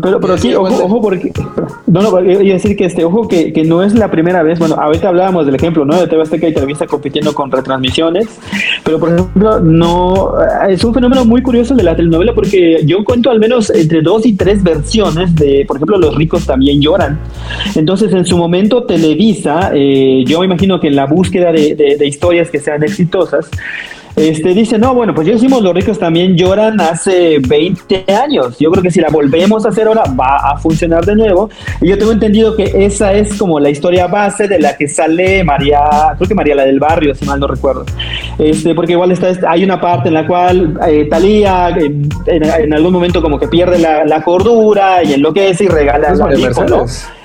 Probablemente. 0.00 0.02
Pero, 0.02 0.20
pero 0.20 0.38
Sí, 0.38 0.54
ojo, 0.54 0.84
ojo 0.84 1.00
porque... 1.02 1.32
No, 1.86 2.02
no, 2.02 2.16
a 2.16 2.20
decir 2.22 2.76
que 2.76 2.84
este, 2.84 3.04
ojo 3.04 3.26
que, 3.28 3.52
que 3.52 3.64
no 3.64 3.82
es 3.82 3.94
la 3.94 4.10
primera 4.10 4.42
vez, 4.42 4.58
bueno, 4.58 4.74
ahorita 4.78 5.08
hablábamos 5.08 5.46
del 5.46 5.54
ejemplo, 5.54 5.84
¿no? 5.84 5.96
De 5.98 6.06
TV 6.06 6.22
Azteca 6.22 6.48
y 6.48 6.52
Televisa 6.54 6.86
compitiendo 6.86 7.34
con 7.34 7.50
retransmisiones, 7.50 8.26
pero 8.84 8.98
por 8.98 9.08
ejemplo, 9.12 9.60
no, 9.60 10.32
es 10.68 10.84
un 10.84 10.92
fenómeno 10.94 11.24
muy 11.24 11.42
curioso 11.42 11.74
de 11.74 11.82
la 11.82 11.96
telenovela 11.96 12.34
porque 12.34 12.82
yo 12.84 13.04
cuento 13.04 13.30
al 13.30 13.40
menos 13.40 13.70
entre 13.70 14.02
dos 14.02 14.26
y 14.26 14.34
tres 14.36 14.62
versiones 14.62 15.34
de, 15.34 15.64
por 15.66 15.76
ejemplo, 15.76 15.98
Los 15.98 16.14
ricos 16.14 16.46
también 16.46 16.80
lloran. 16.80 17.18
Entonces, 17.74 18.12
en 18.12 18.24
su 18.26 18.36
momento, 18.36 18.84
Televisa, 18.84 19.70
eh, 19.74 20.24
yo 20.26 20.40
me 20.40 20.46
imagino 20.46 20.78
que 20.80 20.88
en 20.88 20.96
la 20.96 21.06
búsqueda 21.06 21.52
de, 21.52 21.74
de- 21.74 21.96
de 21.96 22.06
historias 22.06 22.50
que 22.50 22.58
sean 22.60 22.82
exitosas, 22.84 23.50
este 24.18 24.54
dice, 24.54 24.78
no, 24.78 24.94
bueno, 24.94 25.14
pues 25.14 25.26
ya 25.26 25.34
hicimos 25.34 25.62
Los 25.62 25.74
ricos 25.74 25.98
también 25.98 26.36
lloran 26.36 26.80
hace 26.80 27.38
20 27.38 28.04
años. 28.12 28.58
Yo 28.58 28.70
creo 28.70 28.82
que 28.82 28.90
si 28.90 29.00
la 29.00 29.08
volvemos 29.08 29.64
a 29.64 29.70
hacer 29.70 29.86
ahora 29.86 30.04
va 30.18 30.36
a 30.36 30.58
funcionar 30.58 31.04
de 31.04 31.14
nuevo. 31.14 31.50
Y 31.80 31.88
yo 31.88 31.98
tengo 31.98 32.12
entendido 32.12 32.56
que 32.56 32.84
esa 32.84 33.12
es 33.12 33.36
como 33.38 33.60
la 33.60 33.70
historia 33.70 34.06
base 34.06 34.48
de 34.48 34.58
la 34.58 34.76
que 34.76 34.88
sale 34.88 35.44
María, 35.44 35.80
creo 36.16 36.28
que 36.28 36.34
María 36.34 36.54
la 36.54 36.64
del 36.64 36.80
barrio, 36.80 37.14
si 37.14 37.24
mal 37.24 37.40
no 37.40 37.46
recuerdo. 37.46 37.84
Este, 38.38 38.74
porque 38.74 38.92
igual 38.92 39.12
está, 39.12 39.50
hay 39.50 39.64
una 39.64 39.80
parte 39.80 40.08
en 40.08 40.14
la 40.14 40.26
cual 40.26 40.78
eh, 40.86 41.06
Talía 41.08 41.70
en, 42.26 42.74
algún 42.74 42.92
momento 42.92 43.22
como 43.22 43.38
que 43.38 43.48
pierde 43.48 43.78
la, 43.78 44.04
la 44.04 44.22
cordura 44.22 45.02
y 45.02 45.14
enloquece 45.14 45.64
y 45.64 45.68
regala 45.68 46.08
Es 46.08 46.20
al 46.20 46.38
María. 46.38 47.17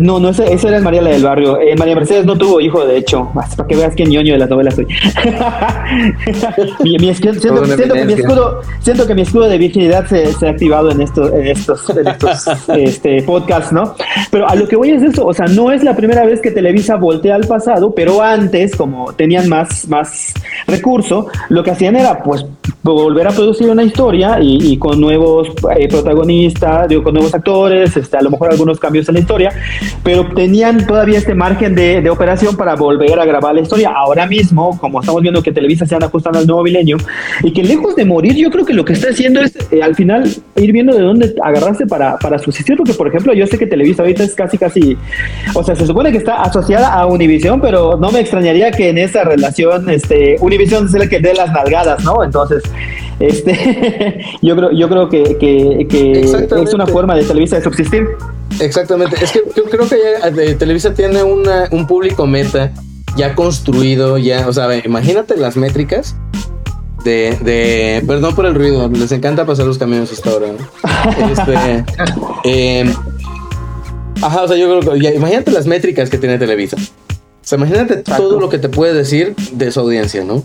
No, 0.00 0.18
no, 0.18 0.30
ese, 0.30 0.52
ese 0.52 0.68
era 0.68 0.80
María 0.80 1.02
la 1.02 1.10
del 1.10 1.22
barrio. 1.22 1.60
Eh, 1.60 1.76
María 1.76 1.94
Mercedes 1.94 2.26
no 2.26 2.36
tuvo 2.36 2.60
hijo, 2.60 2.84
de 2.84 2.96
hecho. 2.96 3.30
Para 3.34 3.68
que 3.68 3.76
veas 3.76 3.94
qué 3.94 4.04
ñoño 4.04 4.32
de 4.32 4.38
las 4.38 4.50
novelas 4.50 4.74
soy. 4.74 4.86
mi, 6.84 6.98
mi 6.98 7.14
siento, 7.14 7.62
que 7.94 8.04
mi 8.04 8.12
escudo, 8.12 8.60
siento 8.80 9.06
que 9.06 9.14
mi 9.14 9.22
escudo 9.22 9.48
de 9.48 9.58
virginidad 9.58 10.06
se, 10.06 10.32
se 10.32 10.46
ha 10.46 10.50
activado 10.50 10.90
en 10.90 11.00
estos, 11.00 11.32
en 11.32 11.46
estos, 11.46 11.90
en 11.90 12.08
estos 12.08 12.48
este, 12.68 13.22
podcasts, 13.22 13.72
¿no? 13.72 13.94
Pero 14.30 14.48
a 14.48 14.54
lo 14.54 14.66
que 14.66 14.76
voy 14.76 14.90
es 14.90 15.02
eso, 15.02 15.26
o 15.26 15.32
sea, 15.32 15.46
no 15.46 15.70
es 15.70 15.84
la 15.84 15.94
primera 15.94 16.24
vez 16.24 16.40
que 16.40 16.50
Televisa 16.50 16.96
voltea 16.96 17.36
al 17.36 17.46
pasado, 17.46 17.94
pero 17.94 18.22
antes, 18.22 18.74
como 18.74 19.12
tenían 19.12 19.48
más, 19.48 19.88
más 19.88 20.34
recurso, 20.66 21.28
lo 21.48 21.62
que 21.62 21.70
hacían 21.70 21.96
era 21.96 22.22
pues 22.22 22.44
volver 22.92 23.26
a 23.26 23.30
producir 23.30 23.70
una 23.70 23.82
historia 23.82 24.38
y, 24.40 24.72
y 24.72 24.76
con 24.76 25.00
nuevos 25.00 25.48
eh, 25.76 25.88
protagonistas, 25.88 26.88
digo, 26.88 27.02
con 27.02 27.14
nuevos 27.14 27.34
actores, 27.34 27.96
este, 27.96 28.16
a 28.16 28.22
lo 28.22 28.30
mejor 28.30 28.50
algunos 28.50 28.78
cambios 28.78 29.08
en 29.08 29.14
la 29.14 29.20
historia, 29.20 29.52
pero 30.02 30.28
tenían 30.34 30.86
todavía 30.86 31.18
este 31.18 31.34
margen 31.34 31.74
de, 31.74 32.02
de 32.02 32.10
operación 32.10 32.56
para 32.56 32.74
volver 32.76 33.18
a 33.18 33.24
grabar 33.24 33.54
la 33.54 33.62
historia. 33.62 33.90
Ahora 33.90 34.26
mismo, 34.26 34.78
como 34.78 35.00
estamos 35.00 35.22
viendo 35.22 35.42
que 35.42 35.52
Televisa 35.52 35.86
se 35.86 35.94
han 35.94 36.02
ajustando 36.02 36.38
al 36.38 36.46
nuevo 36.46 36.62
milenio 36.62 36.98
y 37.42 37.52
que 37.52 37.62
lejos 37.64 37.96
de 37.96 38.04
morir, 38.04 38.34
yo 38.34 38.50
creo 38.50 38.66
que 38.66 38.74
lo 38.74 38.84
que 38.84 38.92
está 38.92 39.08
haciendo 39.08 39.40
es 39.40 39.56
eh, 39.72 39.82
al 39.82 39.94
final 39.94 40.30
ir 40.64 40.72
viendo 40.72 40.94
de 40.94 41.02
dónde 41.02 41.34
agarrarse 41.42 41.86
para, 41.86 42.16
para 42.18 42.38
subsistir, 42.38 42.76
porque 42.76 42.94
por 42.94 43.08
ejemplo, 43.08 43.32
yo 43.34 43.46
sé 43.46 43.58
que 43.58 43.66
Televisa 43.66 44.02
ahorita 44.02 44.24
es 44.24 44.34
casi, 44.34 44.58
casi, 44.58 44.96
o 45.54 45.62
sea, 45.62 45.74
se 45.74 45.86
supone 45.86 46.10
que 46.10 46.18
está 46.18 46.42
asociada 46.42 46.92
a 46.92 47.06
Univision, 47.06 47.60
pero 47.60 47.96
no 47.96 48.10
me 48.10 48.20
extrañaría 48.20 48.70
que 48.70 48.88
en 48.88 48.98
esa 48.98 49.24
relación, 49.24 49.88
este, 49.90 50.36
Univision 50.40 50.88
sea 50.88 51.02
el 51.02 51.08
que 51.08 51.20
dé 51.20 51.34
las 51.34 51.52
nalgadas, 51.52 52.02
¿no? 52.04 52.24
Entonces, 52.24 52.62
este, 53.20 54.24
yo 54.42 54.56
creo, 54.56 54.72
yo 54.72 54.88
creo 54.88 55.08
que, 55.08 55.36
que, 55.38 55.86
que 55.88 56.20
es 56.20 56.74
una 56.74 56.86
forma 56.86 57.14
de 57.14 57.24
Televisa 57.24 57.56
de 57.56 57.62
subsistir. 57.62 58.06
Exactamente. 58.60 59.16
Es 59.22 59.32
que 59.32 59.40
yo 59.56 59.64
creo 59.64 59.88
que 59.88 59.96
ya, 59.96 60.28
eh, 60.28 60.54
Televisa 60.54 60.94
tiene 60.94 61.22
una, 61.22 61.68
un 61.70 61.86
público 61.86 62.26
meta 62.26 62.72
ya 63.16 63.34
construido, 63.34 64.18
ya, 64.18 64.48
o 64.48 64.52
sea, 64.52 64.68
imagínate 64.84 65.36
las 65.36 65.56
métricas 65.56 66.16
de, 67.04 67.36
de, 67.42 68.02
perdón 68.06 68.34
por 68.34 68.46
el 68.46 68.54
ruido, 68.54 68.88
les 68.88 69.12
encanta 69.12 69.44
pasar 69.46 69.66
los 69.66 69.78
camiones 69.78 70.10
hasta 70.12 70.30
ahora. 70.30 70.48
¿no? 70.48 71.30
Este, 71.32 71.84
eh, 72.44 72.92
ajá, 74.22 74.42
o 74.42 74.48
sea, 74.48 74.56
yo 74.56 74.80
creo 74.80 74.92
que, 74.94 75.00
ya, 75.00 75.12
imagínate 75.12 75.50
las 75.50 75.66
métricas 75.66 76.10
que 76.10 76.18
tiene 76.18 76.38
Televisa. 76.38 76.76
O 76.78 77.46
sea, 77.46 77.58
imagínate 77.58 77.96
todo 77.98 78.40
lo 78.40 78.48
que 78.48 78.58
te 78.58 78.68
puede 78.70 78.94
decir 78.94 79.34
de 79.52 79.70
su 79.70 79.80
audiencia, 79.80 80.24
¿no? 80.24 80.36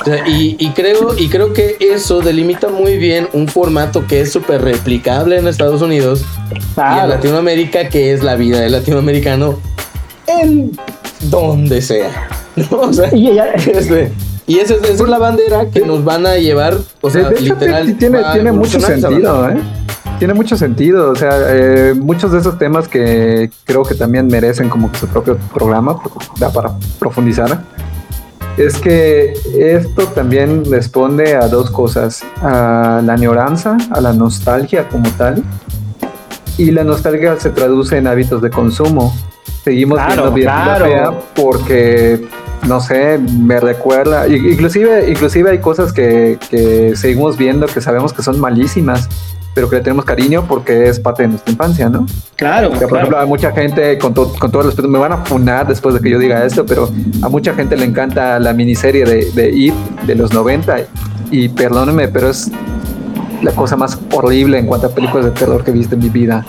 O 0.00 0.04
sea, 0.04 0.26
y, 0.26 0.56
y 0.58 0.70
creo, 0.70 1.16
y 1.16 1.28
creo 1.28 1.52
que 1.52 1.76
eso 1.78 2.20
delimita 2.20 2.68
muy 2.68 2.96
bien 2.98 3.28
un 3.32 3.46
formato 3.46 4.04
que 4.08 4.22
es 4.22 4.32
súper 4.32 4.60
replicable 4.60 5.38
en 5.38 5.46
Estados 5.46 5.80
Unidos 5.82 6.24
y 6.50 6.56
en 6.56 6.62
Claro. 6.74 7.08
Latinoamérica, 7.08 7.88
que 7.88 8.12
es 8.12 8.24
la 8.24 8.34
vida 8.34 8.58
del 8.60 8.72
latinoamericano 8.72 9.60
en 10.26 10.72
donde 11.20 11.80
sea. 11.80 12.28
¿no? 12.56 12.78
O 12.80 12.92
sea, 12.92 13.14
Y 13.14 13.28
ella- 13.28 13.52
este, 13.54 14.10
y 14.46 14.58
esa 14.58 14.74
es, 14.74 14.82
esa 14.82 15.02
es 15.04 15.08
la 15.08 15.18
bandera 15.18 15.66
que 15.70 15.80
nos 15.80 16.04
van 16.04 16.26
a 16.26 16.36
llevar, 16.36 16.76
o 17.00 17.10
sea, 17.10 17.28
de, 17.28 17.34
de 17.36 17.40
hecho, 17.40 17.54
literal. 17.54 17.86
ti- 17.86 17.94
tiene, 17.94 18.20
tiene 18.32 18.52
mucho 18.52 18.80
sentido. 18.80 19.48
¿eh? 19.50 19.56
Tiene 20.18 20.34
mucho 20.34 20.56
sentido. 20.56 21.10
O 21.10 21.16
sea, 21.16 21.30
eh, 21.48 21.94
muchos 21.94 22.30
de 22.32 22.38
esos 22.38 22.56
temas 22.58 22.86
que 22.88 23.50
creo 23.64 23.82
que 23.82 23.94
también 23.94 24.26
merecen 24.28 24.68
como 24.68 24.90
que 24.92 24.98
su 24.98 25.08
propio 25.08 25.36
programa, 25.52 25.96
da 26.38 26.50
para 26.52 26.72
profundizar. 26.98 27.62
Es 28.56 28.76
que 28.76 29.32
esto 29.58 30.04
también 30.08 30.64
responde 30.70 31.34
a 31.34 31.48
dos 31.48 31.70
cosas: 31.70 32.22
a 32.42 33.00
la 33.04 33.14
añoranza, 33.14 33.76
a 33.90 34.00
la 34.00 34.12
nostalgia 34.12 34.88
como 34.88 35.08
tal. 35.12 35.42
Y 36.58 36.70
la 36.70 36.84
nostalgia 36.84 37.40
se 37.40 37.50
traduce 37.50 37.96
en 37.96 38.06
hábitos 38.06 38.42
de 38.42 38.50
consumo. 38.50 39.14
Seguimos 39.64 39.98
Claro, 39.98 40.30
viendo 40.32 40.54
la 40.54 40.64
claro. 40.64 40.84
Fea 40.84 41.10
porque 41.34 42.26
no 42.68 42.80
sé, 42.80 43.18
me 43.18 43.58
recuerda, 43.60 44.26
inclusive, 44.28 45.10
inclusive 45.10 45.50
hay 45.50 45.58
cosas 45.58 45.92
que, 45.92 46.38
que 46.50 46.94
seguimos 46.96 47.36
viendo 47.36 47.66
que 47.66 47.80
sabemos 47.80 48.12
que 48.12 48.22
son 48.22 48.38
malísimas, 48.40 49.08
pero 49.54 49.68
que 49.68 49.76
le 49.76 49.82
tenemos 49.82 50.04
cariño 50.04 50.46
porque 50.48 50.84
es 50.88 50.98
parte 51.00 51.22
de 51.24 51.28
nuestra 51.28 51.52
infancia, 51.52 51.88
¿no? 51.90 52.06
Claro, 52.36 52.70
sea, 52.70 52.78
por 52.80 52.88
claro. 52.88 52.96
ejemplo, 52.98 53.18
a 53.18 53.26
mucha 53.26 53.52
gente, 53.52 53.98
con, 53.98 54.14
to- 54.14 54.32
con 54.38 54.50
todo 54.50 54.62
el 54.62 54.66
respeto, 54.68 54.88
me 54.88 54.98
van 54.98 55.12
a 55.12 55.18
funar 55.18 55.66
después 55.66 55.94
de 55.94 56.00
que 56.00 56.08
yo 56.10 56.18
diga 56.18 56.44
esto, 56.44 56.64
pero 56.64 56.88
a 57.22 57.28
mucha 57.28 57.52
gente 57.54 57.76
le 57.76 57.84
encanta 57.84 58.38
la 58.38 58.52
miniserie 58.54 59.04
de, 59.04 59.30
de 59.32 59.50
It 59.50 59.74
de 60.06 60.14
los 60.14 60.32
90 60.32 60.76
y 61.30 61.48
perdónenme, 61.50 62.08
pero 62.08 62.30
es 62.30 62.50
la 63.42 63.50
cosa 63.52 63.76
más 63.76 63.98
horrible 64.12 64.58
en 64.58 64.66
cuanto 64.66 64.86
a 64.86 64.90
películas 64.90 65.26
de 65.26 65.32
terror 65.32 65.64
que 65.64 65.70
he 65.70 65.74
visto 65.74 65.96
en 65.96 66.00
mi 66.00 66.08
vida. 66.10 66.46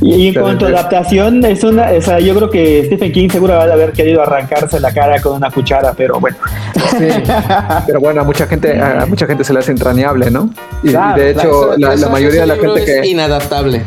Y, 0.00 0.14
y 0.14 0.28
en 0.28 0.34
cuanto 0.34 0.66
a 0.66 0.70
adaptación, 0.70 1.44
es 1.44 1.62
una, 1.62 1.90
o 1.90 2.00
sea, 2.00 2.18
yo 2.20 2.34
creo 2.34 2.50
que 2.50 2.84
Stephen 2.86 3.12
King 3.12 3.28
seguro 3.28 3.54
va 3.54 3.64
a 3.64 3.72
haber 3.72 3.92
querido 3.92 4.22
arrancarse 4.22 4.80
la 4.80 4.92
cara 4.92 5.20
con 5.20 5.34
una 5.36 5.50
cuchara, 5.50 5.92
pero 5.94 6.18
bueno. 6.18 6.36
Sí, 6.98 7.08
pero 7.86 8.00
bueno, 8.00 8.22
a 8.22 8.24
mucha 8.24 8.46
gente, 8.46 8.80
a 8.80 9.04
mucha 9.06 9.26
gente 9.26 9.44
se 9.44 9.52
le 9.52 9.58
hace 9.58 9.72
entrañable, 9.72 10.30
¿no? 10.30 10.50
Y, 10.82 10.92
de 10.92 11.30
hecho, 11.30 11.76
la, 11.76 12.08
mayoría 12.08 12.42
de 12.42 12.46
la 12.46 12.54
gente 12.54 12.72
creo 12.72 12.76
es 12.76 13.02
que 13.02 13.08
inadaptable. 13.08 13.82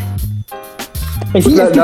Sí, 1.41 1.55
la, 1.55 1.63
es 1.63 1.69
que 1.71 1.77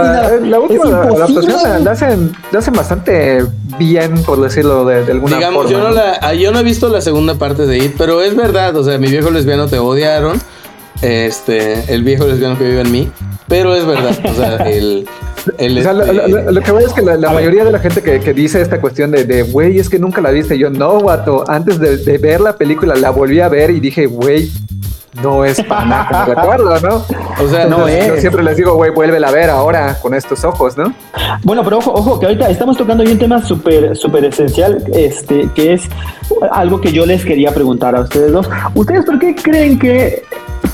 la- 0.47 0.59
última 0.59 1.01
adaptación 1.01 1.63
la, 1.63 1.79
la 1.79 1.91
hacen, 1.91 2.31
la 2.51 2.59
hacen 2.59 2.73
bastante 2.75 3.43
bien, 3.79 4.21
por 4.23 4.39
decirlo 4.41 4.85
de, 4.85 5.03
de 5.05 5.11
alguna 5.11 5.37
Digamos, 5.37 5.63
forma. 5.63 5.71
yo 5.71 5.89
no, 5.89 6.01
ah, 6.21 6.33
yo 6.35 6.51
no 6.51 6.59
he 6.59 6.63
visto 6.63 6.87
la 6.89 7.01
segunda 7.01 7.33
parte 7.33 7.65
de 7.65 7.79
It, 7.79 7.95
pero 7.97 8.21
es 8.21 8.35
verdad, 8.35 8.75
o 8.75 8.83
sea, 8.83 8.99
mi 8.99 9.07
viejo 9.07 9.31
lesbiano 9.31 9.67
te 9.67 9.79
odiaron. 9.79 10.39
Este, 11.01 11.93
el 11.93 12.03
viejo 12.03 12.25
lesbiano 12.27 12.57
que 12.57 12.65
vive 12.65 12.81
en 12.81 12.91
mí. 12.91 13.11
Pero 13.47 13.73
es 13.73 13.85
verdad, 13.85 14.17
o 14.25 14.33
sea, 14.33 14.55
el. 14.69 15.07
el 15.57 15.77
O 15.79 15.81
sea, 15.81 15.93
lo, 15.93 16.03
este, 16.03 16.13
lo- 16.15 16.27
lo- 16.27 16.51
lo 16.51 16.61
que 16.61 16.71
voy 16.71 16.83
es 16.83 16.93
que 16.93 17.01
la, 17.01 17.15
la 17.15 17.31
mayoría 17.31 17.63
de 17.63 17.71
la 17.71 17.79
gente 17.79 18.01
que, 18.03 18.19
que 18.19 18.33
dice 18.33 18.61
esta 18.61 18.79
cuestión 18.81 19.11
de, 19.11 19.43
güey, 19.43 19.79
es 19.79 19.89
que 19.89 19.97
nunca 19.97 20.21
la 20.21 20.31
viste, 20.31 20.57
yo 20.57 20.69
no, 20.69 20.99
guato, 20.99 21.43
antes 21.47 21.79
de, 21.79 21.97
de 21.97 22.17
ver 22.17 22.41
la 22.41 22.53
película 22.57 22.95
la 22.95 23.09
volví 23.11 23.39
a 23.39 23.47
ver 23.47 23.71
y 23.71 23.79
dije, 23.79 24.05
güey, 24.05 24.51
no 25.23 25.43
es 25.43 25.61
para 25.63 25.85
nada 25.85 26.25
recuerdo, 26.25 26.79
¿no? 26.81 27.03
O 27.43 27.47
sea, 27.49 27.65
No 27.65 27.87
es. 27.87 28.05
Yo 28.07 28.17
siempre 28.17 28.43
les 28.43 28.57
digo, 28.57 28.75
güey, 28.75 28.91
vuélvela 28.91 29.29
a 29.29 29.31
ver 29.31 29.49
ahora 29.49 29.97
con 30.01 30.13
estos 30.13 30.43
ojos, 30.43 30.77
¿no? 30.77 30.93
Bueno, 31.43 31.63
pero 31.63 31.79
ojo, 31.79 31.91
ojo, 31.93 32.19
que 32.19 32.27
ahorita 32.27 32.49
estamos 32.49 32.77
tocando 32.77 33.03
ahí 33.03 33.11
un 33.13 33.17
tema 33.19 33.43
súper, 33.43 33.95
súper 33.97 34.25
esencial, 34.25 34.83
este, 34.93 35.49
que 35.55 35.73
es 35.73 35.83
algo 36.51 36.79
que 36.79 36.91
yo 36.91 37.05
les 37.07 37.25
quería 37.25 37.51
preguntar 37.51 37.95
a 37.95 38.01
ustedes 38.01 38.31
dos. 38.31 38.47
¿Ustedes 38.75 39.05
por 39.05 39.17
qué 39.17 39.33
creen 39.33 39.79
que 39.79 40.23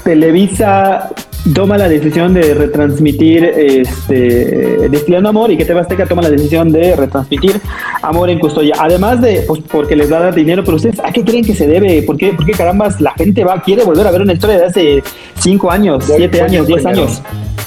Televisa 0.03 1.09
toma 1.53 1.77
la 1.77 1.87
decisión 1.87 2.33
de 2.33 2.53
retransmitir 2.55 3.43
este 3.43 4.89
Destilando 4.89 5.29
Amor 5.29 5.51
y 5.51 5.57
que 5.57 5.65
TV 5.65 5.79
Azteca 5.79 6.05
toma 6.05 6.23
la 6.23 6.29
decisión 6.29 6.71
de 6.71 6.95
retransmitir 6.95 7.61
Amor 8.01 8.29
en 8.29 8.39
Custodia? 8.39 8.75
Además 8.79 9.21
de, 9.21 9.43
pues, 9.47 9.61
porque 9.71 9.95
les 9.95 10.11
va 10.11 10.17
a 10.17 10.21
dar 10.23 10.35
dinero, 10.35 10.63
pero 10.63 10.77
ustedes, 10.77 10.99
¿a 10.99 11.11
qué 11.11 11.23
creen 11.23 11.45
que 11.45 11.55
se 11.55 11.67
debe? 11.67 12.01
¿Por 12.03 12.17
qué, 12.17 12.33
por 12.33 12.45
qué 12.45 12.53
carambas 12.53 12.99
la 13.01 13.11
gente 13.13 13.43
va, 13.43 13.61
quiere 13.61 13.83
volver 13.83 14.07
a 14.07 14.11
ver 14.11 14.21
una 14.21 14.33
historia 14.33 14.57
de 14.57 14.65
hace 14.65 15.03
cinco 15.39 15.69
años, 15.69 16.07
Ya, 16.07 16.15
siete 16.15 16.37
ya, 16.37 16.45
años, 16.45 16.67
ya, 16.67 16.73
diez 16.73 16.83
ya. 16.83 16.89
años? 16.89 17.21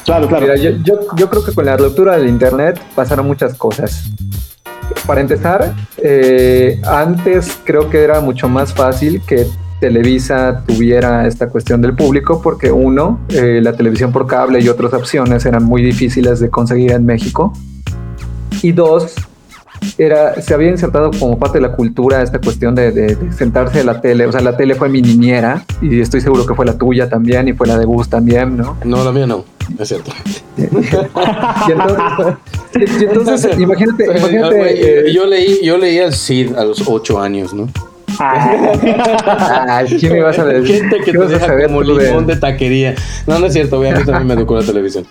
Claro, 0.04 0.26
claro. 0.28 0.46
Mira, 0.46 0.56
yo, 0.56 0.70
yo, 0.82 0.94
yo 1.16 1.28
creo 1.30 1.44
que 1.44 1.52
con 1.52 1.66
la 1.66 1.76
ruptura 1.76 2.16
del 2.16 2.28
Internet 2.28 2.80
pasaron 2.94 3.26
muchas 3.26 3.54
cosas. 3.54 4.10
Para 5.06 5.20
empezar, 5.20 5.74
eh, 5.98 6.80
antes 6.84 7.58
creo 7.64 7.90
que 7.90 8.02
era 8.02 8.20
mucho 8.20 8.48
más 8.48 8.72
fácil 8.72 9.20
que 9.26 9.46
Televisa 9.80 10.62
tuviera 10.66 11.26
esta 11.26 11.48
cuestión 11.48 11.80
del 11.80 11.94
público 11.94 12.40
porque 12.42 12.70
uno, 12.72 13.20
eh, 13.28 13.60
la 13.62 13.72
televisión 13.74 14.10
por 14.12 14.26
cable 14.26 14.60
y 14.60 14.68
otras 14.68 14.92
opciones 14.92 15.46
eran 15.46 15.64
muy 15.64 15.82
difíciles 15.82 16.40
de 16.40 16.50
conseguir 16.50 16.92
en 16.92 17.06
México. 17.06 17.52
Y 18.62 18.72
dos, 18.72 19.14
era, 19.96 20.40
se 20.42 20.52
había 20.54 20.70
insertado 20.70 21.10
como 21.16 21.38
parte 21.38 21.58
de 21.58 21.62
la 21.62 21.72
cultura 21.76 22.20
esta 22.22 22.40
cuestión 22.40 22.74
de, 22.74 22.90
de- 22.90 23.14
de 23.14 23.32
sentarse 23.32 23.80
a 23.80 23.84
la 23.84 24.00
tele. 24.00 24.26
O 24.26 24.32
sea, 24.32 24.40
la 24.40 24.56
tele 24.56 24.74
fue 24.74 24.88
mi 24.88 25.00
niñera 25.00 25.64
y 25.80 26.00
estoy 26.00 26.20
seguro 26.20 26.44
que 26.44 26.54
fue 26.54 26.66
la 26.66 26.76
tuya 26.76 27.08
también 27.08 27.46
y 27.46 27.52
fue 27.52 27.68
la 27.68 27.78
de 27.78 27.84
Gus 27.84 28.08
también, 28.08 28.56
¿no? 28.56 28.76
no, 28.84 29.04
la 29.04 29.12
mía 29.12 29.26
no, 29.28 29.44
es 29.78 29.88
cierto. 29.88 30.10
Y 31.66 31.72
entonces, 31.72 32.36
y 33.00 33.04
entonces, 33.04 33.58
imagínate, 33.58 34.06
Güey, 34.06 34.18
imagínate. 34.18 35.08
eh, 35.08 35.12
yo 35.12 35.26
leí, 35.26 35.60
yo 35.64 35.78
leí 35.78 35.98
al 35.98 36.12
Cid 36.12 36.54
a 36.56 36.64
los 36.64 36.82
ocho 36.86 37.20
años, 37.20 37.52
¿no? 37.54 37.68
Ah. 38.20 39.66
ay, 39.68 39.96
¿qué 39.98 40.10
me 40.10 40.20
vas 40.22 40.38
a 40.38 40.44
decir? 40.44 40.76
Gente 40.82 40.98
que 40.98 41.04
¿Qué 41.04 41.12
te 41.12 41.18
vas 41.18 41.28
a 41.28 41.34
deja 41.34 41.46
saber 41.46 41.66
como 41.68 41.82
tú 41.82 41.98
limón 41.98 42.26
de, 42.26 42.34
de 42.34 42.40
taquería. 42.40 42.94
No, 43.26 43.38
no 43.38 43.46
es 43.46 43.52
cierto, 43.52 43.78
güey, 43.78 43.90
a 43.90 43.96
mí 43.96 44.04
también 44.04 44.26
me 44.26 44.34
educó 44.34 44.56
la 44.56 44.62
televisión. 44.64 45.06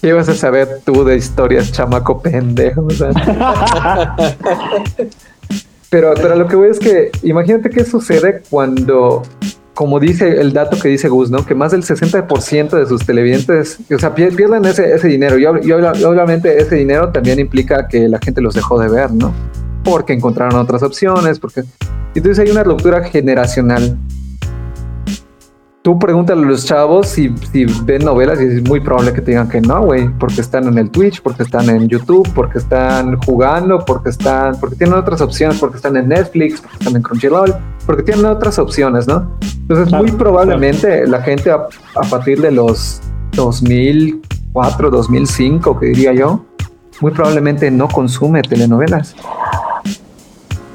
¿Qué 0.00 0.12
vas 0.12 0.28
a 0.28 0.34
saber 0.34 0.80
tú 0.84 1.04
de 1.04 1.16
historias, 1.16 1.72
chamaco 1.72 2.20
pendejo? 2.20 2.82
O 2.86 2.90
sea. 2.90 3.10
pero, 5.90 6.14
pero 6.14 6.36
lo 6.36 6.46
que 6.48 6.56
voy 6.56 6.68
es 6.68 6.78
que, 6.78 7.10
imagínate 7.22 7.70
qué 7.70 7.84
sucede 7.84 8.42
cuando, 8.50 9.22
como 9.74 9.98
dice 10.00 10.40
el 10.40 10.52
dato 10.52 10.78
que 10.78 10.88
dice 10.88 11.08
Gus, 11.08 11.30
¿no? 11.30 11.44
Que 11.46 11.54
más 11.54 11.72
del 11.72 11.82
60% 11.82 12.70
de 12.70 12.86
sus 12.86 13.06
televidentes, 13.06 13.78
o 13.94 13.98
sea, 13.98 14.14
pier- 14.14 14.34
pierden 14.36 14.64
ese, 14.66 14.92
ese 14.94 15.08
dinero. 15.08 15.38
Y 15.38 15.46
obviamente 15.46 16.60
ese 16.60 16.76
dinero 16.76 17.10
también 17.10 17.38
implica 17.38 17.88
que 17.88 18.08
la 18.08 18.18
gente 18.18 18.40
los 18.40 18.54
dejó 18.54 18.78
de 18.78 18.88
ver, 18.88 19.10
¿no? 19.12 19.32
Porque 19.84 20.12
encontraron 20.12 20.56
otras 20.60 20.82
opciones, 20.82 21.38
porque... 21.38 21.62
Entonces 22.18 22.44
hay 22.44 22.50
una 22.50 22.64
ruptura 22.64 23.04
generacional. 23.04 23.96
Tú 25.82 25.98
pregúntale 26.00 26.42
a 26.42 26.46
los 26.46 26.64
chavos 26.64 27.08
si, 27.08 27.32
si 27.52 27.64
ven 27.84 28.04
novelas 28.04 28.40
y 28.40 28.44
es 28.44 28.68
muy 28.68 28.80
probable 28.80 29.12
que 29.12 29.20
te 29.20 29.30
digan 29.30 29.48
que 29.48 29.60
no, 29.60 29.82
güey, 29.82 30.08
porque 30.18 30.40
están 30.40 30.66
en 30.66 30.78
el 30.78 30.90
Twitch, 30.90 31.22
porque 31.22 31.44
están 31.44 31.70
en 31.70 31.86
YouTube, 31.86 32.28
porque 32.34 32.58
están 32.58 33.16
jugando, 33.18 33.84
porque 33.84 34.08
están, 34.08 34.58
porque 34.58 34.74
tienen 34.74 34.96
otras 34.96 35.20
opciones, 35.20 35.58
porque 35.60 35.76
están 35.76 35.96
en 35.96 36.08
Netflix, 36.08 36.60
porque 36.60 36.76
están 36.78 36.96
en 36.96 37.02
Crunchyroll, 37.02 37.54
porque 37.86 38.02
tienen 38.02 38.24
otras 38.24 38.58
opciones, 38.58 39.06
¿no? 39.06 39.30
Entonces, 39.60 39.88
Claro, 39.88 40.04
muy 40.04 40.12
probablemente 40.12 41.06
la 41.06 41.22
gente 41.22 41.52
a, 41.52 41.68
a 41.94 42.02
partir 42.10 42.40
de 42.40 42.50
los 42.50 43.00
2004, 43.36 44.90
2005, 44.90 45.78
que 45.78 45.86
diría 45.86 46.12
yo, 46.14 46.44
muy 47.00 47.12
probablemente 47.12 47.70
no 47.70 47.86
consume 47.86 48.42
telenovelas. 48.42 49.14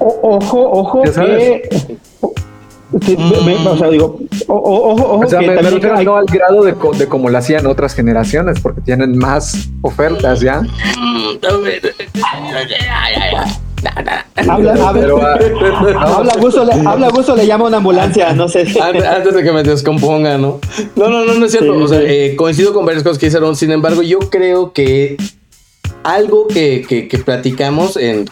O- 0.03 0.19
ojo, 0.37 0.71
ojo, 0.71 1.05
Ya 1.05 1.13
sabes. 1.13 1.61
que. 1.69 1.97
Sí, 3.05 3.15
me- 3.15 3.41
me- 3.57 3.67
o 3.69 3.77
sea, 3.77 3.87
digo, 3.89 4.19
o- 4.47 4.53
o- 4.53 4.91
ojo, 4.93 5.03
ojo, 5.13 5.25
O 5.25 5.29
sea, 5.29 5.39
que 5.39 5.47
me, 5.47 5.61
refiero 5.61 5.95
hay- 5.95 6.03
no 6.05 6.17
al 6.17 6.25
grado 6.25 6.63
de, 6.63 6.73
co- 6.73 6.91
de 6.91 7.07
como 7.07 7.29
lo 7.29 7.37
hacían 7.37 7.65
otras 7.67 7.93
generaciones, 7.93 8.59
porque 8.59 8.81
tienen 8.81 9.17
más 9.17 9.69
ofertas 9.81 10.41
ya. 10.41 10.61
habla, 14.49 14.73
habla, 14.73 15.37
ah, 15.97 16.37
gusto, 16.39 16.65
le, 16.65 16.73
habla 16.87 17.09
gusto, 17.09 17.35
le 17.35 17.47
llama 17.47 17.65
a 17.65 17.67
una 17.69 17.77
ambulancia, 17.77 18.33
no 18.33 18.47
sé. 18.49 18.61
Antes, 18.81 19.03
antes 19.05 19.33
de 19.35 19.43
que 19.43 19.51
me 19.51 19.63
descomponga, 19.63 20.37
¿no? 20.37 20.59
No, 20.95 21.09
no, 21.09 21.25
no, 21.25 21.33
no 21.33 21.45
es 21.45 21.51
cierto. 21.51 21.73
Sí, 21.75 21.81
o 21.83 21.87
sea, 21.87 21.99
sí. 21.99 22.05
eh, 22.07 22.35
coincido 22.35 22.73
con 22.73 22.85
varias 22.85 23.03
cosas 23.03 23.17
que 23.17 23.27
hicieron. 23.27 23.55
Sin 23.55 23.71
embargo, 23.71 24.01
yo 24.01 24.19
creo 24.19 24.73
que 24.73 25.17
algo 26.03 26.47
que, 26.47 26.83
que, 26.87 27.07
que 27.07 27.17
platicamos 27.19 27.95
en 27.97 28.25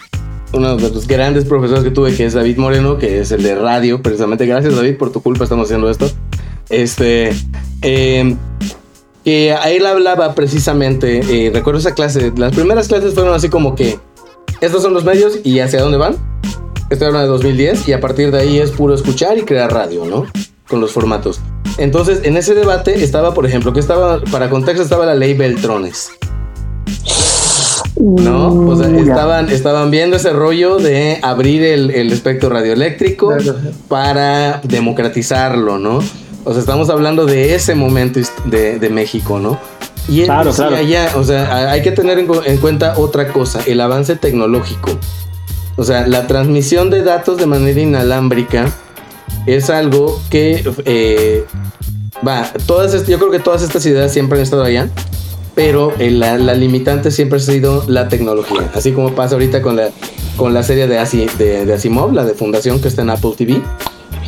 uno 0.54 0.76
de 0.76 0.90
los 0.90 1.08
grandes 1.08 1.46
profesores 1.46 1.84
que 1.84 1.92
tuve, 1.92 2.16
que 2.16 2.26
es 2.26 2.34
David 2.34 2.58
Moreno, 2.58 2.98
que 2.98 3.20
es 3.20 3.32
el 3.32 3.44
de 3.44 3.56
radio, 3.56 4.02
precisamente. 4.02 4.46
Gracias, 4.46 4.76
David, 4.76 4.98
por 4.98 5.12
tu 5.12 5.22
culpa 5.22 5.44
estamos 5.44 5.66
haciendo 5.66 5.90
esto. 5.90 6.10
Este. 6.70 7.32
eh, 7.82 8.36
que 9.24 9.52
a 9.52 9.70
él 9.70 9.86
hablaba 9.86 10.34
precisamente, 10.34 11.20
eh, 11.48 11.52
recuerdo 11.54 11.80
esa 11.80 11.94
clase, 11.94 12.32
las 12.38 12.54
primeras 12.54 12.88
clases 12.88 13.14
fueron 13.14 13.34
así 13.34 13.50
como 13.50 13.76
que 13.76 14.00
estos 14.62 14.82
son 14.82 14.94
los 14.94 15.04
medios 15.04 15.40
y 15.44 15.60
hacia 15.60 15.82
dónde 15.82 15.98
van. 15.98 16.16
Estoy 16.90 17.08
hablando 17.08 17.28
de 17.28 17.34
2010 17.34 17.88
y 17.90 17.94
a 17.94 18.00
partir 18.00 18.32
de 18.32 18.40
ahí 18.40 18.58
es 18.58 18.72
puro 18.72 18.94
escuchar 18.94 19.38
y 19.38 19.44
crear 19.44 19.72
radio, 19.72 20.06
¿no? 20.06 20.26
Con 20.68 20.82
los 20.82 20.92
formatos. 20.92 21.40
Entonces, 21.78 22.22
en 22.24 22.36
ese 22.36 22.56
debate 22.56 23.04
estaba, 23.04 23.34
por 23.34 23.46
ejemplo, 23.46 23.74
que 23.74 23.80
estaba, 23.80 24.22
para 24.32 24.50
contexto, 24.50 24.84
estaba 24.84 25.06
la 25.06 25.16
ley 25.16 25.34
Beltrones, 25.34 26.12
¿no? 28.00 28.54
O 28.68 28.76
sea, 28.76 28.90
ya. 28.90 29.00
estaban, 29.02 29.50
estaban 29.50 29.92
viendo 29.92 30.16
ese 30.16 30.32
rollo 30.32 30.78
de 30.78 31.20
abrir 31.22 31.64
el, 31.64 31.92
el 31.92 32.12
espectro 32.12 32.50
radioeléctrico 32.50 33.34
para 33.88 34.62
democratizarlo, 34.64 35.78
¿no? 35.78 36.00
O 36.46 36.52
sea, 36.54 36.60
estamos 36.62 36.90
hablando 36.90 37.26
de 37.26 37.54
ese 37.56 37.76
momento 37.76 38.20
de, 38.46 38.80
de 38.80 38.90
México, 38.90 39.40
¿no? 39.40 39.60
Y 40.08 40.24
Claro, 40.24 40.52
claro. 40.54 40.82
ya, 40.82 41.12
o 41.16 41.24
sea, 41.24 41.70
hay 41.72 41.82
que 41.84 41.92
tener 41.92 42.18
en, 42.18 42.26
cu- 42.28 42.42
en 42.46 42.58
cuenta 42.58 42.98
otra 42.98 43.28
cosa, 43.28 43.60
el 43.68 43.80
avance 43.82 44.16
tecnológico. 44.16 44.98
O 45.76 45.84
sea, 45.84 46.08
la 46.08 46.26
transmisión 46.26 46.90
de 46.90 47.04
datos 47.04 47.38
de 47.38 47.46
manera 47.46 47.80
inalámbrica 47.80 48.72
es 49.46 49.70
algo 49.70 50.20
que 50.30 50.64
eh, 50.86 51.46
va, 52.28 52.52
todas 52.66 53.06
yo 53.08 53.20
creo 53.20 53.32
que 53.32 53.40
todas 53.40 53.62
estas 53.62 53.86
ideas 53.86 54.12
siempre 54.12 54.38
han 54.40 54.44
estado 54.44 54.64
allá, 54.64 54.90
pero 55.56 55.94
la, 56.00 56.38
la 56.38 56.54
limitante 56.54 57.12
siempre 57.12 57.38
ha 57.38 57.42
sido 57.42 57.84
la 57.88 58.08
tecnología, 58.08 58.70
así 58.74 58.92
como 58.92 59.14
pasa 59.14 59.36
ahorita 59.36 59.62
con 59.62 59.76
la 59.76 59.90
con 60.38 60.54
la 60.54 60.64
serie 60.64 60.88
de, 60.88 60.98
Asi- 60.98 61.28
de, 61.38 61.66
de 61.66 61.74
Asimov, 61.74 62.14
la 62.14 62.24
de 62.24 62.34
Fundación 62.34 62.80
que 62.80 62.88
está 62.88 63.02
en 63.02 63.10
Apple 63.10 63.32
TV. 63.38 63.62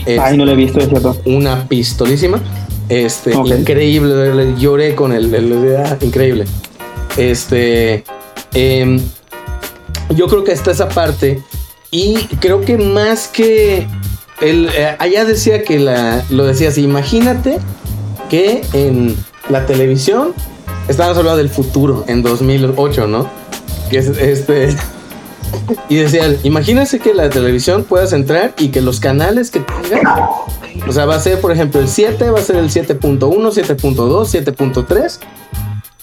Es 0.05 0.19
Ay, 0.19 0.35
no 0.37 0.43
lo 0.43 0.51
he 0.51 0.55
visto, 0.55 0.79
es 0.79 0.89
cierto. 0.89 1.15
una 1.25 1.67
pistolísima. 1.69 2.41
Este, 2.89 3.33
increíble, 3.33 4.33
le- 4.35 4.59
lloré 4.59 4.93
con 4.93 5.13
el, 5.13 5.33
el- 5.33 5.75
ah, 5.77 5.95
increíble. 6.01 6.43
Este, 7.15 8.03
em, 8.53 8.99
yo 10.15 10.27
creo 10.27 10.43
que 10.43 10.51
está 10.51 10.71
esa 10.71 10.89
parte 10.89 11.41
y 11.91 12.15
creo 12.41 12.61
que 12.61 12.77
más 12.77 13.27
que 13.29 13.87
el, 14.41 14.69
eh, 14.75 14.95
allá 14.99 15.23
decía 15.23 15.63
que 15.63 15.79
la, 15.79 16.23
lo 16.29 16.45
decía 16.45 16.69
así, 16.69 16.83
imagínate 16.83 17.59
que 18.29 18.63
en 18.73 19.15
la 19.49 19.65
televisión 19.65 20.33
estábamos 20.87 21.17
hablando 21.17 21.37
del 21.37 21.49
futuro 21.49 22.03
en 22.07 22.21
2008, 22.21 23.07
¿no? 23.07 23.29
Que 23.89 23.97
es 23.97 24.07
este 24.07 24.75
y 25.89 25.97
decían, 25.97 26.37
imagínense 26.43 26.99
que 26.99 27.13
la 27.13 27.29
televisión 27.29 27.83
puedas 27.83 28.13
entrar 28.13 28.53
y 28.57 28.69
que 28.69 28.81
los 28.81 28.99
canales 28.99 29.51
que 29.51 29.59
tengan 29.59 30.29
o 30.87 30.91
sea, 30.91 31.05
va 31.05 31.15
a 31.15 31.19
ser, 31.19 31.39
por 31.39 31.51
ejemplo, 31.51 31.79
el 31.79 31.87
7, 31.87 32.29
va 32.29 32.39
a 32.39 32.41
ser 32.41 32.55
el 32.57 32.69
7.1, 32.69 33.19
7.2, 33.19 34.55
7.3. 34.55 35.19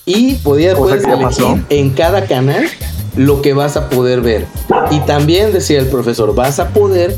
Y 0.05 0.35
podía, 0.37 0.75
Cosa 0.75 0.81
puedes 0.83 1.05
que 1.05 1.11
ya 1.11 1.21
pasó. 1.21 1.47
elegir 1.53 1.67
en 1.71 1.91
cada 1.91 2.27
canal 2.27 2.65
lo 3.17 3.43
que 3.43 3.53
vas 3.53 3.77
a 3.77 3.91
poder 3.91 4.21
ver. 4.21 4.47
Y 4.91 5.01
también 5.01 5.53
decía 5.53 5.81
el 5.81 5.87
profesor, 5.87 6.35
vas 6.35 6.59
a 6.59 6.69
poder, 6.69 7.17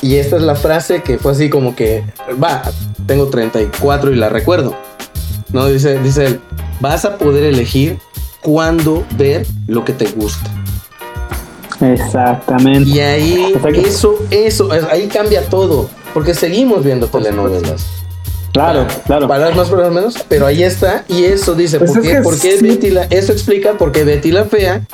y 0.00 0.16
esta 0.16 0.36
es 0.36 0.42
la 0.42 0.54
frase 0.54 1.02
que 1.02 1.18
fue 1.18 1.32
así 1.32 1.50
como 1.50 1.74
que, 1.74 2.04
va, 2.42 2.62
tengo 3.06 3.26
34 3.26 4.12
y 4.12 4.16
la 4.16 4.28
recuerdo. 4.28 4.76
No, 5.52 5.66
dice, 5.66 5.98
dice 6.00 6.26
él, 6.26 6.40
vas 6.80 7.04
a 7.04 7.18
poder 7.18 7.44
elegir 7.44 7.98
cuándo 8.42 9.04
ver 9.16 9.46
lo 9.66 9.84
que 9.84 9.92
te 9.92 10.06
gusta. 10.06 10.50
Exactamente. 11.80 12.88
Y 12.88 13.00
ahí, 13.00 13.54
eso, 13.84 14.14
eso, 14.30 14.68
ahí 14.90 15.08
cambia 15.08 15.42
todo. 15.48 15.90
Porque 16.14 16.34
seguimos 16.34 16.84
viendo 16.84 17.06
telenovelas. 17.08 17.86
Claro, 18.52 18.86
claro. 19.06 19.26
Palabras 19.26 19.56
más, 19.56 19.68
palabras 19.68 19.92
menos, 19.94 20.14
pero 20.28 20.46
ahí 20.46 20.62
está. 20.62 21.04
Y 21.08 21.24
eso 21.24 21.54
dice, 21.54 21.78
Pues 21.78 21.90
¿por 21.92 22.04
es 22.04 22.06
qué? 22.10 22.20
¿Por 22.22 22.38
qué 22.38 22.58
sí. 22.58 22.64
Betty 22.64 22.90
la- 22.90 23.04
eso 23.04 23.32
explica 23.32 23.72
por 23.78 23.92
qué 23.92 24.04
Betty 24.04 24.30
la 24.30 24.44
Fea 24.44 24.86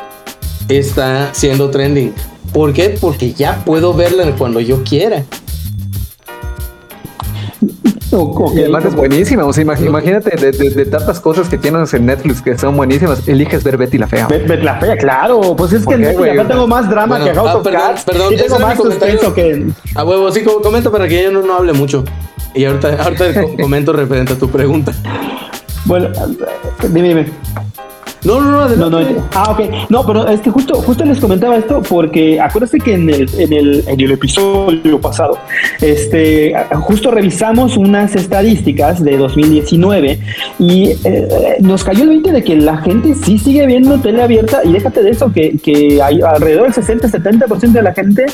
está 0.68 1.30
siendo 1.34 1.68
trending. 1.70 2.14
¿Por 2.52 2.72
qué? 2.72 2.96
Porque 3.00 3.32
ya 3.34 3.64
puedo 3.64 3.92
verla 3.94 4.32
cuando 4.38 4.60
yo 4.60 4.82
quiera. 4.84 5.24
Y 8.10 8.60
además 8.60 8.84
es 8.84 8.94
buenísima. 8.94 9.44
O 9.44 9.52
sea, 9.52 9.62
imagínate 9.62 10.36
de, 10.36 10.86
tantas 10.86 11.20
cosas 11.20 11.48
que 11.48 11.58
tienes 11.58 11.92
en 11.94 12.06
Netflix 12.06 12.40
que 12.40 12.56
son 12.56 12.76
buenísimas, 12.76 13.26
eliges 13.28 13.62
ver 13.64 13.76
Betty 13.76 13.98
la 13.98 14.06
Fea. 14.06 14.26
Betty 14.26 14.62
la 14.62 14.78
Fea, 14.80 14.96
claro. 14.96 15.54
Pues 15.56 15.72
es 15.72 15.86
que 15.86 15.94
en 15.94 16.02
Netflix 16.02 16.48
tengo 16.48 16.66
más 16.66 16.88
drama 16.88 17.22
que 17.22 17.34
House 17.34 17.50
ah, 17.50 17.56
of 17.58 17.68
Cards. 17.68 18.04
Perdón, 18.04 18.32
y 18.32 18.36
tengo 18.36 18.58
más 18.58 18.76
suspenso 18.76 19.34
que. 19.34 19.66
A 19.94 20.04
huevo, 20.04 20.30
sí, 20.32 20.42
comenta 20.42 20.90
para 20.90 21.06
que 21.06 21.22
yo 21.22 21.30
no, 21.30 21.42
no 21.42 21.54
hable 21.54 21.72
mucho. 21.72 22.04
Y 22.54 22.64
ahorita, 22.64 23.02
ahorita 23.02 23.26
comento 23.60 23.92
referente 23.92 24.32
a 24.32 24.38
tu 24.38 24.48
pregunta. 24.48 24.92
Bueno, 25.84 26.08
dime, 26.90 27.08
dime. 27.08 27.26
No, 28.24 28.40
no, 28.40 28.68
no, 28.68 28.76
no, 28.76 28.90
no, 28.90 29.26
Ah, 29.34 29.52
ok. 29.52 29.90
No, 29.90 30.04
pero 30.04 30.26
es 30.28 30.40
que 30.40 30.50
justo, 30.50 30.74
justo 30.82 31.04
les 31.04 31.20
comentaba 31.20 31.56
esto 31.56 31.82
porque 31.88 32.40
acuérdense 32.40 32.78
que 32.78 32.94
en 32.94 33.08
el, 33.08 33.28
en 33.38 33.52
el, 33.52 33.84
en 33.86 34.00
el 34.00 34.12
episodio 34.12 35.00
pasado, 35.00 35.38
este, 35.80 36.52
justo 36.80 37.10
revisamos 37.10 37.76
unas 37.76 38.14
estadísticas 38.16 39.02
de 39.02 39.16
2019 39.16 40.18
y 40.58 40.90
eh, 41.04 41.56
nos 41.60 41.84
cayó 41.84 42.02
el 42.02 42.08
20 42.10 42.32
de 42.32 42.44
que 42.44 42.56
la 42.56 42.78
gente 42.78 43.14
sí 43.14 43.38
sigue 43.38 43.66
viendo 43.66 43.98
tele 43.98 44.22
abierta 44.22 44.60
y 44.64 44.72
déjate 44.72 45.02
de 45.02 45.10
eso, 45.10 45.32
que, 45.32 45.56
que 45.58 46.02
hay 46.02 46.20
alrededor 46.20 46.72
del 46.72 46.84
60-70% 46.84 47.72
de 47.72 47.82
la 47.82 47.94
gente, 47.94 48.26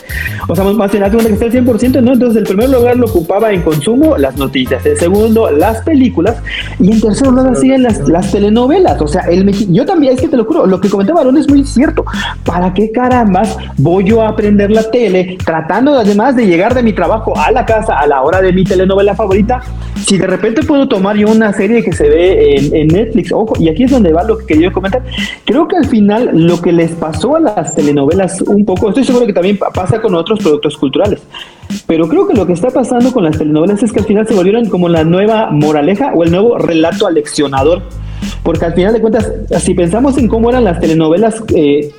o 0.48 0.54
sea, 0.54 0.64
más 0.64 0.90
bien, 0.90 1.04
que 1.10 1.32
está 1.32 1.44
el 1.46 1.52
100%, 1.52 2.02
¿no? 2.02 2.12
Entonces, 2.12 2.38
el 2.38 2.44
primer 2.44 2.70
lugar 2.70 2.96
lo 2.96 3.06
ocupaba 3.06 3.52
en 3.52 3.62
consumo 3.62 4.16
las 4.16 4.36
noticias, 4.36 4.84
el 4.86 4.98
segundo 4.98 5.50
las 5.50 5.82
películas 5.82 6.36
y 6.78 6.92
en 6.92 7.00
tercer 7.00 7.28
lugar 7.28 7.56
siguen 7.56 7.82
las, 7.82 8.08
las 8.08 8.32
telenovelas, 8.32 9.00
o 9.00 9.06
sea, 9.06 9.22
el 9.22 9.44
yo 9.74 9.84
también, 9.84 10.14
es 10.14 10.20
que 10.20 10.28
te 10.28 10.36
lo 10.36 10.44
juro, 10.44 10.66
lo 10.66 10.80
que 10.80 10.88
comentaba 10.88 11.20
Aaron 11.20 11.36
es 11.36 11.48
muy 11.48 11.64
cierto. 11.64 12.04
¿Para 12.44 12.72
qué 12.72 12.92
carambas 12.92 13.56
voy 13.76 14.04
yo 14.04 14.22
a 14.22 14.28
aprender 14.28 14.70
la 14.70 14.90
tele 14.90 15.36
tratando 15.44 15.94
además 15.94 16.36
de 16.36 16.46
llegar 16.46 16.74
de 16.74 16.82
mi 16.82 16.92
trabajo 16.92 17.36
a 17.36 17.50
la 17.50 17.64
casa 17.66 17.98
a 17.98 18.06
la 18.06 18.22
hora 18.22 18.40
de 18.40 18.52
mi 18.52 18.64
telenovela 18.64 19.14
favorita? 19.14 19.60
Si 20.06 20.18
de 20.18 20.26
repente 20.26 20.62
puedo 20.62 20.86
tomar 20.86 21.16
yo 21.16 21.28
una 21.28 21.52
serie 21.52 21.82
que 21.82 21.92
se 21.92 22.08
ve 22.08 22.54
en, 22.72 22.88
Netflix, 22.88 23.32
ojo, 23.32 23.54
y 23.58 23.68
aquí 23.68 23.84
es 23.84 23.90
donde 23.90 24.12
va 24.12 24.22
lo 24.22 24.38
que 24.38 24.46
quería 24.46 24.70
comentar. 24.70 25.02
Creo 25.44 25.66
que 25.66 25.76
al 25.76 25.86
final 25.86 26.30
lo 26.32 26.60
que 26.60 26.72
les 26.72 26.92
pasó 26.92 27.36
a 27.36 27.40
las 27.40 27.74
telenovelas 27.74 28.42
un 28.42 28.64
poco, 28.64 28.90
estoy 28.90 29.04
seguro 29.04 29.26
que 29.26 29.32
también 29.32 29.58
pasa 29.58 30.00
con 30.00 30.14
otros 30.14 30.40
productos 30.40 30.76
culturales, 30.76 31.22
pero 31.86 32.08
creo 32.08 32.28
que 32.28 32.34
lo 32.34 32.46
que 32.46 32.52
está 32.52 32.68
pasando 32.70 33.12
con 33.12 33.24
las 33.24 33.38
telenovelas 33.38 33.82
es 33.82 33.92
que 33.92 34.00
al 34.00 34.06
final 34.06 34.26
se 34.28 34.34
volvieron 34.34 34.68
como 34.68 34.88
la 34.88 35.04
nueva 35.04 35.50
moraleja 35.50 36.12
o 36.14 36.22
el 36.22 36.30
nuevo 36.30 36.58
relato 36.58 37.06
aleccionador 37.06 37.82
porque 38.44 38.66
al 38.66 38.74
final 38.74 38.92
de 38.92 39.00
cuentas, 39.00 39.32
si 39.58 39.74
pensamos 39.74 40.16
en 40.18 40.28
cómo 40.28 40.50
eran 40.50 40.64
las 40.64 40.78
telenovelas 40.78 41.42
eh, 41.56 41.90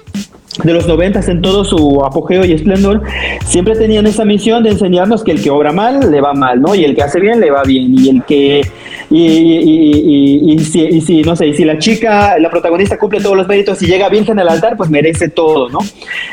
de 0.63 0.73
los 0.73 0.87
noventas 0.87 1.27
en 1.27 1.41
todo 1.41 1.65
su 1.65 2.05
apogeo 2.05 2.45
y 2.45 2.53
esplendor, 2.53 3.01
siempre 3.45 3.75
tenían 3.75 4.05
esa 4.05 4.23
misión 4.25 4.63
de 4.63 4.69
enseñarnos 4.69 5.23
que 5.23 5.31
el 5.31 5.41
que 5.41 5.49
obra 5.49 5.73
mal 5.73 6.11
le 6.11 6.21
va 6.21 6.33
mal, 6.33 6.61
¿no? 6.61 6.75
Y 6.75 6.85
el 6.85 6.95
que 6.95 7.01
hace 7.01 7.19
bien 7.19 7.41
le 7.41 7.49
va 7.49 7.63
bien, 7.63 7.97
y 7.97 8.09
el 8.09 8.23
que, 8.23 8.61
y, 9.09 10.59
si, 11.01 11.21
no 11.23 11.35
sé, 11.35 11.47
y 11.47 11.53
si 11.55 11.65
la 11.65 11.79
chica, 11.79 12.37
la 12.39 12.51
protagonista 12.51 12.97
cumple 12.97 13.21
todos 13.21 13.35
los 13.35 13.47
méritos 13.47 13.81
y 13.81 13.87
llega 13.87 14.07
virgen 14.07 14.39
al 14.39 14.47
altar, 14.47 14.77
pues 14.77 14.89
merece 14.91 15.29
todo, 15.29 15.67
¿no? 15.69 15.79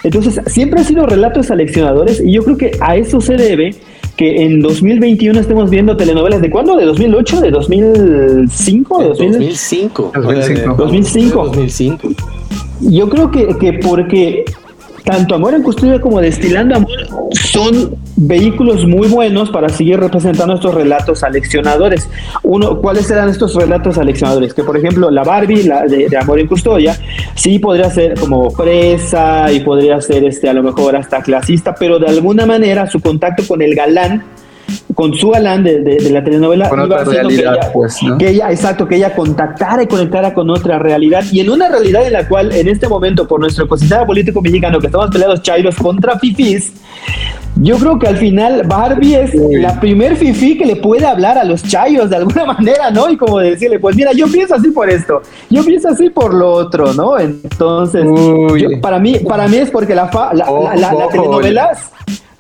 Entonces, 0.04 0.40
siempre 0.46 0.80
han 0.80 0.86
sido 0.86 1.06
relatos 1.06 1.46
seleccionadores 1.46 2.20
y 2.20 2.32
yo 2.32 2.44
creo 2.44 2.58
que 2.58 2.72
a 2.80 2.96
eso 2.96 3.18
se 3.20 3.36
debe 3.36 3.74
que 4.16 4.42
en 4.44 4.60
2021 4.60 5.40
estemos 5.40 5.70
viendo 5.70 5.96
telenovelas 5.96 6.40
de 6.40 6.50
cuándo? 6.50 6.76
¿De 6.76 6.84
2008? 6.84 7.40
¿De 7.40 7.50
2005? 7.50 8.98
¿De 8.98 9.08
2005? 9.08 10.12
2005. 10.14 10.74
2005. 10.76 11.44
2005. 11.46 12.08
Yo 12.80 13.08
creo 13.08 13.30
que, 13.30 13.48
que 13.58 13.74
porque 13.74 14.44
tanto 15.04 15.34
Amor 15.34 15.54
en 15.54 15.62
Custodia 15.62 16.00
como 16.00 16.20
Destilando 16.20 16.76
Amor 16.76 16.90
son 17.32 17.96
vehículos 18.16 18.86
muy 18.86 19.08
buenos 19.08 19.50
para 19.50 19.68
seguir 19.68 19.98
representando 19.98 20.54
estos 20.54 20.74
relatos 20.74 21.22
aleccionadores. 21.22 22.08
Uno, 22.42 22.78
¿cuáles 22.78 23.10
eran 23.10 23.28
estos 23.28 23.54
relatos 23.54 23.98
aleccionadores? 23.98 24.54
Que 24.54 24.62
por 24.62 24.76
ejemplo 24.76 25.10
la 25.10 25.24
Barbie 25.24 25.64
la 25.64 25.82
de, 25.86 26.08
Amor 26.16 26.40
en 26.40 26.46
Custodia 26.46 26.96
sí 27.34 27.58
podría 27.58 27.90
ser 27.90 28.18
como 28.18 28.50
fresa 28.50 29.50
y 29.50 29.60
podría 29.60 30.00
ser 30.00 30.24
este 30.24 30.48
a 30.48 30.52
lo 30.52 30.62
mejor 30.62 30.96
hasta 30.96 31.22
clasista, 31.22 31.74
pero 31.74 31.98
de 31.98 32.06
alguna 32.06 32.46
manera 32.46 32.86
su 32.86 33.00
contacto 33.00 33.42
con 33.46 33.62
el 33.62 33.74
galán 33.74 34.22
con 34.94 35.14
su 35.14 35.30
galán 35.30 35.64
de, 35.64 35.98
la 36.10 36.22
telenovela 36.22 36.68
con 36.68 36.80
otra 36.80 37.04
realidad, 37.04 37.72
pues, 37.72 37.98
que 38.18 38.30
ella, 38.30 38.50
exacto, 38.50 38.86
que 38.86 38.96
ella 38.96 39.14
contactara 39.14 39.82
y 39.82 39.86
conectara 39.86 40.34
con 40.34 40.50
otra 40.50 40.78
realidad. 40.78 41.24
Y 41.30 41.40
en 41.40 41.50
una 41.50 41.68
realidad 41.68 42.06
en 42.06 42.12
la 42.12 42.28
cual 42.28 42.52
en 42.52 42.68
este 42.68 42.88
momento 42.88 43.26
por 43.26 43.40
nuestro 43.40 43.64
ecosistema 43.64 44.06
político 44.06 44.40
mexicano 44.40 44.80
que 44.80 44.86
estamos 44.86 45.10
peleados 45.10 45.42
chairos 45.42 45.76
contra 45.76 46.18
fifis, 46.18 46.72
yo 47.56 47.76
creo 47.76 47.98
que 47.98 48.06
al 48.06 48.16
final 48.16 48.62
Barbie 48.66 49.14
es 49.14 49.34
la 49.34 49.78
primer 49.78 50.16
fifi 50.16 50.56
que 50.56 50.64
le 50.64 50.76
puede 50.76 51.06
hablar 51.06 51.36
a 51.36 51.44
los 51.44 51.62
chayos 51.62 52.08
de 52.08 52.16
alguna 52.16 52.44
manera, 52.58 52.90
¿no? 52.90 53.10
Y 53.10 53.16
como 53.16 53.38
decirle, 53.38 53.78
pues 53.78 53.94
mira, 53.94 54.12
yo 54.12 54.26
pienso 54.26 54.54
así 54.54 54.70
por 54.70 54.88
esto, 54.88 55.22
yo 55.50 55.64
pienso 55.64 55.88
así 55.88 56.08
por 56.10 56.32
lo 56.32 56.50
otro, 56.50 56.94
¿no? 56.94 57.18
Entonces, 57.18 58.06
para 58.80 58.98
mí, 58.98 59.18
para 59.18 59.48
mí 59.48 59.58
es 59.58 59.70
porque 59.70 59.94
la, 59.94 60.10
la, 60.32 60.76
la, 60.76 61.08
telenovelas 61.08 61.92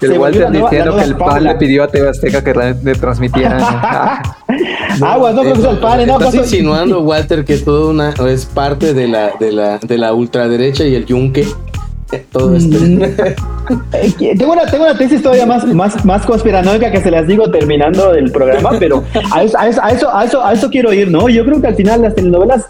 el 0.06 0.18
Walter 0.18 0.50
diciendo 0.50 0.96
que 0.96 1.04
el 1.04 1.16
PAN 1.16 1.44
le 1.44 1.54
pidió 1.56 1.84
a 1.84 1.88
TV 1.88 2.08
Azteca 2.08 2.42
que 2.42 2.54
le 2.54 2.94
transmitiera. 2.94 4.22
Aguas, 5.02 5.34
no 5.34 5.42
creo 5.42 5.70
el 5.70 5.78
PAN. 5.78 6.06
No, 6.06 6.18
Estás 6.18 6.34
insinuando, 6.34 7.00
Walter, 7.00 7.44
que 7.44 7.58
todo 7.58 7.90
una 7.90 8.14
es 8.28 8.46
parte 8.46 8.94
de 8.94 9.08
la, 9.08 9.32
de 9.38 9.52
la, 9.52 9.78
de 9.78 9.98
la 9.98 10.12
ultraderecha 10.12 10.84
y 10.84 10.94
el 10.94 11.06
yunque 11.06 11.46
todo. 12.20 12.50
Mm. 12.50 13.02
Eh, 13.02 14.14
tengo, 14.38 14.52
una, 14.52 14.66
tengo 14.66 14.84
una 14.84 14.96
tesis 14.96 15.22
todavía 15.22 15.46
más, 15.46 15.64
más, 15.66 16.04
más 16.04 16.26
conspiranoica 16.26 16.90
que 16.90 17.00
se 17.00 17.10
las 17.10 17.26
digo 17.26 17.50
terminando 17.50 18.12
el 18.14 18.30
programa, 18.30 18.72
pero 18.78 19.04
a 19.32 19.42
eso, 19.42 19.58
a 19.58 19.68
eso, 19.68 19.82
a 19.82 20.24
eso, 20.24 20.44
a 20.44 20.52
eso, 20.52 20.70
quiero 20.70 20.92
ir, 20.92 21.10
¿no? 21.10 21.28
Yo 21.28 21.44
creo 21.44 21.60
que 21.60 21.68
al 21.68 21.76
final 21.76 22.02
las 22.02 22.14
telenovelas, 22.14 22.66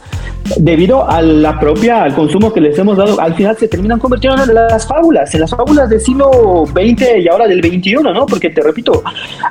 debido 0.57 1.09
a 1.09 1.23
la 1.23 1.59
propia, 1.59 2.03
al 2.03 2.15
consumo 2.15 2.53
que 2.53 2.61
les 2.61 2.79
hemos 2.79 2.97
dado, 2.97 3.21
al 3.21 3.35
final 3.35 3.57
se 3.57 3.69
terminan 3.69 3.99
convirtiendo 3.99 4.43
en 4.43 4.55
las 4.55 4.87
fábulas, 4.87 5.35
en 5.35 5.41
las 5.41 5.51
fábulas 5.51 5.89
del 5.89 6.01
siglo 6.01 6.65
XX 6.67 7.19
y 7.21 7.29
ahora 7.29 7.47
del 7.47 7.63
XXI, 7.63 7.95
¿no? 8.03 8.27
Porque 8.27 8.51
te 8.51 8.61
repito, 8.63 9.03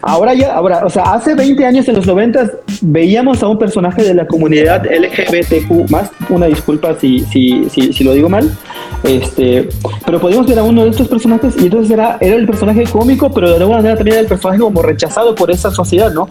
ahora 0.02 0.34
ya, 0.34 0.54
ahora, 0.54 0.86
o 0.86 0.89
sea, 0.89 1.04
hace 1.14 1.36
20 1.36 1.66
años 1.66 1.88
en 1.88 1.96
los 1.96 2.06
90 2.06 2.52
veíamos 2.82 3.42
a 3.44 3.48
un 3.48 3.58
personaje 3.58 4.04
de 4.04 4.14
la 4.14 4.28
comunidad 4.28 4.86
LGBTQ, 4.86 5.89
más 5.89 6.12
una 6.30 6.46
disculpa 6.48 6.96
si, 7.00 7.20
si, 7.20 7.70
si, 7.70 7.94
si 7.94 8.04
lo 8.04 8.14
digo 8.14 8.30
mal, 8.30 8.50
este, 9.04 9.70
pero 10.06 10.20
podíamos 10.20 10.48
ver 10.48 10.60
a 10.60 10.64
uno 10.64 10.84
de 10.84 10.89
estos 10.89 11.08
personajes 11.08 11.56
y 11.58 11.66
entonces 11.66 11.92
era, 11.92 12.18
era 12.20 12.36
el 12.36 12.46
personaje 12.46 12.84
cómico, 12.84 13.32
pero 13.32 13.50
de 13.50 13.56
alguna 13.56 13.78
manera 13.78 13.96
también 13.96 14.16
era 14.16 14.22
el 14.22 14.28
personaje 14.28 14.60
como 14.60 14.82
rechazado 14.82 15.34
por 15.36 15.52
esa 15.52 15.72
sociedad, 15.72 16.12
¿no? 16.12 16.30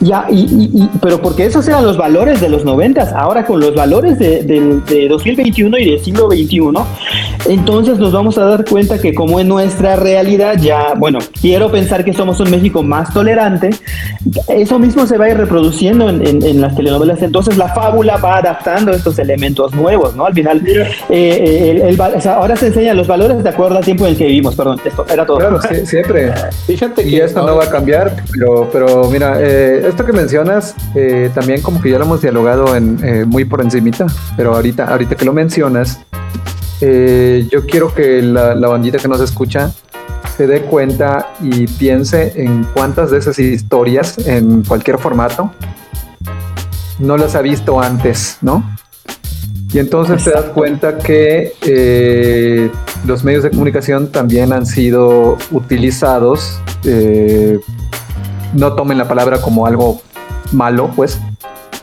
Ya, 0.00 0.26
y, 0.30 0.88
pero 1.00 1.20
porque 1.20 1.46
esos 1.46 1.66
eran 1.68 1.84
los 1.84 1.96
valores 1.96 2.40
de 2.40 2.48
los 2.48 2.64
noventas, 2.64 3.12
ahora 3.12 3.44
con 3.44 3.60
los 3.60 3.74
valores 3.74 3.99
de, 4.02 4.42
de, 4.42 5.08
2021 5.08 5.78
y 5.78 5.90
del 5.90 6.00
siglo 6.00 6.28
XXI, 6.30 6.60
entonces 7.48 7.98
nos 7.98 8.12
vamos 8.12 8.38
a 8.38 8.44
dar 8.44 8.64
cuenta 8.64 9.00
que 9.00 9.14
como 9.14 9.40
en 9.40 9.48
nuestra 9.48 9.96
realidad 9.96 10.56
ya, 10.60 10.94
bueno, 10.96 11.18
quiero 11.40 11.70
pensar 11.70 12.04
que 12.04 12.12
somos 12.12 12.40
un 12.40 12.50
México 12.50 12.82
más 12.82 13.12
tolerante, 13.12 13.70
eso 14.48 14.78
mismo 14.78 15.06
se 15.06 15.18
va 15.18 15.26
a 15.26 15.30
ir 15.30 15.36
reproduciendo 15.36 16.08
en, 16.08 16.42
en, 16.42 16.60
las 16.60 16.76
telenovelas, 16.76 17.22
entonces 17.22 17.56
la 17.56 17.68
fábula 17.68 18.16
va 18.16 18.38
adaptando 18.38 18.92
estos 18.92 19.18
elementos 19.18 19.74
nuevos, 19.74 20.14
¿no? 20.16 20.26
Al 20.26 20.34
final, 20.34 20.62
eh, 20.66 20.86
eh, 21.10 21.70
el, 21.70 21.82
el, 21.82 22.00
ahora 22.28 22.56
se 22.56 22.68
enseñan 22.68 22.96
los 22.96 23.06
valores 23.06 23.42
de 23.42 23.48
acuerdo 23.48 23.78
al 23.78 23.84
tiempo 23.84 24.04
en 24.06 24.12
el 24.12 24.18
que 24.18 24.26
vivimos, 24.26 24.54
perdón, 24.54 24.80
esto 24.84 25.06
era 25.10 25.24
todo. 25.24 25.38
Claro, 25.38 25.60
siempre. 25.84 26.32
Fíjate 26.66 27.02
que 27.02 27.10
y 27.10 27.16
esto 27.20 27.44
no 27.44 27.56
va 27.56 27.64
a 27.64 27.70
cambiar, 27.70 28.22
pero, 28.32 28.68
pero 28.72 29.10
mira, 29.10 29.36
eh, 29.40 29.84
esto 29.88 30.04
que 30.04 30.12
mencionas, 30.12 30.74
eh, 30.94 31.30
también 31.34 31.60
como 31.60 31.80
que 31.80 31.90
ya 31.90 31.98
lo 31.98 32.04
hemos 32.04 32.22
dialogado 32.22 32.76
en, 32.76 32.98
eh, 33.02 33.24
muy 33.24 33.44
por 33.44 33.60
pero 34.36 34.54
ahorita, 34.54 34.86
ahorita 34.86 35.16
que 35.16 35.24
lo 35.24 35.32
mencionas, 35.32 36.00
yo 36.80 37.66
quiero 37.66 37.92
que 37.94 38.22
la, 38.22 38.54
la 38.54 38.68
bandita 38.68 38.98
que 38.98 39.08
nos 39.08 39.20
escucha 39.20 39.70
se 40.36 40.46
dé 40.46 40.62
cuenta 40.62 41.34
y 41.40 41.66
piense 41.66 42.32
en 42.42 42.64
cuántas 42.64 43.10
de 43.10 43.18
esas 43.18 43.38
historias 43.38 44.16
en 44.26 44.62
cualquier 44.62 44.98
formato 44.98 45.52
no 47.00 47.16
las 47.16 47.34
ha 47.34 47.42
visto 47.42 47.80
antes, 47.80 48.38
¿no? 48.42 48.62
Y 49.72 49.78
entonces 49.78 50.24
te 50.24 50.30
das 50.30 50.46
cuenta 50.46 50.98
que 50.98 51.54
eh, 51.62 52.70
los 53.06 53.24
medios 53.24 53.42
de 53.44 53.50
comunicación 53.50 54.10
también 54.10 54.52
han 54.52 54.66
sido 54.66 55.38
utilizados, 55.50 56.60
eh, 56.84 57.58
no 58.52 58.72
tomen 58.74 58.98
la 58.98 59.06
palabra 59.06 59.40
como 59.40 59.66
algo 59.66 60.02
malo, 60.52 60.90
pues, 60.96 61.20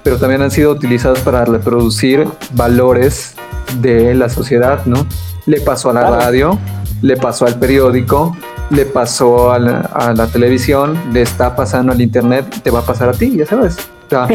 pero 0.07 0.17
también 0.17 0.41
han 0.41 0.51
sido 0.51 0.71
utilizados 0.71 1.19
para 1.19 1.43
reproducir 1.43 2.25
valores 2.53 3.33
de 3.81 4.15
la 4.15 4.29
sociedad, 4.29 4.85
¿no? 4.85 5.05
Le 5.45 5.59
pasó 5.59 5.89
a 5.89 5.93
la 5.93 6.09
radio, 6.09 6.57
le 7.01 7.17
pasó 7.17 7.45
al 7.45 7.59
periódico, 7.59 8.33
le 8.69 8.85
pasó 8.85 9.51
a 9.51 9.59
la, 9.59 9.81
a 9.81 10.13
la, 10.13 10.27
televisión, 10.27 10.97
le 11.11 11.23
está 11.23 11.57
pasando 11.57 11.91
al 11.91 11.99
internet, 11.99 12.45
te 12.63 12.71
va 12.71 12.79
a 12.79 12.83
pasar 12.83 13.09
a 13.09 13.11
ti, 13.11 13.35
ya 13.35 13.45
sabes. 13.45 13.75
a, 14.15 14.29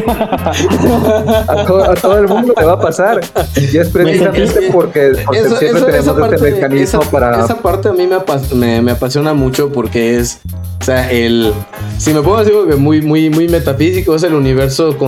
todo 2.03 2.19
el 2.19 2.29
mundo 2.29 2.53
le 2.55 2.67
va 2.67 2.75
a 2.75 2.79
pasar. 2.79 3.23
Y 3.57 3.79
es 3.79 3.89
precisamente 3.89 4.69
porque, 4.71 5.15
siempre 5.59 5.81
tenemos 5.81 6.33
este 6.35 6.51
mecanismo 6.51 7.01
para. 7.11 7.47
Esa 7.47 7.57
parte 7.57 7.89
a 7.89 7.93
mí 7.95 8.07
me, 8.07 8.93
apasiona 8.93 9.33
mucho 9.33 9.73
porque 9.73 10.19
es. 10.19 10.39
O 10.83 10.85
sea, 10.85 11.11
el. 11.11 11.55
Si 11.97 12.13
me 12.13 12.21
puedo 12.21 12.45
decir 12.45 12.53
que 12.69 12.77
muy, 12.77 13.01
muy, 13.01 13.31
muy 13.31 13.49
metafísico, 13.49 14.15
es 14.15 14.23
el 14.23 14.35
universo 14.35 14.99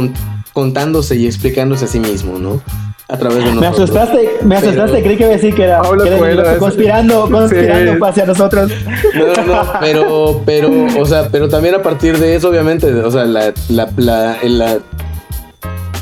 contándose 0.55 1.17
y 1.17 1.27
explicándose 1.27 1.85
a 1.85 1.89
sí 1.89 2.01
mismo, 2.01 2.39
¿no? 2.39 2.63
a 3.07 3.19
través 3.19 3.45
de 3.45 3.53
nosotros. 3.53 3.61
Me 3.61 3.67
asustaste, 3.67 4.31
me 4.45 4.57
asustaste, 4.57 5.03
creí 5.03 5.17
que 5.17 5.25
iba 5.25 5.33
a 5.33 5.37
decir 5.37 5.55
que 5.55 5.65
era, 5.65 5.83
conspirando, 6.59 7.29
conspirando 7.31 8.07
hacia 8.07 8.25
nosotros. 8.25 8.73
No, 9.15 9.45
no, 9.45 9.73
pero, 9.81 10.43
pero, 10.47 10.71
o 10.99 11.05
sea, 11.05 11.29
pero 11.31 11.49
también 11.49 11.75
a 11.75 11.83
partir 11.83 12.19
de 12.19 12.35
eso, 12.35 12.49
obviamente, 12.49 12.93
o 12.93 13.11
sea, 13.11 13.25
la, 13.25 13.53
la, 13.69 13.91
la, 13.97 14.39
la, 14.43 14.79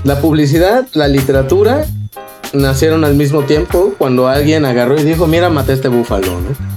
la 0.05 0.21
publicidad, 0.21 0.87
la 0.93 1.09
literatura 1.09 1.85
nacieron 2.53 3.05
al 3.05 3.15
mismo 3.15 3.43
tiempo 3.43 3.95
cuando 3.99 4.29
alguien 4.29 4.65
agarró 4.65 4.99
y 4.99 5.03
dijo, 5.03 5.27
mira, 5.27 5.51
maté 5.51 5.73
a 5.73 5.75
este 5.75 5.89
búfalo, 5.89 6.41
¿no? 6.41 6.73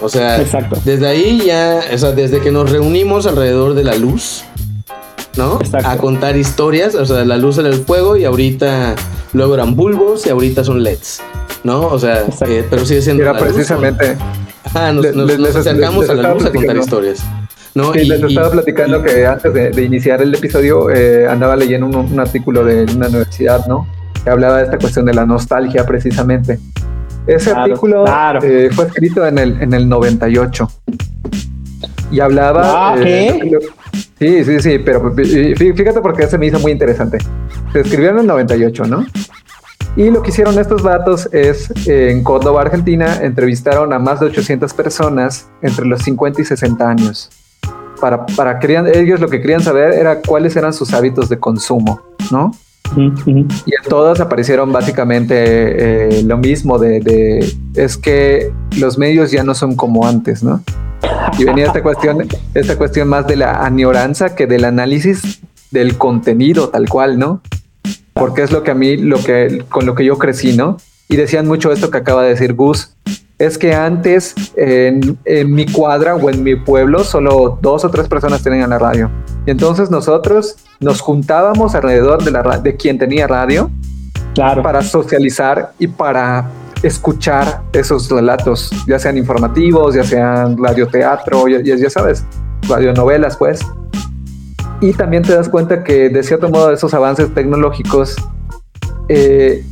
O 0.00 0.08
sea, 0.08 0.40
Exacto. 0.40 0.78
desde 0.84 1.06
ahí 1.06 1.42
ya, 1.44 1.80
o 1.92 1.98
sea, 1.98 2.12
desde 2.12 2.40
que 2.40 2.52
nos 2.52 2.70
reunimos 2.70 3.26
alrededor 3.26 3.74
de 3.74 3.82
la 3.82 3.94
luz, 3.96 4.44
¿no? 5.36 5.58
A 5.84 5.96
contar 5.96 6.36
historias, 6.36 6.94
o 6.94 7.04
sea, 7.04 7.24
la 7.24 7.36
luz 7.36 7.58
era 7.58 7.68
el 7.68 7.84
fuego 7.84 8.16
y 8.16 8.24
ahorita 8.24 8.94
luego 9.32 9.54
eran 9.54 9.76
bulbos 9.76 10.26
y 10.26 10.30
ahorita 10.30 10.64
son 10.64 10.82
LEDs, 10.82 11.22
¿no? 11.64 11.86
O 11.86 11.98
sea, 11.98 12.24
eh, 12.46 12.64
pero 12.68 12.84
sigue 12.84 13.02
siendo. 13.02 13.22
Era 13.22 13.38
precisamente. 13.38 14.16
Ajá, 14.64 14.92
nos, 14.92 15.06
acercamos 15.56 16.08
a 16.10 16.14
la 16.14 16.34
luz 16.34 16.44
a 16.44 16.52
contar 16.52 16.76
historias. 16.76 17.24
¿no? 17.74 17.92
Sí, 17.92 18.06
les 18.06 18.22
estaba 18.22 18.50
platicando 18.50 19.02
que 19.02 19.26
antes 19.26 19.52
de, 19.52 19.82
iniciar 19.84 20.22
el 20.22 20.34
episodio 20.34 20.90
eh, 20.90 21.28
andaba 21.28 21.54
leyendo 21.56 21.86
un, 21.86 22.18
artículo 22.18 22.64
de 22.64 22.84
una 22.94 23.08
universidad, 23.08 23.66
¿no? 23.66 23.86
Que 24.24 24.30
hablaba 24.30 24.58
de 24.58 24.64
esta 24.64 24.78
cuestión 24.78 25.04
de 25.04 25.12
la 25.12 25.26
nostalgia 25.26 25.84
precisamente. 25.84 26.58
Ese 27.26 27.50
artículo 27.50 28.04
eh, 28.42 28.70
fue 28.72 28.86
escrito 28.86 29.26
en 29.26 29.36
el, 29.36 29.60
en 29.60 29.74
el 29.74 29.88
98 29.88 30.68
y 32.10 32.20
hablaba... 32.20 32.92
Ah, 32.92 32.96
¿qué? 32.96 33.58
Sí, 34.18 34.44
sí, 34.44 34.60
sí, 34.60 34.78
pero 34.78 35.12
fíjate 35.14 36.00
porque 36.00 36.26
se 36.26 36.38
me 36.38 36.46
hizo 36.46 36.58
muy 36.58 36.72
interesante. 36.72 37.18
Se 37.72 37.80
escribió 37.80 38.10
en 38.10 38.20
el 38.20 38.26
98, 38.26 38.84
¿no? 38.84 39.04
Y 39.94 40.10
lo 40.10 40.22
que 40.22 40.30
hicieron 40.30 40.58
estos 40.58 40.82
datos 40.82 41.28
es, 41.32 41.72
en 41.86 42.22
Córdoba, 42.22 42.62
Argentina, 42.62 43.18
entrevistaron 43.22 43.92
a 43.92 43.98
más 43.98 44.20
de 44.20 44.26
800 44.26 44.72
personas 44.74 45.48
entre 45.62 45.86
los 45.86 46.02
50 46.02 46.40
y 46.40 46.44
60 46.44 46.88
años. 46.88 47.30
Para, 48.00 48.26
para 48.26 48.58
querían, 48.58 48.86
ellos 48.86 49.20
lo 49.20 49.28
que 49.28 49.40
querían 49.40 49.62
saber 49.62 49.94
era 49.94 50.20
cuáles 50.20 50.54
eran 50.56 50.72
sus 50.72 50.92
hábitos 50.92 51.30
de 51.30 51.38
consumo, 51.38 52.02
¿no? 52.30 52.52
Y 52.96 53.74
en 53.74 53.82
todas 53.88 54.20
aparecieron 54.20 54.72
básicamente 54.72 55.34
eh, 56.18 56.22
lo 56.22 56.38
mismo 56.38 56.78
de, 56.78 57.54
es 57.74 57.96
que 57.96 58.52
los 58.78 58.98
medios 58.98 59.30
ya 59.30 59.42
no 59.42 59.54
son 59.54 59.76
como 59.76 60.06
antes, 60.06 60.42
¿no? 60.42 60.62
Y 61.38 61.44
venía 61.44 61.66
esta 61.66 61.82
cuestión, 61.82 62.26
esta 62.54 62.76
cuestión 62.76 63.08
más 63.08 63.26
de 63.26 63.36
la 63.36 63.64
añoranza 63.64 64.34
que 64.34 64.46
del 64.46 64.64
análisis 64.64 65.40
del 65.70 65.98
contenido 65.98 66.68
tal 66.68 66.88
cual, 66.88 67.18
¿no? 67.18 67.42
Porque 68.12 68.42
es 68.42 68.50
lo 68.50 68.62
que 68.62 68.70
a 68.70 68.74
mí, 68.74 68.96
lo 68.96 69.22
que, 69.22 69.64
con 69.68 69.84
lo 69.86 69.94
que 69.94 70.04
yo 70.04 70.18
crecí, 70.18 70.56
¿no? 70.56 70.78
Y 71.08 71.16
decían 71.16 71.46
mucho 71.46 71.70
esto 71.70 71.90
que 71.90 71.98
acaba 71.98 72.22
de 72.22 72.30
decir 72.30 72.54
Gus, 72.54 72.96
es 73.38 73.58
que 73.58 73.74
antes 73.74 74.34
en, 74.56 75.18
mi 75.54 75.66
cuadra 75.66 76.16
o 76.16 76.30
en 76.30 76.42
mi 76.42 76.56
pueblo 76.56 77.04
solo 77.04 77.58
dos 77.60 77.84
o 77.84 77.90
tres 77.90 78.08
personas 78.08 78.42
tenían 78.42 78.70
la 78.70 78.78
radio. 78.78 79.10
Y 79.46 79.50
entonces 79.50 79.90
nosotros 79.90 80.56
nos 80.80 81.00
juntábamos 81.00 81.74
alrededor 81.74 82.22
de, 82.22 82.30
la, 82.30 82.42
de 82.58 82.76
quien 82.76 82.98
tenía 82.98 83.26
radio 83.26 83.70
claro. 84.34 84.62
para 84.62 84.82
socializar 84.82 85.72
y 85.78 85.86
para 85.86 86.50
escuchar 86.82 87.62
esos 87.72 88.10
relatos, 88.10 88.70
ya 88.86 88.98
sean 88.98 89.16
informativos, 89.16 89.94
ya 89.94 90.04
sean 90.04 90.56
radioteatro, 90.62 91.48
ya, 91.48 91.60
ya, 91.62 91.76
ya 91.76 91.90
sabes, 91.90 92.24
radionovelas, 92.68 93.36
pues. 93.36 93.60
Y 94.80 94.92
también 94.92 95.22
te 95.22 95.34
das 95.34 95.48
cuenta 95.48 95.82
que 95.82 96.10
de 96.10 96.22
cierto 96.22 96.50
modo 96.50 96.70
esos 96.70 96.92
avances 96.92 97.32
tecnológicos 97.32 98.14
eh, 99.08 99.64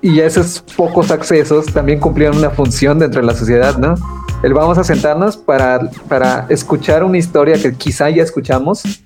y 0.00 0.18
esos 0.18 0.64
pocos 0.76 1.12
accesos 1.12 1.66
también 1.66 2.00
cumplían 2.00 2.36
una 2.36 2.50
función 2.50 2.98
dentro 2.98 3.20
de 3.20 3.26
la 3.28 3.34
sociedad, 3.34 3.76
¿no? 3.78 3.94
El 4.42 4.54
vamos 4.54 4.76
a 4.76 4.82
sentarnos 4.82 5.36
para, 5.36 5.88
para 6.08 6.46
escuchar 6.48 7.04
una 7.04 7.16
historia 7.16 7.56
que 7.62 7.74
quizá 7.74 8.10
ya 8.10 8.24
escuchamos, 8.24 9.01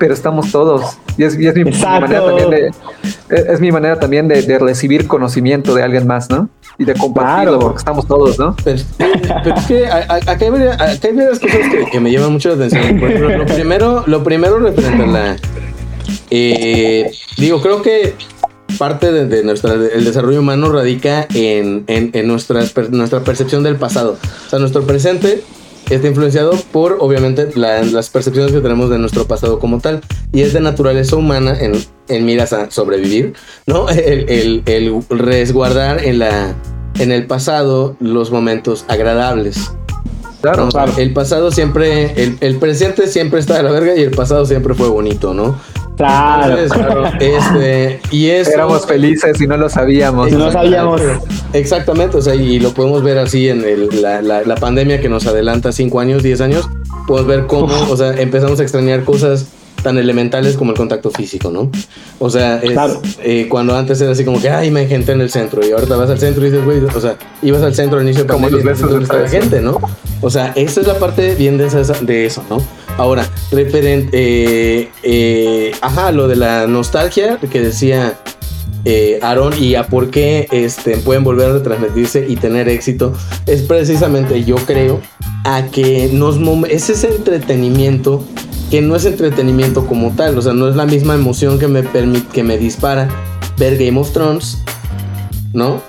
pero 0.00 0.14
estamos 0.14 0.50
todos. 0.50 0.96
Y 1.18 1.24
es, 1.24 1.36
mi, 1.36 1.64
manera 1.64 2.24
también 2.24 2.50
de, 2.50 2.70
es 3.28 3.60
mi 3.60 3.70
manera 3.70 4.00
también 4.00 4.26
de, 4.28 4.58
recibir 4.58 5.06
conocimiento 5.06 5.74
de 5.74 5.82
alguien 5.82 6.06
más, 6.06 6.30
¿no? 6.30 6.48
Y 6.78 6.86
de 6.86 6.94
compartirlo, 6.94 7.58
porque 7.60 7.78
estamos 7.78 8.08
todos, 8.08 8.38
¿no? 8.38 8.56
Pero, 8.64 8.78
es 8.78 9.66
que 9.66 9.86
acá 9.86 10.38
hay, 10.40 10.50
varias, 10.50 11.38
cosas 11.38 11.58
que, 11.92 12.00
me 12.00 12.10
llaman 12.10 12.32
mucho 12.32 12.48
la 12.48 12.64
atención. 12.64 12.98
lo 13.38 13.44
primero, 13.44 14.04
lo 14.06 14.24
primero 14.24 14.58
referente 14.58 15.04
a 15.04 15.06
la... 15.06 15.36
Eh, 16.30 17.10
digo, 17.36 17.60
creo 17.60 17.82
que 17.82 18.14
parte 18.78 19.12
de, 19.12 19.44
nuestra, 19.44 19.74
el 19.74 20.04
desarrollo 20.06 20.40
humano 20.40 20.72
radica 20.72 21.26
en, 21.34 21.84
en, 21.88 22.26
nuestra, 22.26 22.62
nuestra 22.90 23.20
percepción 23.20 23.62
del 23.62 23.76
pasado. 23.76 24.16
O 24.46 24.48
sea, 24.48 24.58
nuestro 24.58 24.84
presente 24.84 25.44
está 25.90 26.08
influenciado 26.08 26.52
por, 26.72 26.98
obviamente, 27.00 27.48
las 27.54 28.10
percepciones 28.10 28.52
que 28.52 28.60
tenemos 28.60 28.90
de 28.90 28.98
nuestro 28.98 29.26
pasado 29.26 29.58
como 29.58 29.80
tal. 29.80 30.00
Y 30.32 30.42
es 30.42 30.52
de 30.52 30.60
naturaleza 30.60 31.16
humana 31.16 31.56
en, 31.58 31.72
en 32.08 32.24
miras 32.24 32.52
a 32.52 32.70
sobrevivir, 32.70 33.34
¿no? 33.66 33.88
El, 33.90 34.62
el, 34.66 35.04
resguardar 35.10 36.04
en, 36.04 36.18
la, 36.18 36.54
en 36.98 37.12
el 37.12 37.26
pasado 37.26 37.96
los 38.00 38.30
momentos 38.30 38.84
agradables. 38.88 39.72
Claro, 40.40 40.68
claro. 40.68 40.92
El 40.96 41.12
pasado 41.12 41.50
siempre, 41.50 42.22
el, 42.22 42.38
el, 42.40 42.56
presente 42.56 43.06
siempre 43.06 43.40
está 43.40 43.58
de 43.58 43.62
la 43.62 43.72
verga 43.72 43.94
y 43.94 44.00
el 44.00 44.10
pasado 44.10 44.46
siempre 44.46 44.74
fue 44.74 44.88
bonito, 44.88 45.34
¿no? 45.34 45.58
Claro. 46.00 46.56
este, 47.20 48.00
y 48.10 48.30
eso, 48.30 48.52
Éramos 48.52 48.86
felices 48.86 49.38
y 49.38 49.46
no 49.46 49.58
lo 49.58 49.68
sabíamos. 49.68 50.32
Y 50.32 50.34
no 50.34 50.50
sabíamos. 50.50 51.02
Exactamente, 51.52 52.16
o 52.16 52.22
sea, 52.22 52.34
y 52.34 52.58
lo 52.58 52.72
podemos 52.72 53.02
ver 53.02 53.18
así 53.18 53.50
en 53.50 53.62
la, 54.00 54.22
la, 54.22 54.54
pandemia 54.56 55.00
que 55.00 55.10
nos 55.10 55.26
adelanta 55.26 55.72
5 55.72 56.00
años, 56.00 56.22
10 56.22 56.40
años. 56.40 56.70
Podemos 57.06 57.28
ver 57.28 57.46
cómo, 57.46 57.74
o 57.90 57.96
sea, 57.98 58.14
empezamos 58.14 58.58
a 58.60 58.62
extrañar 58.62 59.04
cosas 59.04 59.46
tan 59.82 59.98
elementales 59.98 60.56
como 60.56 60.72
el 60.72 60.76
contacto 60.76 61.10
físico, 61.10 61.50
¿no? 61.50 61.70
O 62.18 62.30
sea, 62.30 62.60
eh, 62.62 63.46
cuando 63.48 63.76
antes 63.76 64.00
era 64.00 64.12
así 64.12 64.24
como 64.24 64.40
que, 64.40 64.48
ay, 64.48 64.70
me 64.70 64.86
gente 64.86 65.12
en 65.12 65.20
el 65.20 65.30
centro, 65.30 65.66
y 65.66 65.70
ahorita 65.70 65.96
vas 65.96 66.10
al 66.10 66.18
centro 66.18 66.46
y 66.46 66.50
dices, 66.50 66.64
güey, 66.64 66.78
o 66.78 67.00
sea, 67.00 67.16
ibas 67.42 67.62
al 67.62 67.74
centro 67.74 67.98
al 67.98 68.04
inicio 68.04 68.24
de 68.24 68.30
como 68.30 68.48
los 68.48 68.62
besos 68.62 69.08
de 69.08 69.18
la 69.18 69.28
gente, 69.28 69.60
¿no? 69.60 69.78
O 70.20 70.30
sea, 70.30 70.52
esa 70.54 70.80
es 70.80 70.86
la 70.86 70.98
parte 70.98 71.34
bien 71.34 71.58
de, 71.58 71.68
de 72.02 72.26
eso, 72.26 72.42
¿no? 72.48 72.62
Ahora, 72.96 73.28
referente, 73.50 74.10
eh, 74.12 74.90
eh, 75.02 75.72
ajá, 75.80 76.12
lo 76.12 76.28
de 76.28 76.36
la 76.36 76.66
nostalgia 76.66 77.38
que 77.38 77.60
decía 77.60 78.18
eh, 78.84 79.18
Aaron 79.22 79.52
y 79.58 79.74
a 79.74 79.86
por 79.86 80.10
qué 80.10 80.48
este, 80.52 80.96
pueden 80.98 81.24
volver 81.24 81.50
a 81.50 81.52
retransmitirse 81.54 82.26
y 82.28 82.36
tener 82.36 82.68
éxito, 82.68 83.14
es 83.46 83.62
precisamente, 83.62 84.44
yo 84.44 84.56
creo, 84.56 85.00
a 85.44 85.66
que 85.66 86.10
nos 86.12 86.36
es 86.68 86.90
ese 86.90 87.08
entretenimiento 87.08 88.24
que 88.70 88.80
no 88.80 88.94
es 88.94 89.04
entretenimiento 89.04 89.86
como 89.86 90.12
tal, 90.12 90.38
o 90.38 90.42
sea, 90.42 90.52
no 90.52 90.68
es 90.68 90.76
la 90.76 90.86
misma 90.86 91.14
emoción 91.14 91.58
que 91.58 91.66
me 91.66 91.82
permite, 91.82 92.26
que 92.32 92.44
me 92.44 92.56
dispara 92.56 93.08
ver 93.58 93.76
Game 93.76 93.98
of 93.98 94.12
Thrones, 94.12 94.58
¿no? 95.52 95.82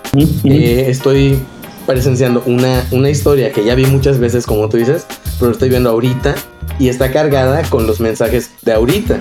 estoy 0.44 1.38
presenciando 1.86 2.42
una, 2.46 2.86
una 2.92 3.10
historia 3.10 3.52
que 3.52 3.64
ya 3.64 3.76
vi 3.76 3.86
muchas 3.86 4.18
veces, 4.18 4.46
como 4.46 4.68
tú 4.68 4.78
dices, 4.78 5.06
pero 5.42 5.54
estoy 5.54 5.70
viendo 5.70 5.90
ahorita 5.90 6.36
y 6.80 6.88
está 6.88 7.12
cargada 7.12 7.64
con 7.64 7.88
los 7.88 8.00
mensajes 8.00 8.52
de 8.62 8.74
ahorita. 8.74 9.20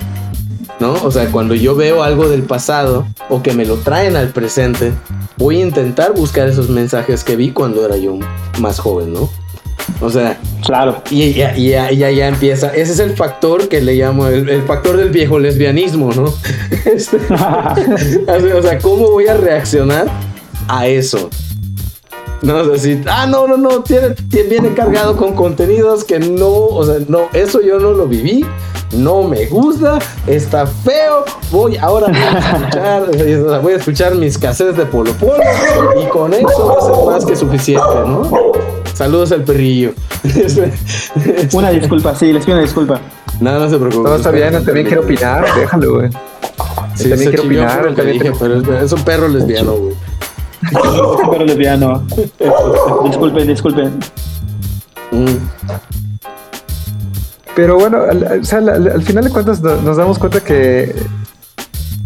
¿No? 0.79 0.93
O 1.03 1.11
sea, 1.11 1.27
cuando 1.27 1.53
yo 1.53 1.75
veo 1.75 2.01
algo 2.01 2.27
del 2.27 2.43
pasado 2.43 3.05
o 3.29 3.43
que 3.43 3.53
me 3.53 3.65
lo 3.65 3.77
traen 3.77 4.15
al 4.15 4.29
presente, 4.29 4.93
voy 5.37 5.57
a 5.57 5.65
intentar 5.65 6.13
buscar 6.13 6.47
esos 6.47 6.69
mensajes 6.69 7.23
que 7.23 7.35
vi 7.35 7.51
cuando 7.51 7.85
era 7.85 7.97
yo 7.97 8.17
más 8.59 8.79
joven, 8.79 9.13
¿no? 9.13 9.29
O 9.99 10.09
sea, 10.09 10.39
claro. 10.65 11.03
Y 11.09 11.33
ya, 11.33 11.55
ya, 11.55 11.91
ya, 11.91 12.09
ya 12.09 12.27
empieza. 12.27 12.73
Ese 12.73 12.93
es 12.93 12.99
el 12.99 13.15
factor 13.15 13.67
que 13.67 13.81
le 13.81 13.95
llamo 13.95 14.27
el, 14.27 14.63
factor 14.63 14.97
del 14.97 15.09
viejo 15.09 15.39
lesbianismo, 15.39 16.11
¿no? 16.13 16.33
Este, 16.85 17.17
o 18.53 18.61
sea, 18.61 18.79
¿cómo 18.79 19.11
voy 19.11 19.27
a 19.27 19.35
reaccionar 19.35 20.07
a 20.67 20.87
eso? 20.87 21.29
No, 22.41 22.57
o 22.57 22.75
sea, 22.75 23.01
ah, 23.07 23.27
no, 23.27 23.47
no, 23.47 23.55
no, 23.57 23.83
tiene, 23.83 24.15
viene 24.49 24.73
cargado 24.73 25.15
con 25.15 25.35
contenidos 25.35 26.03
que 26.03 26.19
no, 26.19 26.47
o 26.47 26.83
sea, 26.83 26.95
no, 27.07 27.27
eso 27.33 27.61
yo 27.61 27.77
no 27.77 27.91
lo 27.91 28.07
viví, 28.07 28.43
no 28.93 29.21
me 29.23 29.45
gusta, 29.45 29.99
está 30.25 30.65
feo, 30.65 31.23
voy, 31.51 31.77
ahora 31.77 32.07
voy 32.07 32.17
a 32.17 32.39
escuchar, 32.39 33.61
voy 33.61 33.73
a 33.73 33.75
escuchar 33.75 34.15
mis 34.15 34.39
cassettes 34.39 34.75
de 34.75 34.85
Polo 34.85 35.13
Polo 35.13 35.43
y 36.01 36.07
con 36.09 36.33
eso 36.33 36.65
va 36.65 36.77
a 36.79 36.81
ser 36.81 37.05
más 37.05 37.25
que 37.25 37.35
suficiente, 37.35 37.95
¿no? 38.07 38.31
Saludos 38.95 39.31
al 39.31 39.43
perrillo. 39.43 39.93
una 41.53 41.69
disculpa, 41.69 42.15
sí, 42.15 42.33
les 42.33 42.43
pido 42.43 42.57
una 42.57 42.63
disculpa. 42.63 42.99
Nada, 43.39 43.59
no 43.59 43.69
se 43.69 43.77
preocupe. 43.77 44.03
Todo 44.03 44.15
está 44.15 44.31
bien, 44.31 44.51
también 44.51 44.85
quiere 44.85 44.99
opinar, 44.99 45.45
déjalo, 45.55 45.93
güey. 45.93 46.09
Sí, 46.95 47.09
también 47.09 47.31
chivió 47.31 47.63
opinar, 47.63 48.05
dije, 48.05 48.31
pero 48.39 48.79
es 48.79 48.91
un 48.91 49.03
perro 49.03 49.27
lesbiano, 49.27 49.73
güey. 49.73 49.93
Pero 50.69 51.45
lesbiano. 51.45 52.03
Disculpen, 53.05 53.47
disculpen. 53.47 53.99
Mm. 55.11 55.37
Pero 57.55 57.75
bueno, 57.77 57.97
al, 58.09 58.25
al- 58.27 58.39
o 58.41 58.43
sea, 58.43 58.59
al- 58.59 58.89
al 58.91 59.01
final 59.03 59.23
de 59.25 59.29
cuentas 59.29 59.61
no- 59.61 59.75
nos 59.81 59.97
damos 59.97 60.17
cuenta 60.17 60.39
que 60.39 60.95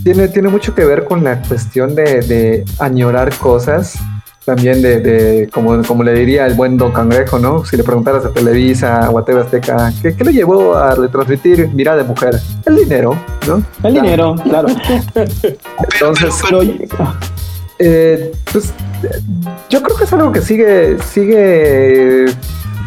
tiene, 0.04 0.28
tiene 0.28 0.50
mucho 0.50 0.74
que 0.74 0.84
ver 0.86 1.06
con 1.06 1.24
la 1.24 1.42
cuestión 1.42 1.94
de, 1.96 2.22
de 2.22 2.66
añorar 2.80 3.34
cosas. 3.36 3.96
También 4.44 4.84
de, 4.84 5.00
de 5.00 5.50
como, 5.52 5.82
como 5.84 6.04
le 6.04 6.14
diría 6.14 6.46
el 6.46 6.54
buen 6.54 6.78
Don 6.78 6.92
Cangrejo, 6.92 7.40
¿no? 7.40 7.66
Si 7.66 7.76
le 7.78 7.84
preguntaras 7.84 8.26
a 8.26 8.30
Televisa 8.32 9.10
o 9.12 9.18
a 9.18 9.26
TV 9.26 9.42
Azteca, 9.42 9.92
¿qué, 10.04 10.16
qué 10.16 10.24
lo 10.24 10.30
llevó 10.30 10.76
a 10.76 10.94
retransmitir 10.94 11.68
Mirada 11.70 11.98
de 11.98 12.04
Mujer? 12.04 12.40
El 12.68 12.76
dinero, 12.76 13.18
¿no? 13.48 13.64
El 13.82 13.94
dinero, 13.96 14.36
claro. 14.44 14.68
Entonces, 15.16 16.36
Pero 16.48 16.62
Eh, 17.80 18.32
pues 18.52 18.72
yo 19.70 19.84
creo 19.84 19.98
que 19.98 20.04
es 20.06 20.14
algo 20.14 20.32
que 20.32 20.42
sigue, 20.42 20.98
sigue, 21.12 22.26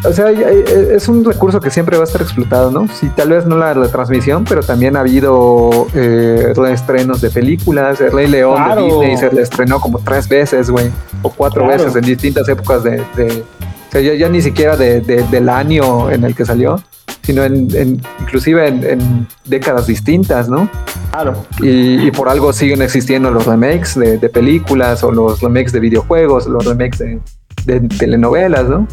o 0.03 0.11
sea, 0.11 0.31
eh, 0.31 0.93
es 0.95 1.07
un 1.07 1.23
recurso 1.23 1.59
que 1.59 1.69
siempre 1.69 1.95
va 1.97 2.03
a 2.03 2.07
estar 2.07 2.21
explotado, 2.21 2.71
¿no? 2.71 2.87
Sí, 2.93 3.07
tal 3.15 3.29
vez 3.29 3.45
no 3.45 3.57
la 3.57 3.73
retransmisión, 3.73 4.45
pero 4.45 4.61
también 4.63 4.95
ha 4.97 5.01
habido 5.01 5.87
eh, 5.93 6.53
reestrenos 6.55 7.21
de 7.21 7.29
películas. 7.29 8.01
El 8.01 8.11
Rey 8.11 8.27
León 8.27 8.55
Claro. 8.55 8.81
de 8.81 8.87
Disney 8.87 9.17
se 9.17 9.31
le 9.31 9.41
estrenó 9.43 9.79
como 9.79 9.99
tres 9.99 10.27
veces, 10.27 10.69
güey, 10.71 10.89
o 11.21 11.29
cuatro 11.29 11.65
Claro. 11.65 11.83
veces 11.83 11.95
en 11.95 12.03
distintas 12.09 12.49
épocas 12.49 12.83
de, 12.83 13.01
de- 13.15 13.43
o 13.89 13.91
sea, 13.91 14.01
ya, 14.01 14.13
ya 14.15 14.29
ni 14.29 14.41
siquiera 14.41 14.75
de- 14.75 15.01
de- 15.01 15.23
del 15.23 15.49
año 15.49 16.09
en 16.11 16.23
el 16.23 16.33
que 16.35 16.45
salió, 16.45 16.81
sino 17.23 17.43
en, 17.43 17.67
en- 17.75 18.01
inclusive 18.21 18.67
en, 18.67 18.83
en 18.83 19.27
décadas 19.45 19.85
distintas, 19.87 20.49
¿no? 20.49 20.67
Claro. 21.11 21.45
Y, 21.61 22.07
y 22.07 22.11
por 22.11 22.29
algo 22.29 22.53
siguen 22.53 22.81
existiendo 22.81 23.31
los 23.31 23.45
remakes 23.45 23.95
de, 23.95 24.17
de 24.17 24.29
películas 24.29 25.03
o 25.03 25.11
los 25.11 25.41
remakes 25.41 25.71
de 25.71 25.79
videojuegos, 25.79 26.47
los 26.47 26.65
remakes 26.65 26.99
de, 26.99 27.19
de 27.65 27.81
telenovelas, 27.87 28.67
¿no? 28.69 28.87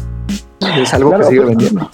Es 0.81 0.93
algo 0.93 1.09
Claro, 1.09 1.23
que 1.23 1.29
sigue 1.29 1.41
pues, 1.41 1.57
vendiendo. 1.57 1.89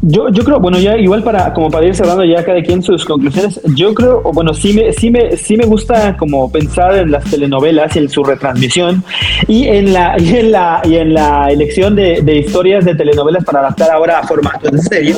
Yo, 0.00 0.30
yo 0.30 0.44
creo, 0.44 0.58
bueno, 0.60 0.78
ya 0.78 0.96
igual 0.96 1.22
para, 1.22 1.52
como 1.52 1.70
para 1.70 1.84
ir 1.86 1.94
cerrando 1.94 2.24
ya 2.24 2.42
cada 2.42 2.62
quien 2.62 2.82
sus 2.82 3.04
conclusiones, 3.04 3.60
yo 3.76 3.92
creo, 3.92 4.22
bueno, 4.22 4.54
sí 4.54 4.72
me, 4.72 4.94
sí 4.94 5.10
me, 5.10 5.36
sí 5.36 5.58
me 5.58 5.66
gusta 5.66 6.16
como 6.16 6.50
pensar 6.50 6.96
en 6.96 7.10
las 7.10 7.24
telenovelas 7.24 7.94
y 7.96 7.98
en 7.98 8.08
su 8.08 8.24
retransmisión 8.24 9.04
y 9.46 9.68
en 9.68 9.92
la, 9.92 10.18
y 10.18 10.36
en 10.36 10.52
la, 10.52 10.80
y 10.84 10.96
en 10.96 11.12
la 11.12 11.50
elección 11.50 11.94
de, 11.94 12.22
de 12.22 12.38
historias 12.38 12.86
de 12.86 12.94
telenovelas 12.94 13.44
para 13.44 13.60
adaptar 13.60 13.90
ahora 13.90 14.20
a 14.20 14.26
formatos 14.26 14.72
de 14.72 14.78
serie. 14.78 15.16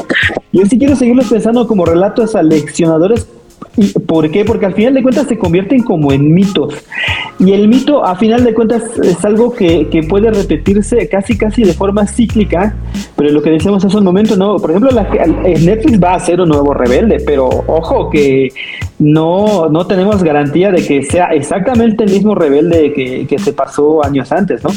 Yo 0.51 0.67
sí 0.67 0.79
quiero 0.79 0.97
seguirlos 0.97 1.29
pensando 1.29 1.69
como 1.69 1.85
relatos 1.85 2.35
aleccionadores 2.35 3.29
¿Y 3.77 3.99
por 4.01 4.31
qué? 4.31 4.45
Porque 4.45 4.67
al 4.67 4.75
final 4.75 4.95
de 4.95 5.03
cuentas 5.03 5.27
se 5.27 5.39
convierten 5.39 5.83
como 5.83 6.13
en 6.13 6.33
mitos. 6.33 6.75
Y 7.39 7.53
el 7.53 7.69
mito, 7.69 8.05
a 8.05 8.15
final 8.17 8.45
de 8.45 8.53
cuentas, 8.53 8.83
es 9.03 9.25
algo 9.25 9.53
que, 9.53 9.89
que 9.89 10.03
puede 10.03 10.31
repetirse 10.31 11.09
casi, 11.09 11.37
casi 11.39 11.65
de 11.65 11.73
forma 11.73 12.07
cíclica. 12.07 12.77
Pero 13.17 13.31
lo 13.31 13.43
que 13.43 13.51
decíamos 13.51 13.85
hace 13.85 13.97
un 13.97 14.05
momento, 14.05 14.37
¿no? 14.37 14.57
Por 14.57 14.71
ejemplo, 14.71 14.91
la, 14.91 15.09
Netflix 15.43 16.03
va 16.03 16.13
a 16.13 16.17
hacer 16.17 16.41
un 16.41 16.51
nuevo 16.51 16.75
rebelde, 16.75 17.23
pero 17.25 17.49
ojo 17.49 18.11
que 18.11 18.49
no, 19.03 19.69
no 19.69 19.87
tenemos 19.87 20.23
garantía 20.23 20.71
de 20.71 20.87
que 20.87 21.03
sea 21.03 21.27
exactamente 21.33 22.05
el 22.05 22.11
mismo 22.11 22.35
rebelde 22.35 22.93
que, 22.93 23.27
que 23.27 23.39
se 23.39 23.53
pasó 23.53 24.05
años 24.05 24.31
antes, 24.31 24.63
¿no? 24.63 24.71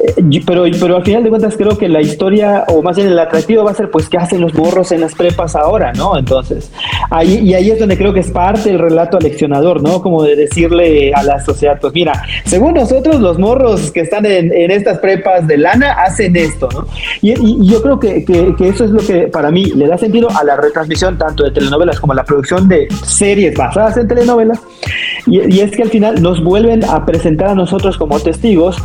Eh, 0.00 0.40
pero, 0.46 0.64
pero 0.80 0.96
al 0.96 1.04
final 1.04 1.22
de 1.22 1.28
cuentas 1.28 1.54
creo 1.56 1.76
que 1.76 1.88
la 1.88 2.00
historia, 2.00 2.64
o 2.68 2.82
más 2.82 2.96
bien 2.96 3.08
el 3.08 3.18
atractivo 3.18 3.64
va 3.64 3.72
a 3.72 3.74
ser, 3.74 3.90
pues, 3.90 4.08
¿qué 4.08 4.16
hacen 4.16 4.40
los 4.40 4.54
morros 4.54 4.92
en 4.92 5.02
las 5.02 5.14
prepas 5.14 5.54
ahora, 5.54 5.92
no? 5.92 6.16
Entonces, 6.16 6.72
ahí, 7.10 7.38
y 7.42 7.54
ahí 7.54 7.70
es 7.70 7.78
donde 7.78 7.98
creo 7.98 8.14
que 8.14 8.20
es 8.20 8.30
parte 8.30 8.70
del 8.70 8.78
relato 8.78 9.18
aleccionador, 9.18 9.82
¿no? 9.82 10.00
Como 10.00 10.22
de 10.22 10.36
decirle 10.36 11.12
a 11.14 11.22
la 11.22 11.44
sociedad, 11.44 11.78
pues 11.80 11.92
mira, 11.92 12.22
según 12.46 12.74
nosotros 12.74 13.20
los 13.20 13.38
morros 13.38 13.90
que 13.92 14.00
están 14.00 14.24
en, 14.24 14.52
en 14.52 14.70
estas 14.70 14.98
prepas 15.00 15.46
de 15.46 15.58
lana 15.58 15.92
hacen 15.92 16.34
esto, 16.36 16.68
¿no? 16.72 16.86
Y, 17.20 17.66
yo 17.66 17.82
creo 17.82 18.00
que, 18.00 18.24
que- 18.24 18.54
que 18.56 18.68
eso 18.68 18.84
es 18.84 18.90
lo 18.90 19.00
que 19.00 19.26
para 19.28 19.50
mí 19.50 19.64
le 19.66 19.86
da 19.86 19.98
sentido 19.98 20.28
a 20.30 20.44
la 20.44 20.56
retransmisión 20.56 21.18
tanto 21.18 21.44
de 21.44 21.50
telenovelas 21.50 22.00
como 22.00 22.12
a 22.12 22.16
la 22.16 22.24
producción 22.24 22.68
de 22.68 22.86
series 23.04 23.58
basadas 23.66 23.96
en 23.96 24.08
telenovelas. 24.08 24.60
Y, 25.26 25.60
es 25.60 25.72
que 25.72 25.82
al 25.82 25.90
final 25.90 26.22
nos 26.22 26.42
vuelven 26.42 26.84
a 26.84 27.04
presentar 27.04 27.48
a 27.48 27.54
nosotros 27.54 27.98
como 27.98 28.20
testigos 28.20 28.76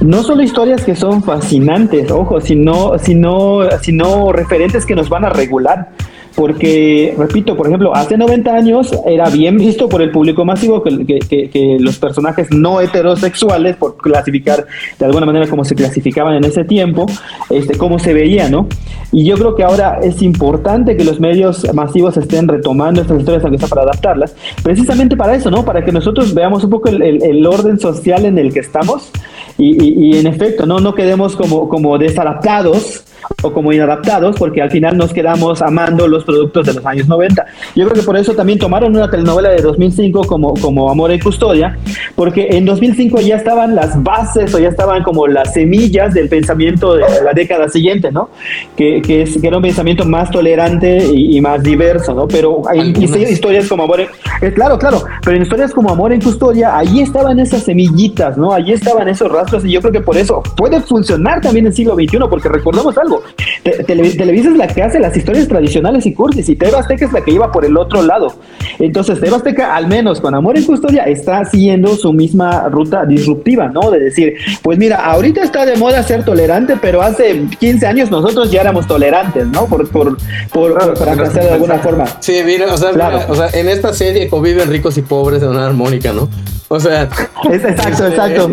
no 0.00 0.22
solo 0.22 0.42
historias 0.42 0.84
que 0.84 0.94
son 0.94 1.22
fascinantes, 1.22 2.10
ojo, 2.10 2.40
sino, 2.40 2.98
sino, 2.98 3.60
sino 3.80 4.30
referentes 4.30 4.84
que 4.84 4.94
nos 4.94 5.08
van 5.08 5.24
a 5.24 5.30
regular. 5.30 5.88
Porque, 6.36 7.14
repito, 7.18 7.56
por 7.56 7.66
ejemplo, 7.66 7.96
hace 7.96 8.18
90 8.18 8.54
años 8.54 8.90
era 9.06 9.30
bien 9.30 9.56
visto 9.56 9.88
por 9.88 10.02
el 10.02 10.10
público 10.10 10.44
masivo 10.44 10.82
que, 10.82 11.06
que- 11.06 11.18
que- 11.18 11.48
que 11.48 11.78
los 11.80 11.96
personajes 11.98 12.48
no 12.52 12.80
heterosexuales, 12.82 13.76
por 13.76 13.96
clasificar 13.96 14.66
de 14.98 15.04
alguna 15.06 15.24
manera 15.24 15.46
como 15.48 15.64
se 15.64 15.74
clasificaban 15.74 16.34
en 16.34 16.44
ese 16.44 16.64
tiempo, 16.64 17.06
este, 17.48 17.78
cómo 17.78 17.98
se 17.98 18.12
veía, 18.12 18.50
¿no? 18.50 18.68
Y 19.12 19.24
yo 19.24 19.36
creo 19.36 19.54
que 19.54 19.64
ahora 19.64 19.98
es 20.02 20.20
importante 20.20 20.94
que 20.96 21.04
los 21.04 21.18
medios 21.20 21.66
masivos 21.72 22.18
estén 22.18 22.46
retomando 22.48 23.00
estas 23.00 23.18
historias, 23.18 23.42
aunque 23.42 23.58
sea 23.58 23.68
para 23.68 23.82
adaptarlas, 23.82 24.36
precisamente 24.62 25.16
para 25.16 25.34
eso, 25.34 25.50
¿no? 25.50 25.64
Para 25.64 25.84
que 25.86 25.90
nosotros 25.90 26.34
veamos 26.34 26.62
un 26.64 26.70
poco 26.70 26.90
el, 26.90 27.00
el- 27.02 27.22
el 27.22 27.46
orden 27.46 27.80
social 27.80 28.26
en 28.26 28.36
el 28.36 28.52
que 28.52 28.60
estamos 28.60 29.10
y, 29.56 29.70
y- 29.82 30.10
y 30.16 30.18
en 30.18 30.26
efecto, 30.26 30.66
¿no? 30.66 30.80
No 30.80 30.94
quedemos 30.94 31.34
como, 31.34 31.66
como 31.70 31.96
desadaptados 31.96 33.04
o 33.42 33.52
como 33.52 33.72
inadaptados, 33.72 34.36
porque 34.36 34.62
al 34.62 34.70
final 34.70 34.96
nos 34.96 35.12
quedamos 35.12 35.62
amando 35.62 36.08
los 36.08 36.24
productos 36.24 36.66
de 36.66 36.74
los 36.74 36.86
años 36.86 37.08
90. 37.08 37.44
Yo 37.74 37.84
creo 37.84 38.00
que 38.00 38.06
por 38.06 38.16
eso 38.16 38.34
también 38.34 38.58
tomaron 38.58 38.94
una 38.94 39.10
telenovela 39.10 39.50
de 39.50 39.62
2005 39.62 40.22
como, 40.24 40.54
como 40.54 40.90
Amor 40.90 41.12
y 41.12 41.18
Custodia, 41.18 41.78
porque 42.14 42.48
en 42.50 42.64
2005 42.64 43.20
ya 43.20 43.36
estaban 43.36 43.74
las 43.74 44.02
bases 44.02 44.54
o 44.54 44.58
ya 44.58 44.68
estaban 44.68 45.02
como 45.02 45.26
las 45.26 45.52
semillas 45.52 46.14
del 46.14 46.28
pensamiento 46.28 46.94
de 46.94 47.04
la 47.22 47.32
década 47.32 47.68
siguiente, 47.68 48.10
¿no? 48.10 48.30
Que, 48.76 49.02
que, 49.02 49.22
es, 49.22 49.40
que 49.40 49.46
era 49.46 49.56
un 49.56 49.62
pensamiento 49.62 50.04
más 50.04 50.30
tolerante 50.30 50.98
y, 51.12 51.36
y 51.36 51.40
más 51.40 51.62
diverso, 51.62 52.14
¿no? 52.14 52.26
Pero 52.28 52.62
hay 52.68 52.92
historias 53.00 53.68
como 53.68 53.84
Amor 53.84 54.00
en, 54.00 54.08
eh, 54.42 54.52
claro, 54.52 54.78
claro, 54.78 55.02
pero 55.22 55.36
en 55.36 55.42
historias 55.42 55.72
como 55.72 55.90
Amor 55.90 56.12
en 56.12 56.20
Custodia, 56.20 56.76
ahí 56.76 57.00
estaban 57.00 57.38
esas 57.40 57.62
semillitas, 57.62 58.36
¿no? 58.36 58.52
Allí 58.52 58.72
estaban 58.72 59.08
esos 59.08 59.30
rastros 59.30 59.64
y 59.64 59.72
yo 59.72 59.80
creo 59.80 59.92
que 59.92 60.00
por 60.00 60.16
eso 60.16 60.42
puede 60.56 60.80
funcionar 60.80 61.40
también 61.40 61.66
en 61.66 61.70
el 61.70 61.76
siglo 61.76 61.94
XXI, 61.94 62.18
porque 62.28 62.48
recordemos 62.48 62.96
algo, 62.98 63.15
Te- 63.62 63.84
Tele- 63.84 64.16
Televisa 64.16 64.48
es 64.50 64.56
la 64.56 64.66
que 64.66 64.82
hace 64.82 64.98
las 64.98 65.16
historias 65.16 65.48
tradicionales 65.48 66.06
y 66.06 66.12
cursis 66.14 66.48
y 66.48 66.56
TV 66.56 66.76
Azteca 66.76 67.04
es 67.06 67.12
la 67.12 67.22
que 67.22 67.30
iba 67.32 67.50
por 67.52 67.64
el 67.64 67.76
otro 67.76 68.02
lado. 68.02 68.34
Entonces, 68.78 69.20
TV 69.20 69.34
Azteca, 69.34 69.74
al 69.74 69.86
menos 69.88 70.20
con 70.20 70.34
Amor 70.34 70.56
en 70.56 70.64
Custodia, 70.64 71.04
está 71.04 71.44
siguiendo 71.44 71.96
su 71.96 72.12
misma 72.12 72.68
ruta 72.68 73.04
disruptiva, 73.04 73.68
¿no? 73.68 73.90
De 73.90 73.98
decir, 74.00 74.34
pues 74.62 74.78
mira, 74.78 74.96
ahorita 75.04 75.42
está 75.42 75.64
de 75.66 75.76
moda 75.76 76.02
ser 76.02 76.24
tolerante, 76.24 76.76
pero 76.80 77.02
hace 77.02 77.44
15 77.58 77.86
años 77.86 78.10
nosotros 78.10 78.50
ya 78.50 78.60
éramos 78.60 78.86
tolerantes, 78.86 79.46
¿no? 79.46 79.66
Por, 79.66 79.88
por, 79.90 80.16
por, 80.52 80.74
Claro, 80.76 80.94
por 80.94 80.98
porque 80.98 81.00
fracasar 81.16 81.44
de 81.44 81.50
alguna 81.50 81.78
forma. 81.78 82.04
Sí, 82.20 82.40
mira, 82.44 82.72
o 82.72 82.76
sea, 82.76 82.90
Claro. 82.92 83.18
mira, 83.18 83.26
o 83.30 83.34
sea, 83.34 83.48
en 83.60 83.68
esta 83.68 83.92
serie 83.92 84.28
conviven 84.28 84.68
ricos 84.70 84.96
y 84.98 85.02
pobres 85.02 85.40
de 85.40 85.48
una 85.48 85.66
armónica, 85.66 86.12
¿no? 86.12 86.28
O 86.68 86.78
sea, 86.80 87.02
Es, 87.50 87.64
exacto, 87.64 88.06
este, 88.06 88.06
exacto. 88.08 88.50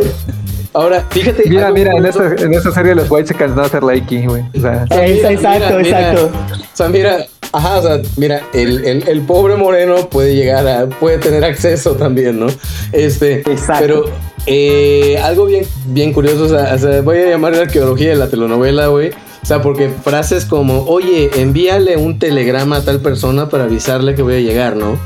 Ahora, 0.73 1.05
fíjate. 1.09 1.43
Mira, 1.47 1.71
mira, 1.71 1.91
en 1.95 2.05
esta, 2.05 2.35
en 2.37 2.53
esta 2.53 2.71
serie 2.71 2.95
los 2.95 3.09
White 3.09 3.29
Chickens 3.29 3.55
no 3.55 3.61
hacer 3.61 3.83
likey, 3.83 4.25
güey. 4.25 4.43
O 4.57 4.61
sea, 4.61 4.85
mira, 4.89 5.31
exacto, 5.31 5.77
mira, 5.77 5.77
mira. 5.77 6.11
exacto. 6.11 6.31
O 6.51 6.75
sea, 6.75 6.89
mira, 6.89 7.25
ajá, 7.51 7.77
o 7.77 7.81
sea, 7.83 8.01
mira, 8.17 8.41
el, 8.53 8.83
el, 8.83 9.07
el 9.07 9.21
pobre 9.21 9.55
moreno 9.55 10.09
puede 10.09 10.35
llegar 10.35 10.67
a, 10.67 10.87
puede 10.87 11.19
tener 11.19 11.43
acceso 11.43 11.95
también, 11.95 12.39
¿no? 12.39 12.47
Este, 12.91 13.39
Exacto. 13.41 13.79
pero 13.79 14.05
eh, 14.45 15.17
algo 15.23 15.45
bien, 15.45 15.65
bien 15.87 16.11
curioso, 16.11 16.45
o 16.45 16.49
sea, 16.49 16.73
o 16.73 16.77
sea, 16.77 17.01
voy 17.01 17.19
a 17.19 17.29
llamar 17.29 17.55
la 17.55 17.61
arqueología 17.61 18.09
de 18.09 18.15
la 18.15 18.29
telenovela, 18.29 18.87
güey. 18.87 19.11
O 19.41 19.45
sea, 19.45 19.61
porque 19.61 19.89
frases 19.89 20.45
como, 20.45 20.85
oye, 20.85 21.29
envíale 21.35 21.97
un 21.97 22.17
telegrama 22.17 22.77
a 22.77 22.85
tal 22.85 23.01
persona 23.01 23.49
para 23.49 23.65
avisarle 23.65 24.15
que 24.15 24.21
voy 24.21 24.35
a 24.35 24.39
llegar, 24.39 24.75
¿no? 24.75 24.97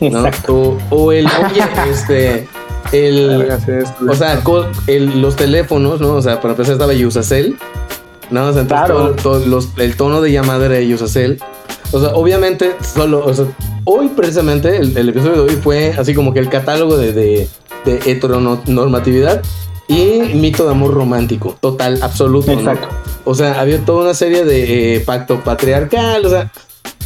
¿No? 0.00 0.26
Exacto. 0.26 0.78
O, 0.90 0.96
o 0.96 1.12
el, 1.12 1.26
oye, 1.26 1.62
este, 1.90 2.48
el, 2.92 3.48
o 4.08 4.14
sea, 4.14 4.40
el- 4.86 5.20
los 5.20 5.36
teléfonos, 5.36 6.00
¿no? 6.00 6.14
O 6.14 6.22
sea, 6.22 6.40
para 6.40 6.52
empezar 6.54 6.72
estaba 6.74 6.92
Usacell. 6.92 7.56
¿no? 8.30 8.46
O 8.46 8.52
sea, 8.52 8.60
entonces 8.62 8.86
Claro. 8.86 9.12
todo- 9.14 9.38
todo 9.38 9.46
los- 9.46 9.68
el 9.78 9.96
tono 9.96 10.20
de 10.20 10.30
llamada 10.32 10.66
era 10.66 10.94
Usacell. 10.94 11.40
O 11.92 12.00
sea, 12.00 12.10
obviamente, 12.10 12.76
solo, 12.94 13.24
o 13.24 13.32
sea, 13.32 13.46
hoy 13.84 14.08
precisamente, 14.08 14.76
el, 14.76 14.94
el 14.98 15.08
episodio 15.08 15.44
de 15.44 15.50
hoy 15.52 15.58
fue 15.62 15.94
así 15.98 16.12
como 16.14 16.34
que 16.34 16.40
el 16.40 16.50
catálogo 16.50 16.98
de, 16.98 17.12
de, 17.14 17.48
de 17.86 18.00
heteronormatividad 18.04 19.42
y 19.88 20.20
mito 20.34 20.64
de 20.66 20.72
amor 20.72 20.92
romántico, 20.92 21.56
total, 21.60 21.98
absoluto. 22.02 22.52
¿no? 22.52 22.58
Exacto. 22.60 22.88
O 23.24 23.34
sea, 23.34 23.58
había 23.60 23.78
toda 23.84 24.02
una 24.04 24.14
serie 24.14 24.44
de 24.44 24.96
eh, 24.96 25.00
pacto 25.00 25.42
patriarcal, 25.42 26.26
o 26.26 26.28
sea, 26.28 26.52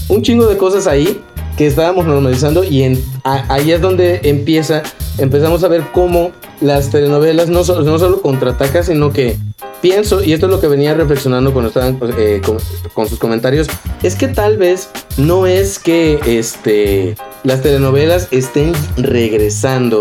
un 0.08 0.22
chingo 0.22 0.46
de 0.46 0.56
cosas 0.56 0.86
ahí 0.86 1.20
que 1.56 1.66
estábamos 1.66 2.06
normalizando 2.06 2.64
y 2.64 2.98
ahí 3.24 3.72
es 3.72 3.80
donde 3.80 4.20
empieza, 4.24 4.82
empezamos 5.18 5.62
a 5.64 5.68
ver 5.68 5.84
cómo 5.92 6.32
las 6.60 6.90
telenovelas 6.90 7.48
no, 7.48 7.62
no 7.64 7.98
solo 7.98 8.22
contraatacan, 8.22 8.84
sino 8.84 9.12
que 9.12 9.36
pienso, 9.80 10.22
y 10.22 10.32
esto 10.32 10.46
es 10.46 10.52
lo 10.52 10.60
que 10.60 10.68
venía 10.68 10.94
reflexionando 10.94 11.52
cuando 11.52 11.68
estaban 11.68 11.98
eh, 12.16 12.40
con, 12.44 12.58
con 12.94 13.08
sus 13.08 13.18
comentarios, 13.18 13.66
es 14.02 14.14
que 14.14 14.28
tal 14.28 14.56
vez 14.56 14.88
no 15.18 15.46
es 15.46 15.78
que 15.78 16.20
este, 16.24 17.16
las 17.44 17.62
telenovelas 17.62 18.28
estén 18.30 18.72
regresando, 18.96 20.00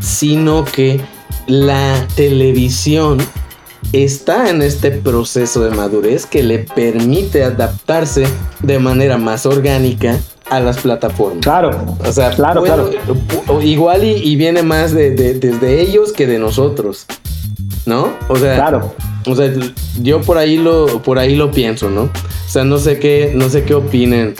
sino 0.00 0.64
que 0.64 1.00
la 1.46 2.06
televisión 2.16 3.18
está 3.92 4.48
en 4.50 4.62
este 4.62 4.90
proceso 4.90 5.62
de 5.64 5.70
madurez 5.70 6.26
que 6.26 6.42
le 6.42 6.60
permite 6.60 7.44
adaptarse 7.44 8.24
de 8.62 8.78
manera 8.78 9.18
más 9.18 9.44
orgánica 9.46 10.18
a 10.50 10.60
las 10.60 10.78
plataformas. 10.78 11.40
Claro, 11.42 11.96
O 12.06 12.12
sea, 12.12 12.30
Claro, 12.30 12.62
claro. 12.62 12.90
igual 13.62 14.04
y, 14.04 14.12
y 14.12 14.36
viene 14.36 14.62
más 14.62 14.92
de, 14.92 15.10
de- 15.12 15.34
desde 15.34 15.80
ellos 15.80 16.12
que 16.12 16.26
de 16.26 16.38
nosotros. 16.38 17.06
¿No? 17.84 18.12
O 18.28 18.36
sea, 18.36 18.54
claro. 18.54 18.94
o 19.26 19.34
sea, 19.34 19.52
yo 20.00 20.20
por 20.20 20.38
ahí 20.38 20.56
lo, 20.56 21.02
por 21.02 21.18
ahí 21.18 21.34
lo 21.34 21.50
pienso, 21.50 21.90
¿no? 21.90 22.02
O 22.02 22.48
sea, 22.48 22.62
no 22.62 22.78
sé 22.78 23.00
qué, 23.00 23.32
no 23.34 23.48
sé 23.50 23.64
qué 23.64 23.74
opinen 23.74 24.34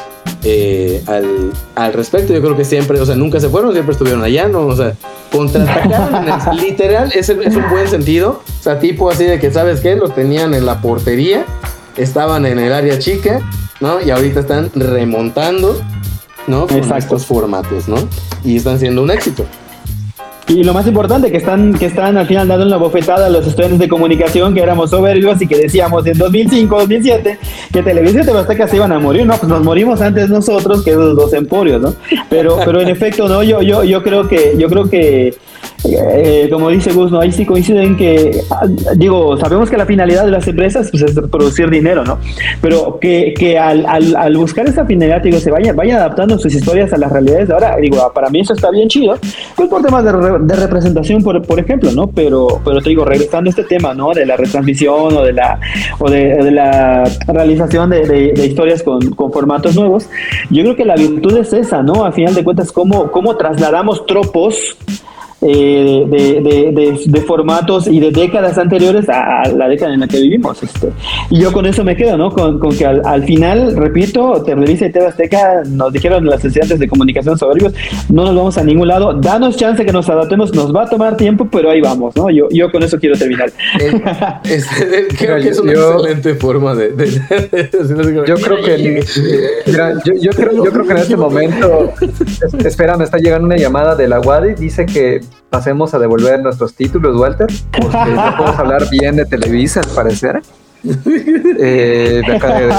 eh, 0.44 1.02
al, 1.06 1.50
al 1.74 1.92
respecto. 1.92 2.32
Yo 2.32 2.40
creo 2.40 2.56
que 2.56 2.64
siempre, 2.64 3.00
o 3.00 3.06
sea, 3.06 3.16
nunca 3.16 3.40
se 3.40 3.48
fueron, 3.48 3.72
siempre 3.72 3.92
estuvieron 3.94 4.22
allá, 4.22 4.46
¿no? 4.46 4.60
O 4.66 4.76
sea, 4.76 4.94
contraatacaron, 5.32 6.56
literal, 6.60 7.10
es, 7.14 7.28
el- 7.28 7.42
es 7.42 7.56
un 7.56 7.68
buen 7.70 7.88
sentido. 7.88 8.42
O 8.60 8.62
sea, 8.62 8.78
tipo 8.78 9.10
así 9.10 9.24
de 9.24 9.40
que, 9.40 9.50
¿sabes 9.50 9.80
qué? 9.80 9.96
Los 9.96 10.14
tenían 10.14 10.54
en 10.54 10.64
la 10.66 10.80
portería, 10.80 11.44
estaban 11.96 12.46
en 12.46 12.58
el 12.58 12.72
área 12.72 12.98
chica, 12.98 13.40
¿no? 13.80 14.00
Y 14.00 14.10
ahorita 14.10 14.40
están 14.40 14.70
remontando, 14.74 15.80
¿no? 16.46 16.66
Con 16.66 16.76
Exacto. 16.76 16.98
estos 16.98 17.26
formatos, 17.26 17.88
¿no? 17.88 17.96
Y 18.44 18.56
están 18.56 18.78
siendo 18.78 19.02
un 19.02 19.10
éxito. 19.10 19.44
Y 20.54 20.64
lo 20.64 20.74
más 20.74 20.86
importante, 20.86 21.30
que 21.30 21.38
están, 21.38 21.72
que 21.72 21.86
están 21.86 22.18
al 22.18 22.26
final 22.26 22.46
dando 22.46 22.66
una 22.66 22.76
bofetada 22.76 23.26
a 23.26 23.30
los 23.30 23.46
estudiantes 23.46 23.78
de 23.78 23.88
comunicación 23.88 24.52
que 24.52 24.60
éramos 24.60 24.90
soberbios 24.90 25.40
y 25.40 25.46
que 25.46 25.56
decíamos 25.56 26.06
en 26.06 26.18
2005, 26.18 26.78
2007 26.80 27.38
que 27.72 27.82
Televisión 27.82 28.36
Azteca 28.36 28.68
se 28.68 28.76
iban 28.76 28.92
a 28.92 28.98
morir. 28.98 29.24
No, 29.24 29.34
pues 29.36 29.48
nos 29.48 29.62
morimos 29.62 30.02
antes 30.02 30.28
nosotros 30.28 30.84
que 30.84 30.90
esos 30.90 31.16
dos 31.16 31.32
emporios, 31.32 31.80
¿no? 31.80 31.94
Pero, 32.28 32.58
pero 32.64 32.82
en 32.82 32.88
efecto, 32.88 33.28
no, 33.28 33.42
yo, 33.42 33.62
yo, 33.62 33.82
yo 33.82 34.02
creo 34.02 34.28
que, 34.28 34.54
yo 34.58 34.68
creo 34.68 34.90
que 34.90 35.34
eh, 35.84 36.48
como 36.50 36.68
dice 36.68 36.92
Gus, 36.92 37.10
¿no? 37.10 37.20
ahí 37.20 37.32
sí 37.32 37.44
coinciden 37.44 37.96
que, 37.96 38.40
ah, 38.50 38.66
digo, 38.96 39.36
sabemos 39.36 39.68
que 39.70 39.76
la 39.76 39.86
finalidad 39.86 40.24
de 40.24 40.30
las 40.30 40.46
empresas 40.46 40.88
pues, 40.90 41.02
es 41.02 41.12
producir 41.30 41.68
dinero, 41.70 42.04
¿no? 42.04 42.18
Pero 42.60 42.98
que, 43.00 43.34
que 43.36 43.58
al, 43.58 43.84
al, 43.86 44.14
al 44.16 44.36
buscar 44.36 44.68
esa 44.68 44.84
finalidad, 44.86 45.22
digo, 45.22 45.38
se 45.38 45.50
vayan, 45.50 45.74
vayan 45.76 45.98
adaptando 45.98 46.38
sus 46.38 46.54
historias 46.54 46.92
a 46.92 46.98
las 46.98 47.10
realidades 47.12 47.48
de 47.48 47.54
ahora, 47.54 47.76
digo, 47.80 48.12
para 48.14 48.28
mí 48.30 48.40
eso 48.40 48.54
está 48.54 48.70
bien 48.70 48.88
chido, 48.88 49.16
pues 49.56 49.68
por 49.68 49.82
temas 49.82 50.04
de, 50.04 50.12
re- 50.12 50.38
de 50.40 50.54
representación, 50.56 51.22
por, 51.22 51.42
por 51.42 51.58
ejemplo, 51.58 51.90
¿no? 51.92 52.06
Pero, 52.06 52.60
pero 52.64 52.80
te 52.80 52.90
digo, 52.90 53.04
regresando 53.04 53.48
a 53.48 53.50
este 53.50 53.64
tema, 53.64 53.94
¿no? 53.94 54.12
De 54.12 54.24
la 54.26 54.36
retransmisión 54.36 55.16
o 55.16 55.22
de 55.22 55.32
la, 55.32 55.58
o 55.98 56.08
de, 56.10 56.34
de 56.36 56.50
la 56.50 57.04
realización 57.26 57.90
de- 57.90 58.02
de 58.06 58.46
historias 58.46 58.82
con, 58.82 59.10
con 59.14 59.32
formatos 59.32 59.74
nuevos, 59.74 60.08
yo 60.50 60.62
creo 60.62 60.76
que 60.76 60.84
la 60.84 60.94
virtud 60.96 61.36
es 61.38 61.52
esa, 61.52 61.82
¿no? 61.82 62.04
A 62.04 62.12
final 62.12 62.34
de 62.34 62.44
cuentas, 62.44 62.70
cómo, 62.72 63.10
cómo 63.10 63.36
trasladamos 63.36 64.06
tropos 64.06 64.76
eh, 65.42 66.04
de, 66.08 66.40
de- 66.40 66.72
de- 66.72 67.00
de 67.04 67.20
formatos 67.22 67.86
y 67.88 67.98
de 68.00 68.10
décadas 68.10 68.58
anteriores 68.58 69.08
a, 69.08 69.42
a 69.42 69.48
la 69.48 69.68
década 69.68 69.92
en 69.94 70.00
la 70.00 70.08
que 70.08 70.20
vivimos. 70.20 70.62
Este. 70.62 70.88
Y 71.30 71.40
yo 71.40 71.52
con 71.52 71.66
eso 71.66 71.84
me 71.84 71.96
quedo, 71.96 72.16
¿no? 72.16 72.30
Con, 72.30 72.58
con 72.58 72.76
que 72.76 72.86
al, 72.86 73.02
al 73.04 73.24
final, 73.24 73.76
repito, 73.76 74.42
Televisa 74.44 74.86
y 74.86 74.92
TV 74.92 75.06
Azteca 75.06 75.62
nos 75.68 75.92
dijeron 75.92 76.24
las 76.26 76.44
estudiantes 76.44 76.78
de 76.78 76.88
comunicación 76.88 77.36
soberbios, 77.38 77.72
no 78.08 78.24
nos 78.24 78.34
vamos 78.36 78.58
a 78.58 78.64
ningún 78.64 78.88
lado, 78.88 79.14
danos 79.14 79.56
chance 79.56 79.84
que 79.84 79.92
nos 79.92 80.08
adaptemos, 80.08 80.54
nos 80.54 80.74
va 80.74 80.84
a 80.84 80.88
tomar 80.88 81.16
tiempo, 81.16 81.48
pero 81.50 81.70
ahí 81.70 81.80
vamos, 81.80 82.14
¿no? 82.16 82.30
Yo, 82.30 82.48
yo 82.50 82.70
con 82.70 82.82
eso 82.82 82.98
quiero 82.98 83.16
terminar. 83.18 83.50
Es- 84.44 84.64
es- 84.82 85.18
creo 85.18 85.36
Mira, 85.36 85.40
que 85.40 85.48
es 85.48 85.58
una 85.58 85.72
yo- 85.72 85.92
excelente 85.94 86.34
forma 86.34 86.74
de... 86.74 86.90
de- 86.92 87.06
de- 87.06 87.68
de- 87.82 88.26
Yo 88.26 88.34
creo 88.36 88.62
que 88.62 89.02
mira, 89.66 89.94
yo, 90.04 90.12
yo 90.20 90.30
creo, 90.30 90.52
yo 90.64 90.70
creo 90.72 90.84
que 90.86 90.92
en 90.92 90.98
este 90.98 91.16
momento 91.16 91.92
es- 92.00 92.64
espera, 92.66 92.96
me 92.96 93.04
está 93.04 93.18
llegando 93.18 93.46
una 93.46 93.56
llamada 93.56 93.94
de 93.96 94.08
la 94.08 94.20
Wadi, 94.20 94.54
dice 94.54 94.86
que 94.86 95.20
pasemos 95.52 95.92
a 95.94 95.98
devolver 95.98 96.42
nuestros 96.42 96.74
títulos, 96.74 97.14
Walter, 97.16 97.46
porque 97.70 98.10
no 98.14 98.36
podemos 98.36 98.58
hablar 98.58 98.88
bien 98.90 99.14
de 99.16 99.26
Televisa, 99.26 99.80
al 99.80 99.90
parecer. 99.94 100.42
Eh, 100.84 102.22
de 102.26 102.36
acá 102.36 102.54
de, 102.58 102.66
de- 102.66 102.72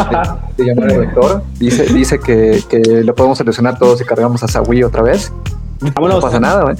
de 0.58 0.64
llamar 0.66 0.90
al 0.92 0.98
rector, 0.98 1.44
dice, 1.58 1.86
dice 1.94 2.20
que, 2.20 2.62
que 2.70 2.80
lo 3.04 3.16
podemos 3.16 3.38
solucionar 3.38 3.78
todos 3.80 4.00
si 4.00 4.06
cargamos 4.06 4.44
a 4.44 4.48
Sawi 4.50 4.84
otra 4.84 5.04
vez. 5.04 5.32
No 5.80 5.92
Vámonos. 5.94 6.22
pasa 6.22 6.40
nada, 6.40 6.64
güey. 6.64 6.76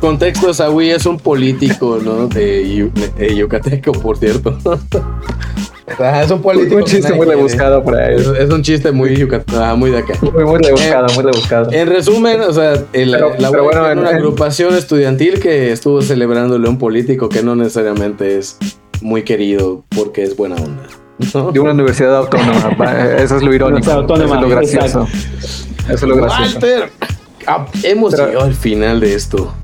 Contexto, 0.00 0.54
Sawi 0.54 0.90
es 0.90 1.04
un 1.06 1.18
político, 1.18 1.98
¿no? 2.02 2.28
De, 2.28 2.90
de 3.18 3.36
Yucateco, 3.36 3.92
por 3.92 4.16
cierto. 4.16 4.56
Es 5.86 6.30
un 6.30 6.40
político. 6.40 6.76
Un 6.76 6.84
chiste 6.84 7.12
muy 7.12 7.26
rebuscado 7.26 7.78
ahí. 7.78 7.84
quiere. 7.84 8.14
Es, 8.16 8.26
es 8.26 8.50
un 8.50 8.62
chiste 8.62 8.90
muy 8.90 9.14
yucatecano, 9.16 9.64
ah, 9.64 9.74
muy 9.74 9.90
de 9.90 9.98
acá. 9.98 10.14
Muy, 10.22 10.44
muy 10.44 10.58
rebuscado, 10.62 11.06
muy 11.14 11.24
rebuscado. 11.24 11.72
En 11.72 11.88
resumen, 11.88 12.40
o 12.40 12.52
sea, 12.52 12.72
el- 12.92 13.10
Pero- 13.10 13.34
la 13.38 13.50
pero 13.50 13.64
bueno, 13.64 13.90
en- 13.90 13.98
una 13.98 14.10
en- 14.10 14.16
agrupación 14.16 14.74
estudiantil 14.74 15.40
que 15.40 15.72
estuvo 15.72 16.00
celebrándole 16.00 16.66
a 16.66 16.70
un 16.70 16.78
político 16.78 17.28
que 17.28 17.42
no 17.42 17.54
necesariamente 17.54 18.38
es 18.38 18.56
muy 19.02 19.24
querido 19.24 19.84
porque 19.94 20.22
es 20.22 20.34
buena 20.36 20.56
onda. 20.56 20.84
¿no? 21.34 21.52
De 21.52 21.60
una 21.60 21.72
universidad 21.72 22.16
autónoma, 22.16 22.74
eso 23.18 23.36
es 23.36 23.42
lo 23.42 23.52
irónico. 23.54 23.90
Autónoma, 23.90 24.24
eso 24.24 24.34
es 24.36 24.40
lo 24.42 24.48
gracioso. 24.48 25.08
Eso 25.84 25.92
es 25.92 26.02
lo 26.02 26.16
gracioso. 26.16 26.52
Walter, 26.54 26.90
ah, 27.46 27.66
hemos 27.82 28.14
Pero- 28.14 28.26
llegado 28.28 28.46
al 28.46 28.54
final 28.54 29.00
de 29.00 29.14
esto, 29.14 29.54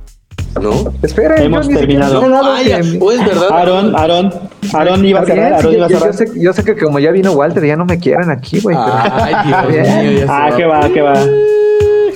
¿no? 0.60 0.92
Espera, 1.02 1.36
Hemos 1.42 1.66
yo 1.66 1.72
ni 1.72 1.78
siquiera- 1.80 2.06
terminado. 2.06 2.14
no, 2.22 2.28
no, 2.28 2.42
no, 2.42 2.48
Vaya, 2.50 2.80
que- 2.80 2.98
o 3.00 3.12
es 3.12 3.24
verdad. 3.24 3.48
Aaron, 3.52 3.96
Aaron, 3.96 4.32
Aaron 4.74 5.04
iba 5.04 5.20
a 5.20 5.24
cerrar, 5.26 5.52
Aaron 5.54 5.70
sí, 5.72 5.76
iba 5.76 5.86
a 5.86 5.88
yo, 5.88 5.98
cerrar. 5.98 6.12
yo 6.12 6.18
sé, 6.18 6.40
yo 6.40 6.52
sé 6.52 6.64
que 6.64 6.76
como 6.76 6.98
ya 6.98 7.10
vino 7.12 7.32
Walter, 7.32 7.64
ya 7.64 7.76
no 7.76 7.84
me 7.84 7.98
quieren 7.98 8.30
aquí, 8.30 8.60
güey. 8.60 8.76
pero- 8.76 8.96
Ay, 9.12 9.34
Dios 9.72 9.88
mío, 10.20 10.26
Ah, 10.28 10.48
va. 10.50 10.56
que 10.56 10.64
va, 10.66 10.88
que 10.88 11.02
va. 11.02 11.14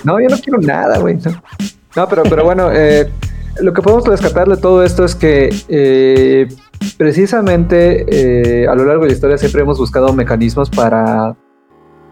No, 0.04 0.20
yo 0.20 0.28
no 0.28 0.36
quiero 0.38 0.58
nada, 0.60 0.98
güey. 0.98 1.14
No, 1.16 1.30
No, 1.96 2.08
pero, 2.08 2.22
pero 2.24 2.44
bueno, 2.44 2.70
eh, 2.72 3.08
lo 3.60 3.72
que 3.72 3.80
podemos 3.80 4.04
rescatar 4.06 4.48
de 4.48 4.56
todo 4.56 4.82
esto 4.84 5.04
es 5.04 5.14
que 5.14 5.48
eh, 5.68 6.48
precisamente 6.98 8.04
eh, 8.08 8.66
a 8.68 8.74
lo 8.74 8.84
largo 8.84 9.02
de 9.04 9.08
la 9.10 9.14
historia 9.14 9.38
siempre 9.38 9.62
hemos 9.62 9.78
buscado 9.78 10.12
mecanismos 10.12 10.68
para 10.70 11.36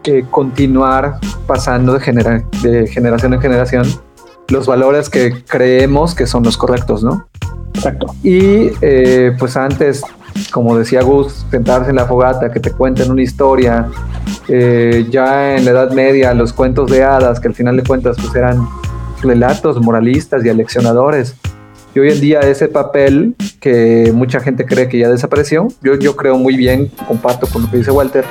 eh, 0.05 0.23
continuar 0.31 1.17
pasando 1.45 1.93
de, 1.93 1.99
genera- 1.99 2.43
de 2.61 2.87
generación 2.87 3.33
en 3.33 3.41
generación 3.41 3.85
los 4.49 4.67
valores 4.67 5.09
que 5.09 5.43
creemos 5.47 6.15
que 6.15 6.27
son 6.27 6.43
los 6.43 6.57
correctos, 6.57 7.03
¿no? 7.03 7.27
Exacto. 7.73 8.07
Y 8.23 8.71
eh, 8.81 9.35
pues 9.37 9.57
antes, 9.57 10.03
como 10.51 10.77
decía 10.77 11.01
Gus, 11.01 11.45
sentarse 11.49 11.89
en 11.89 11.95
la 11.97 12.05
fogata, 12.05 12.51
que 12.51 12.59
te 12.59 12.71
cuenten 12.71 13.11
una 13.11 13.21
historia, 13.21 13.89
eh, 14.47 15.07
ya 15.09 15.57
en 15.57 15.65
la 15.65 15.71
Edad 15.71 15.91
Media 15.91 16.33
los 16.33 16.53
cuentos 16.53 16.89
de 16.89 17.03
hadas, 17.03 17.39
que 17.39 17.47
al 17.47 17.55
final 17.55 17.77
de 17.77 17.83
cuentas 17.83 18.17
pues 18.21 18.33
eran 18.35 18.67
relatos 19.21 19.81
moralistas 19.81 20.45
y 20.45 20.49
aleccionadores. 20.49 21.35
Y 21.95 21.99
hoy 21.99 22.11
en 22.11 22.21
día 22.21 22.39
ese 22.41 22.67
papel 22.67 23.35
que 23.59 24.11
mucha 24.13 24.39
gente 24.39 24.65
cree 24.65 24.87
que 24.87 24.97
ya 24.97 25.09
desapareció, 25.09 25.67
yo, 25.81 25.95
yo 25.95 26.15
creo 26.15 26.37
muy 26.37 26.55
bien, 26.55 26.91
comparto 27.07 27.47
con 27.47 27.63
lo 27.63 27.71
que 27.71 27.77
dice 27.77 27.91
Walter, 27.91 28.25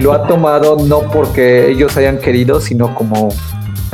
lo 0.00 0.12
ha 0.12 0.26
tomado 0.26 0.76
no 0.84 1.02
porque 1.10 1.70
ellos 1.70 1.96
hayan 1.96 2.18
querido, 2.18 2.60
sino 2.60 2.94
como 2.94 3.30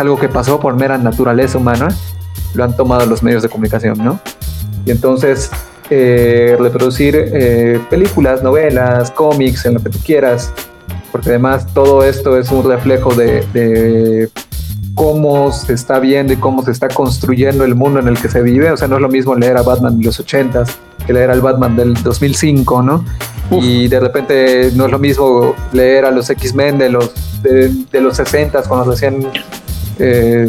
algo 0.00 0.18
que 0.18 0.28
pasó 0.28 0.58
por 0.58 0.74
mera 0.74 0.98
naturaleza 0.98 1.58
humana, 1.58 1.88
lo 2.54 2.64
han 2.64 2.76
tomado 2.76 3.06
los 3.06 3.22
medios 3.22 3.42
de 3.42 3.48
comunicación, 3.48 3.98
¿no? 3.98 4.20
Y 4.84 4.90
entonces 4.90 5.50
eh, 5.90 6.56
reproducir 6.58 7.14
eh, 7.16 7.80
películas, 7.90 8.42
novelas, 8.42 9.10
cómics, 9.10 9.66
en 9.66 9.74
lo 9.74 9.80
que 9.80 9.90
tú 9.90 9.98
quieras, 10.04 10.52
porque 11.12 11.30
además 11.30 11.66
todo 11.72 12.04
esto 12.04 12.38
es 12.38 12.50
un 12.50 12.64
reflejo 12.64 13.14
de, 13.14 13.44
de 13.52 14.30
cómo 14.94 15.50
se 15.52 15.72
está 15.72 15.98
viendo 15.98 16.32
y 16.32 16.36
cómo 16.36 16.62
se 16.62 16.70
está 16.70 16.88
construyendo 16.88 17.64
el 17.64 17.74
mundo 17.74 18.00
en 18.00 18.08
el 18.08 18.18
que 18.18 18.28
se 18.28 18.42
vive. 18.42 18.70
O 18.70 18.76
sea, 18.76 18.86
no 18.88 18.96
es 18.96 19.02
lo 19.02 19.08
mismo 19.08 19.34
leer 19.34 19.56
a 19.56 19.62
Batman 19.62 19.98
de 19.98 20.04
los 20.04 20.24
80s 20.24 20.68
que 21.06 21.12
leer 21.12 21.30
al 21.30 21.40
Batman 21.40 21.76
del 21.76 21.94
2005, 21.94 22.82
¿no? 22.82 23.04
Y 23.50 23.88
de 23.88 23.98
repente 23.98 24.70
no 24.76 24.86
es 24.86 24.92
lo 24.92 24.98
mismo 24.98 25.54
leer 25.72 26.04
a 26.04 26.10
los 26.10 26.30
X-Men 26.30 26.78
de 26.78 26.90
los, 26.90 27.12
de, 27.42 27.68
de 27.90 28.00
los 28.00 28.18
60s 28.18 28.68
cuando 28.68 28.92
recién, 28.92 29.26
eh, 30.00 30.46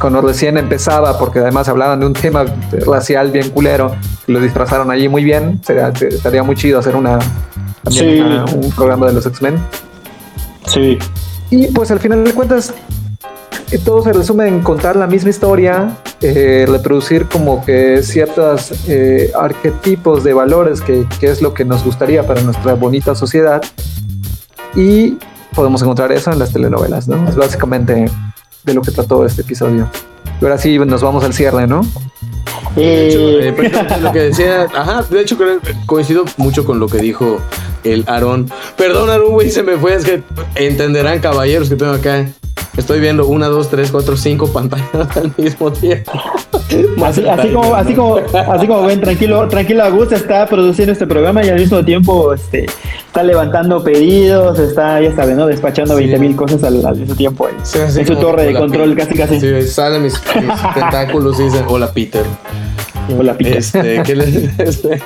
cuando 0.00 0.20
recién 0.20 0.56
empezaba, 0.58 1.18
porque 1.18 1.38
además 1.40 1.68
hablaban 1.68 2.00
de 2.00 2.06
un 2.06 2.12
tema 2.12 2.44
racial 2.86 3.30
bien 3.30 3.50
culero 3.50 3.94
lo 4.26 4.40
disfrazaron 4.40 4.90
allí 4.90 5.08
muy 5.08 5.22
bien. 5.22 5.60
Sería, 5.64 5.88
estaría 5.88 6.42
muy 6.42 6.56
chido 6.56 6.78
hacer 6.78 6.96
una, 6.96 7.18
también 7.82 8.14
Sí. 8.14 8.20
una- 8.20 8.44
un 8.46 8.70
programa 8.72 9.06
de 9.06 9.12
los 9.12 9.26
X-Men. 9.26 9.56
Sí. 10.66 10.98
Y 11.50 11.66
pues 11.68 11.90
al 11.90 12.00
final 12.00 12.24
de 12.24 12.32
cuentas, 12.32 12.72
todo 13.84 14.02
se 14.02 14.12
resume 14.12 14.48
en 14.48 14.60
contar 14.62 14.96
la 14.96 15.06
misma 15.06 15.30
historia, 15.30 15.90
eh, 16.22 16.64
reproducir 16.68 17.26
como 17.28 17.64
que 17.64 18.02
ciertos 18.02 18.72
eh, 18.88 19.30
arquetipos 19.38 20.24
de 20.24 20.32
valores 20.32 20.80
que, 20.80 21.06
que 21.20 21.30
es 21.30 21.42
lo 21.42 21.52
que 21.54 21.64
nos 21.66 21.84
gustaría 21.84 22.26
para 22.26 22.40
nuestra 22.40 22.74
bonita 22.74 23.14
sociedad. 23.14 23.60
Y 24.74 25.18
podemos 25.54 25.82
encontrar 25.82 26.10
eso 26.12 26.32
en 26.32 26.38
las 26.38 26.52
telenovelas, 26.52 27.08
¿no? 27.08 27.28
Es 27.28 27.36
básicamente 27.36 28.06
de 28.64 28.74
lo 28.74 28.82
que 28.82 28.90
trató 28.90 29.24
este 29.26 29.42
episodio. 29.42 29.88
Y 30.40 30.44
ahora 30.44 30.58
sí 30.58 30.78
nos 30.78 31.02
vamos 31.02 31.22
al 31.24 31.32
cierre, 31.32 31.66
¿no? 31.66 31.82
De 32.74 33.08
hecho, 33.08 33.18
Eh, 33.18 33.48
eh, 33.48 33.52
precisamente 33.52 34.00
lo 34.00 34.12
que 34.12 34.18
decía, 34.20 34.66
ajá, 34.74 35.02
de 35.02 35.20
hecho 35.20 35.36
creo- 35.36 35.60
coincido 35.86 36.24
mucho 36.36 36.64
con 36.64 36.78
lo 36.80 36.88
que 36.88 36.98
dijo 36.98 37.38
el 37.84 38.04
Aarón. 38.08 38.50
Perdón, 38.76 39.10
Aarón, 39.10 39.32
güey, 39.32 39.50
se 39.50 39.62
me 39.62 39.76
fue, 39.76 39.94
es 39.94 40.04
que 40.04 40.22
entenderán, 40.54 41.20
caballeros, 41.20 41.68
que 41.68 41.76
tengo 41.76 41.92
acá. 41.92 42.26
Estoy 42.76 42.98
viendo 43.00 43.26
una, 43.26 43.46
dos, 43.46 43.70
tres, 43.70 43.90
cuatro, 43.92 44.16
cinco 44.16 44.48
pantallas 44.52 45.16
al 45.16 45.32
mismo 45.36 45.72
tiempo. 45.72 46.12
Así, 47.04 47.22
como, 47.52 47.74
así 47.74 47.94
como, 47.94 48.16
así 48.16 48.66
como 48.66 48.82
ven, 48.86 49.00
tranquilo, 49.00 49.46
tranquilo 49.48 49.84
Agus 49.84 50.10
está 50.12 50.46
produciendo 50.46 50.92
este 50.92 51.06
programa 51.06 51.44
y 51.44 51.48
al 51.50 51.60
mismo 51.60 51.84
tiempo 51.84 52.32
este, 52.32 52.66
está 53.06 53.22
levantando 53.22 53.84
pedidos, 53.84 54.58
está, 54.58 55.00
ya 55.00 55.14
saben, 55.14 55.36
¿no? 55.36 55.46
Despachando 55.46 55.94
Sí. 55.96 56.00
20 56.04 56.18
mil 56.18 56.34
cosas 56.36 56.64
al, 56.64 56.84
al 56.84 56.96
mismo 56.96 57.14
tiempo 57.14 57.48
en, 57.48 57.54
Sí, 57.64 57.78
así 57.78 58.00
en 58.00 58.06
su 58.06 58.16
torre 58.16 58.46
de 58.46 58.54
control, 58.54 58.94
Peter. 58.94 59.16
casi 59.18 59.38
casi. 59.38 59.40
Sí, 59.62 59.68
salen 59.70 60.02
mis, 60.02 60.14
mis 60.14 60.62
tentáculos 60.74 61.38
y 61.38 61.44
dicen, 61.44 61.64
hola 61.68 61.92
Peter. 61.92 62.24
Hola, 63.16 63.36
Peter. 63.36 63.58
Este, 63.58 64.02
¿qué, 64.02 64.16
les, 64.16 64.58
este, 64.58 65.02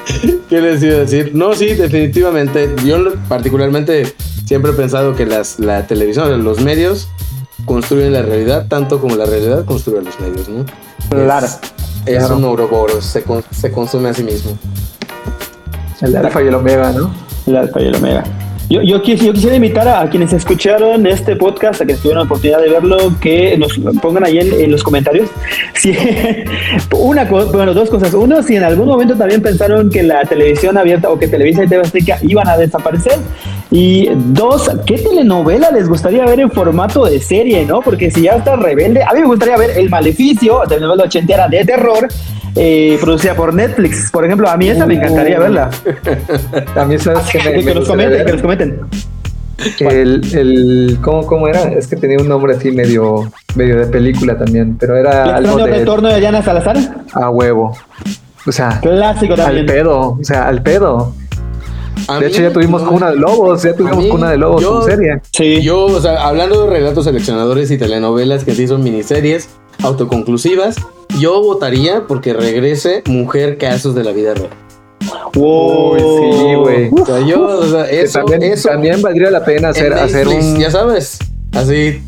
¿Qué 0.49 0.61
les 0.61 0.82
iba 0.82 0.94
a 0.94 0.99
decir? 1.01 1.32
No, 1.34 1.53
sí, 1.55 1.74
definitivamente. 1.74 2.70
Yo 2.84 2.99
particularmente 3.28 4.14
siempre 4.46 4.70
he 4.70 4.74
pensado 4.74 5.16
que 5.16 5.26
las, 5.26 5.59
la 5.59 5.86
televisión, 5.86 6.44
los 6.44 6.61
medios 6.61 7.09
construyen 7.65 8.13
la 8.13 8.23
realidad 8.23 8.67
tanto 8.69 9.01
como 9.01 9.17
la 9.17 9.27
realidad 9.27 9.65
construye 9.65 10.03
los 10.03 10.19
medios, 10.21 10.49
¿no? 10.49 10.65
Claro. 11.11 11.47
Es, 11.47 11.61
es 12.25 12.31
un 12.31 12.45
ouroboros, 12.45 13.05
se, 13.05 13.23
con- 13.23 13.45
se 13.51 13.71
consume 13.73 14.09
a 14.11 14.15
sí 14.15 14.23
mismo. 14.23 14.57
El 16.01 16.17
alfa 16.17 16.43
y 16.43 16.47
el 16.49 16.55
omega, 16.55 16.93
¿no? 16.93 17.13
El 17.47 17.57
alfa 17.57 17.81
y 17.81 17.87
el 17.87 17.95
omega. 17.97 18.25
Yo, 18.71 18.83
yo, 18.83 19.01
quis- 19.03 19.25
yo 19.25 19.33
quisiera 19.33 19.57
invitar 19.57 19.89
a, 19.89 20.03
a 20.03 20.11
quienes 20.11 20.31
escucharon 20.35 21.07
este 21.07 21.37
podcast, 21.37 21.81
a 21.81 21.85
quienes 21.87 22.03
tuvieron 22.03 22.25
la 22.25 22.27
oportunidad 22.27 22.61
de 22.61 22.69
verlo, 22.69 22.99
que 23.19 23.57
nos 23.57 23.79
pongan 24.03 24.25
ahí 24.25 24.39
en, 24.39 24.53
en 24.53 24.71
los 24.71 24.83
comentarios. 24.83 25.29
Si, 25.79 25.95
una, 26.93 27.23
bueno, 27.25 27.73
dos 27.73 27.89
cosas. 27.89 28.12
Uno, 28.12 28.43
si 28.43 28.57
en 28.57 28.64
algún 28.64 28.89
momento 28.89 29.14
también 29.14 29.41
pensaron 29.41 29.89
que 29.91 30.03
la 30.03 30.23
televisión 30.25 30.77
abierta 30.77 31.09
o 31.09 31.16
que 31.19 31.29
Televisa 31.29 31.62
y 31.64 31.69
TV 31.69 31.83
Azteca 31.83 32.19
iban 32.23 32.49
a 32.49 32.57
desaparecer. 32.57 33.12
Y 33.71 34.09
dos, 34.12 34.69
¿qué 34.87 34.99
telenovela 34.99 35.71
les 35.71 35.89
gustaría 35.89 36.25
ver 36.25 36.41
en 36.41 36.51
formato 36.51 37.05
de 37.05 37.21
serie, 37.21 37.64
no? 37.64 37.81
Porque 37.81 38.11
si 38.11 38.23
ya 38.23 38.33
está 38.33 38.57
rebelde, 38.57 39.03
a 39.05 39.12
mí 39.14 39.21
me 39.21 39.27
gustaría 39.29 39.57
ver 39.57 39.71
El 39.79 39.89
Maleficio, 39.89 40.61
telenovela 40.69 41.05
ochentera 41.05 41.47
de 41.49 41.64
terror, 41.64 42.09
eh, 42.57 42.99
producida 43.01 43.34
por 43.34 43.55
Netflix. 43.55 44.11
Por 44.11 44.24
ejemplo, 44.24 44.49
a 44.49 44.57
mí 44.57 44.68
esa 44.68 44.86
me 44.86 44.94
encantaría 44.94 45.38
verla. 45.38 45.70
A 46.76 46.84
mí 46.84 46.99
sabes 46.99 47.24
que 47.30 47.38
me, 47.38 47.53
Que, 47.53 47.62
me 47.62 47.74
nos 47.74 47.88
comenten, 47.88 48.26
que 48.26 48.32
nos 48.32 48.42
comenten. 48.42 48.80
el, 49.80 50.22
el 50.36 50.99
¿cómo, 51.03 51.26
¿cómo 51.26 51.49
era? 51.49 51.62
Es 51.72 51.86
que 51.88 51.96
tenía 51.96 52.18
un 52.18 52.28
nombre 52.28 52.55
así 52.55 52.70
medio, 52.70 53.30
medio 53.57 53.76
de 53.78 53.86
película 53.86 54.36
también, 54.38 54.76
pero 54.78 54.94
El 54.96 55.01
era 55.07 55.24
algo 55.36 55.51
extraño 55.51 55.64
de 55.72 55.78
retorno 55.78 56.09
de 56.09 56.20
Diana 56.20 56.42
Salazar. 56.42 56.76
a 57.12 57.30
huevo. 57.30 57.76
O 58.46 58.53
sea, 58.53 58.78
Clásico 58.80 59.34
al 59.34 59.40
también. 59.40 59.66
pedo, 59.66 60.01
o 60.12 60.18
sea, 60.22 60.46
al 60.49 60.62
pedo. 60.62 61.12
A 62.07 62.14
De 62.14 62.20
mí- 62.20 62.26
hecho, 62.26 62.42
ya 62.42 62.53
tuvimos 62.53 62.82
no, 62.84 62.90
Cuna 62.90 63.11
de 63.11 63.16
Lobos, 63.16 63.62
ya 63.64 63.74
tuvimos 63.74 63.99
mí, 64.05 64.09
Cuna 64.09 64.30
de 64.30 64.38
Lobos 64.38 64.62
yo- 64.62 64.80
en 64.88 64.96
serie. 64.96 65.20
Sí. 65.32 65.61
Yo, 65.62 65.84
o 65.86 66.01
sea, 66.01 66.24
hablando 66.26 66.64
de 66.64 66.70
relatos 66.70 67.05
seleccionadores 67.05 67.70
y 67.72 67.76
telenovelas 67.76 68.44
que 68.44 68.55
sí 68.55 68.68
son 68.68 68.82
miniseries 68.84 69.49
autoconclusivas, 69.83 70.76
yo 71.18 71.43
votaría 71.43 72.07
porque 72.07 72.33
regrese 72.33 73.03
Mujer 73.07 73.59
Casos 73.59 73.95
de 73.95 74.05
la 74.05 74.12
Vida 74.12 74.35
Real. 74.35 74.51
Wow. 75.35 75.93
Uy, 75.95 76.01
sí, 76.39 76.55
güey. 76.55 76.91
O 77.01 77.07
sea, 77.07 77.20
yo, 77.26 77.43
o 77.43 77.66
sea, 77.66 77.85
eso, 77.91 78.18
también, 78.20 78.43
eso 78.53 78.68
también 78.68 79.01
valdría 79.01 79.31
la 79.31 79.45
pena 79.45 79.68
hacer, 79.70 79.93
hacer 79.95 80.26
Netflix, 80.26 80.45
un 80.47 80.59
ya 80.59 80.70
sabes, 80.70 81.18
así, 81.53 82.03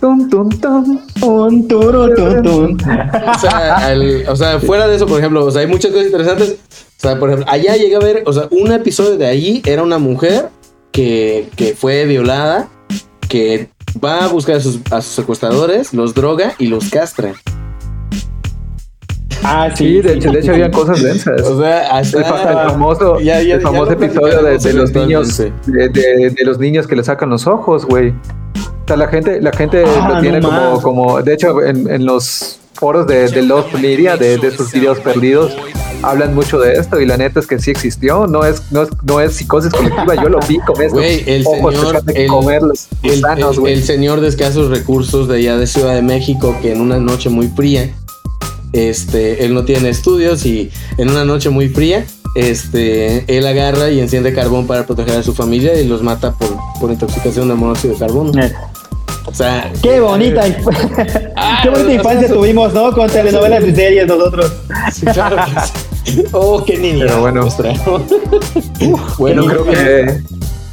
tum, 0.00 0.28
tum, 0.30 0.48
tum. 0.48 1.68
Turu, 1.68 2.14
tun, 2.14 2.42
tun. 2.42 2.78
o 2.80 3.38
sea, 3.38 3.76
al- 3.76 4.24
o 4.28 4.36
sea, 4.36 4.58
fuera 4.60 4.88
de 4.88 4.96
eso, 4.96 5.06
por 5.06 5.18
ejemplo, 5.18 5.44
o 5.44 5.50
sea, 5.50 5.60
hay 5.60 5.66
muchas 5.66 5.90
cosas 5.90 6.06
interesantes. 6.06 6.56
O 6.72 7.00
sea, 7.02 7.18
por 7.18 7.30
ejemplo, 7.30 7.50
allá 7.50 7.76
llegué 7.76 7.96
a 7.96 8.00
ver, 8.00 8.22
o 8.26 8.32
sea, 8.32 8.46
un 8.50 8.72
episodio 8.72 9.16
de 9.16 9.26
allí 9.26 9.62
era 9.66 9.82
una 9.82 9.98
mujer 9.98 10.48
que, 10.92 11.48
que 11.56 11.74
fue 11.74 12.04
violada, 12.06 12.68
que 13.28 13.68
va 14.02 14.24
a 14.24 14.28
buscar 14.28 14.56
a 14.56 14.60
sus, 14.60 14.80
a 14.90 15.00
sus 15.02 15.14
secuestradores, 15.14 15.92
los 15.94 16.14
droga 16.14 16.54
y 16.58 16.66
los 16.68 16.90
castra. 16.90 17.32
Ah, 19.42 19.70
sí. 19.74 19.84
Sí, 19.86 20.00
de 20.02 20.12
sí, 20.12 20.18
hecho, 20.18 20.32
de 20.32 20.40
hecho 20.40 20.52
habían 20.52 20.70
cosas 20.70 21.02
densas. 21.02 21.40
O 21.42 21.60
sea, 21.60 21.96
hasta 21.96 22.18
El, 22.18 22.24
fa- 22.24 22.50
el 22.64 22.70
famoso, 22.70 23.20
Ya- 23.20 23.40
ya- 23.42 23.54
el 23.54 23.60
famoso 23.62 23.92
episodio 23.92 24.42
de, 24.42 24.72
los 24.74 24.92
niños 24.92 25.38
de, 25.38 25.50
de- 25.88 26.30
de 26.30 26.44
los 26.44 26.58
niños 26.58 26.86
que 26.86 26.94
le 26.94 27.02
sacan 27.02 27.30
los 27.30 27.46
ojos, 27.46 27.86
güey. 27.86 28.10
O 28.10 28.86
sea, 28.86 28.96
la 28.96 29.08
gente, 29.08 29.40
la 29.40 29.52
gente 29.52 29.82
Ah, 29.86 30.08
lo 30.08 30.14
no 30.16 30.20
tiene 30.20 30.40
como, 30.40 30.72
más. 30.72 30.80
como, 30.82 31.22
de 31.22 31.32
hecho, 31.34 31.62
en, 31.64 31.88
en 31.90 32.04
los 32.04 32.58
foros 32.80 33.06
de, 33.06 33.28
de 33.28 33.42
Lost 33.42 33.74
Media, 33.74 34.16
de, 34.16 34.38
de 34.38 34.50
sus 34.50 34.72
videos 34.72 34.98
perdidos, 35.00 35.54
hablan 36.02 36.34
mucho 36.34 36.58
de 36.58 36.74
esto 36.74 37.00
y 37.00 37.06
la 37.06 37.16
neta 37.16 37.40
es 37.40 37.46
que 37.46 37.58
sí 37.58 37.70
existió, 37.70 38.26
no 38.26 38.44
es, 38.44 38.62
no 38.70 38.82
es, 38.82 38.88
no 39.02 39.20
es 39.20 39.34
psicosis 39.34 39.70
colectiva, 39.72 40.14
yo 40.14 40.28
lo 40.30 40.40
vi 40.48 40.58
con 40.60 40.80
el 40.80 41.46
ojos 41.46 41.74
señor, 41.74 42.04
que 42.06 42.26
comer 42.26 42.62
los 42.62 42.88
gusanos, 43.02 43.58
el 43.66 43.84
señor 43.84 44.20
de 44.20 44.28
escasos 44.28 44.70
recursos 44.70 45.28
de 45.28 45.36
allá 45.36 45.58
de 45.58 45.66
Ciudad 45.66 45.94
de 45.94 46.02
México 46.02 46.56
que 46.62 46.72
en 46.72 46.80
una 46.80 46.98
noche 46.98 47.28
muy 47.28 47.48
fría, 47.48 47.94
este, 48.72 49.44
él 49.44 49.52
no 49.52 49.64
tiene 49.64 49.90
estudios 49.90 50.46
y 50.46 50.70
en 50.96 51.10
una 51.10 51.24
noche 51.24 51.50
muy 51.50 51.68
fría, 51.68 52.06
este, 52.34 53.24
él 53.26 53.46
agarra 53.46 53.90
y 53.90 54.00
enciende 54.00 54.32
carbón 54.32 54.66
para 54.66 54.86
proteger 54.86 55.18
a 55.18 55.22
su 55.22 55.34
familia 55.34 55.78
y 55.78 55.86
los 55.86 56.02
mata 56.02 56.32
por, 56.32 56.56
por 56.80 56.90
intoxicación 56.90 57.48
de 57.48 57.54
monóxido 57.54 57.94
de 57.94 58.00
carbono. 58.00 58.40
Eh, 58.40 58.52
O 59.30 59.34
sea, 59.34 59.70
Qué 59.80 60.00
bonita, 60.00 60.42
Ah, 61.36 61.60
qué 61.62 61.70
bonita 61.70 61.92
infancia 61.92 62.28
tuvimos, 62.28 62.74
¿no? 62.74 62.92
Con 62.92 63.08
telenovelas 63.08 63.62
y 63.64 63.74
series 63.74 64.06
nosotros. 64.06 64.52
sí, 64.92 65.06
claro 65.06 65.36
que 65.36 66.12
sí. 66.12 66.24
Oh, 66.32 66.64
qué 66.64 66.76
niña. 66.78 67.04
Pero 67.06 67.20
bueno. 67.20 67.48
Bueno, 69.18 69.44
creo 69.46 69.64
que 69.64 70.20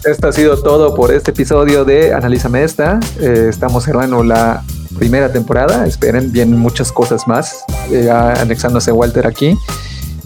esto 0.06 0.28
ha 0.28 0.32
sido 0.32 0.58
todo 0.64 0.96
por 0.96 1.12
este 1.14 1.32
episodio 1.32 1.86
de 1.86 2.14
Analízame 2.14 2.64
esta. 2.64 3.00
Eh, 3.20 3.48
estamos 3.50 3.84
cerrando 3.84 4.24
la 4.24 4.64
primera 4.98 5.32
temporada. 5.32 5.86
Esperen, 5.86 6.32
vienen 6.32 6.58
muchas 6.58 6.92
cosas 6.92 7.28
más. 7.28 7.64
eh, 7.92 8.10
anexándose 8.10 8.92
Walter 8.92 9.28
aquí. 9.28 9.56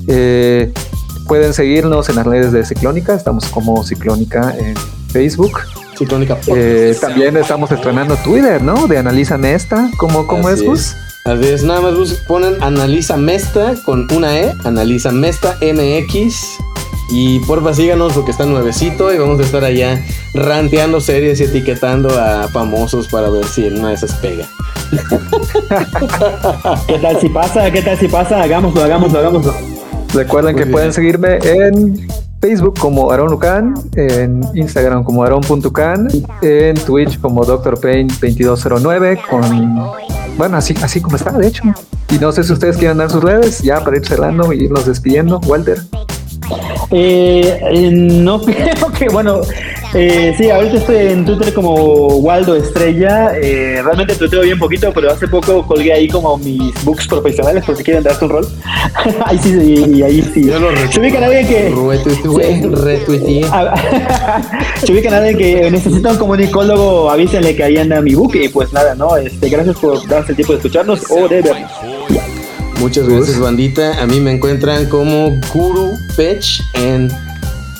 Eh, 0.07 0.71
pueden 1.27 1.53
seguirnos 1.53 2.09
en 2.09 2.15
las 2.15 2.25
redes 2.25 2.51
de 2.51 2.63
Ciclónica. 2.63 3.13
Estamos 3.15 3.45
como 3.47 3.83
Ciclónica 3.83 4.53
en 4.57 4.75
Facebook. 5.11 5.59
Eh, 6.55 6.95
también 6.99 7.37
estamos 7.37 7.71
estrenando 7.71 8.15
Twitter, 8.17 8.61
¿no? 8.61 8.87
De 8.87 8.97
Analízame 8.97 9.53
esta. 9.53 9.89
¿Cómo, 9.97 10.25
cómo 10.27 10.47
Así 10.47 10.61
es, 10.61 10.65
Gus? 10.67 10.79
es. 10.79 10.95
Así 11.25 11.47
es, 11.49 11.63
nada 11.63 11.81
más 11.81 11.95
bus- 11.95 12.13
ponen 12.27 12.61
Analiza 12.63 13.15
Mesta 13.17 13.75
con 13.85 14.07
una 14.11 14.37
E, 14.39 14.53
Analiza 14.63 15.11
Mesta 15.11 15.57
MX. 15.61 16.57
Y 17.13 17.39
porfa 17.41 17.73
síganos 17.73 18.13
porque 18.13 18.31
está 18.31 18.45
nuevecito 18.45 19.13
y 19.13 19.17
vamos 19.17 19.39
a 19.39 19.43
estar 19.43 19.63
allá 19.65 20.01
ranteando 20.33 21.01
series 21.01 21.41
y 21.41 21.43
etiquetando 21.43 22.09
a 22.17 22.47
famosos 22.47 23.07
para 23.09 23.29
ver 23.29 23.45
si 23.45 23.67
en 23.67 23.79
una 23.79 23.89
de 23.89 23.95
esas 23.95 24.13
pega. 24.15 24.45
¿Qué 26.87 26.97
tal 26.99 27.19
si 27.19 27.29
pasa? 27.29 27.69
¿Qué 27.71 27.81
tal 27.81 27.97
si 27.99 28.07
pasa? 28.07 28.41
Hagámoslo, 28.41 28.83
hagámoslo, 28.83 29.19
hagámoslo. 29.19 29.53
Recuerden 30.13 30.53
Muy 30.53 30.59
que 30.59 30.65
bien. 30.65 30.71
pueden 30.71 30.93
seguirme 30.93 31.39
en 31.43 32.07
Facebook 32.41 32.79
como 32.79 33.11
Aaron 33.11 33.29
Lucan, 33.29 33.75
en 33.95 34.41
Instagram 34.55 35.03
como 35.03 35.23
Aaron.can, 35.23 36.07
en 36.41 36.75
Twitch 36.75 37.19
como 37.19 37.45
Dr. 37.45 37.79
Pain 37.79 38.07
2209 38.07 39.21
con 39.29 40.01
bueno, 40.37 40.57
así, 40.57 40.73
así 40.81 41.01
como 41.01 41.17
está, 41.17 41.31
de 41.31 41.47
hecho. 41.47 41.63
Y 42.09 42.17
no 42.17 42.31
sé 42.31 42.43
si 42.43 42.51
ustedes 42.51 42.77
quieren 42.77 42.97
dar 42.97 43.11
sus 43.11 43.23
redes, 43.23 43.61
ya 43.61 43.83
para 43.83 43.97
ir 43.97 44.05
cerrando 44.07 44.51
y 44.51 44.63
irnos 44.63 44.85
despidiendo, 44.85 45.39
Walter. 45.45 45.79
Eh, 46.89 47.91
no 47.93 48.41
creo 48.41 48.91
que, 48.97 49.07
bueno, 49.09 49.41
eh, 49.93 50.33
sí, 50.37 50.49
ahorita 50.49 50.77
estoy 50.77 50.97
en 50.97 51.25
Twitter 51.25 51.53
como 51.53 51.73
Waldo 52.17 52.55
Estrella. 52.55 53.31
eh, 53.35 53.81
realmente 53.83 54.15
tuiteo 54.15 54.41
bien 54.41 54.57
poquito, 54.57 54.91
pero 54.93 55.11
hace 55.11 55.27
poco 55.27 55.65
colgué 55.65 55.91
ahí 55.93 56.07
como 56.07 56.37
mis 56.37 56.73
books 56.85 57.07
profesionales 57.07 57.65
por 57.65 57.75
si 57.75 57.83
quieren 57.83 58.03
darse 58.03 58.23
un 58.25 58.31
rol. 58.31 58.47
ahí 59.25 59.37
sí, 59.37 59.57
y, 59.61 59.97
y 59.99 60.03
ahí 60.03 60.21
sí. 60.33 60.45
Yo 60.45 60.59
lo 60.59 60.69
Se 60.91 60.99
ubican 60.99 61.23
a 61.23 61.25
alguien 61.27 61.47
que. 61.47 61.69
retuiteé. 61.69 62.69
retuiteé. 62.69 63.45
Se 64.85 64.91
ubican 64.91 65.13
a 65.13 65.17
alguien 65.17 65.37
que 65.37 65.71
necesita 65.71 66.11
un 66.11 66.17
comunicólogo, 66.17 67.09
avísenle 67.09 67.55
que 67.55 67.63
ahí 67.63 67.77
anda 67.77 68.01
mi 68.01 68.15
book 68.15 68.35
y 68.35 68.47
pues 68.49 68.71
nada, 68.73 68.95
¿no? 68.95 69.17
Este, 69.17 69.49
gracias 69.49 69.77
por 69.77 70.07
darse 70.07 70.31
el 70.31 70.35
tiempo 70.37 70.53
de 70.53 70.57
escucharnos 70.57 71.03
o 71.09 71.27
de 71.27 71.41
vernos. 71.41 71.71
Muchas 72.79 73.07
gracias, 73.07 73.39
bandita. 73.39 74.01
A 74.01 74.07
mí 74.07 74.19
me 74.19 74.31
encuentran 74.31 74.87
como 74.87 75.39
Guru 75.53 75.91
Pech 76.17 76.61
en 76.73 77.11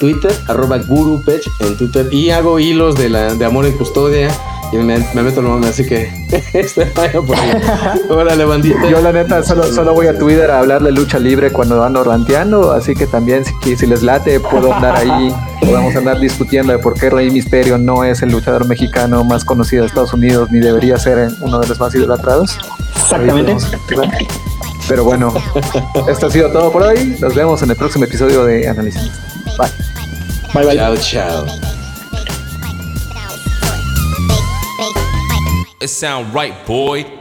Twitter, 0.02 0.32
arroba 0.48 0.80
Guru 0.80 1.22
Pech 1.24 1.48
en 1.60 1.78
Twitter. 1.78 2.12
Y 2.12 2.32
hago 2.32 2.60
hilos 2.60 2.96
de, 2.96 3.08
la, 3.08 3.36
de 3.36 3.46
amor 3.46 3.68
en 3.68 3.78
custodia. 3.78 4.30
Y 4.74 4.78
me, 4.78 4.98
me 5.14 5.22
meto 5.22 5.42
el 5.42 5.46
nombre, 5.46 5.70
así 5.70 5.86
que 5.86 6.12
este 6.54 6.92
vaya 6.96 7.22
por 7.22 7.38
ahí. 7.38 7.52
Órale, 8.10 8.44
bandita. 8.46 8.90
Yo 8.90 9.00
la 9.00 9.12
neta 9.12 9.44
solo, 9.44 9.64
solo 9.72 9.94
voy 9.94 10.08
a 10.08 10.18
Twitter 10.18 10.50
a 10.50 10.60
hablar 10.60 10.82
de 10.82 10.92
lucha 10.92 11.20
libre 11.20 11.52
cuando 11.52 11.84
ando 11.84 12.04
ranteando, 12.04 12.72
así 12.72 12.96
que 12.96 13.06
también 13.06 13.44
si, 13.46 13.76
si 13.76 13.86
les 13.86 14.02
late 14.02 14.40
puedo 14.40 14.74
andar 14.74 14.96
ahí, 14.96 15.32
podemos 15.60 15.96
andar 15.96 16.20
discutiendo 16.20 16.74
de 16.74 16.80
por 16.80 16.96
qué 16.96 17.12
Rey 17.12 17.30
Misterio 17.30 17.78
no 17.78 18.04
es 18.04 18.24
el 18.24 18.32
luchador 18.32 18.66
mexicano 18.66 19.24
más 19.24 19.46
conocido 19.46 19.84
de 19.84 19.90
Estados 19.90 20.14
Unidos 20.14 20.50
ni 20.52 20.60
debería 20.60 20.98
ser 20.98 21.32
uno 21.42 21.60
de 21.60 21.68
los 21.68 21.80
más 21.80 21.94
idolatrados. 21.94 22.58
Exactamente. 22.96 23.58
Pero 24.88 25.04
bueno, 25.04 25.32
esto 26.10 26.26
ha 26.26 26.32
sido 26.32 26.50
todo 26.50 26.72
por 26.72 26.82
hoy. 26.82 27.18
Nos 27.20 27.36
vemos 27.36 27.62
en 27.62 27.70
el 27.70 27.76
próximo 27.76 28.06
episodio 28.06 28.46
de 28.46 28.68
Análisis. 28.68 29.12
Bye. 29.58 29.72
Bye 30.54 30.64
bye. 30.66 30.76
Chao, 30.76 30.96
chao. 30.96 31.46
It 35.82 35.88
sound 35.88 36.34
right, 36.34 36.66
boy. 36.66 37.21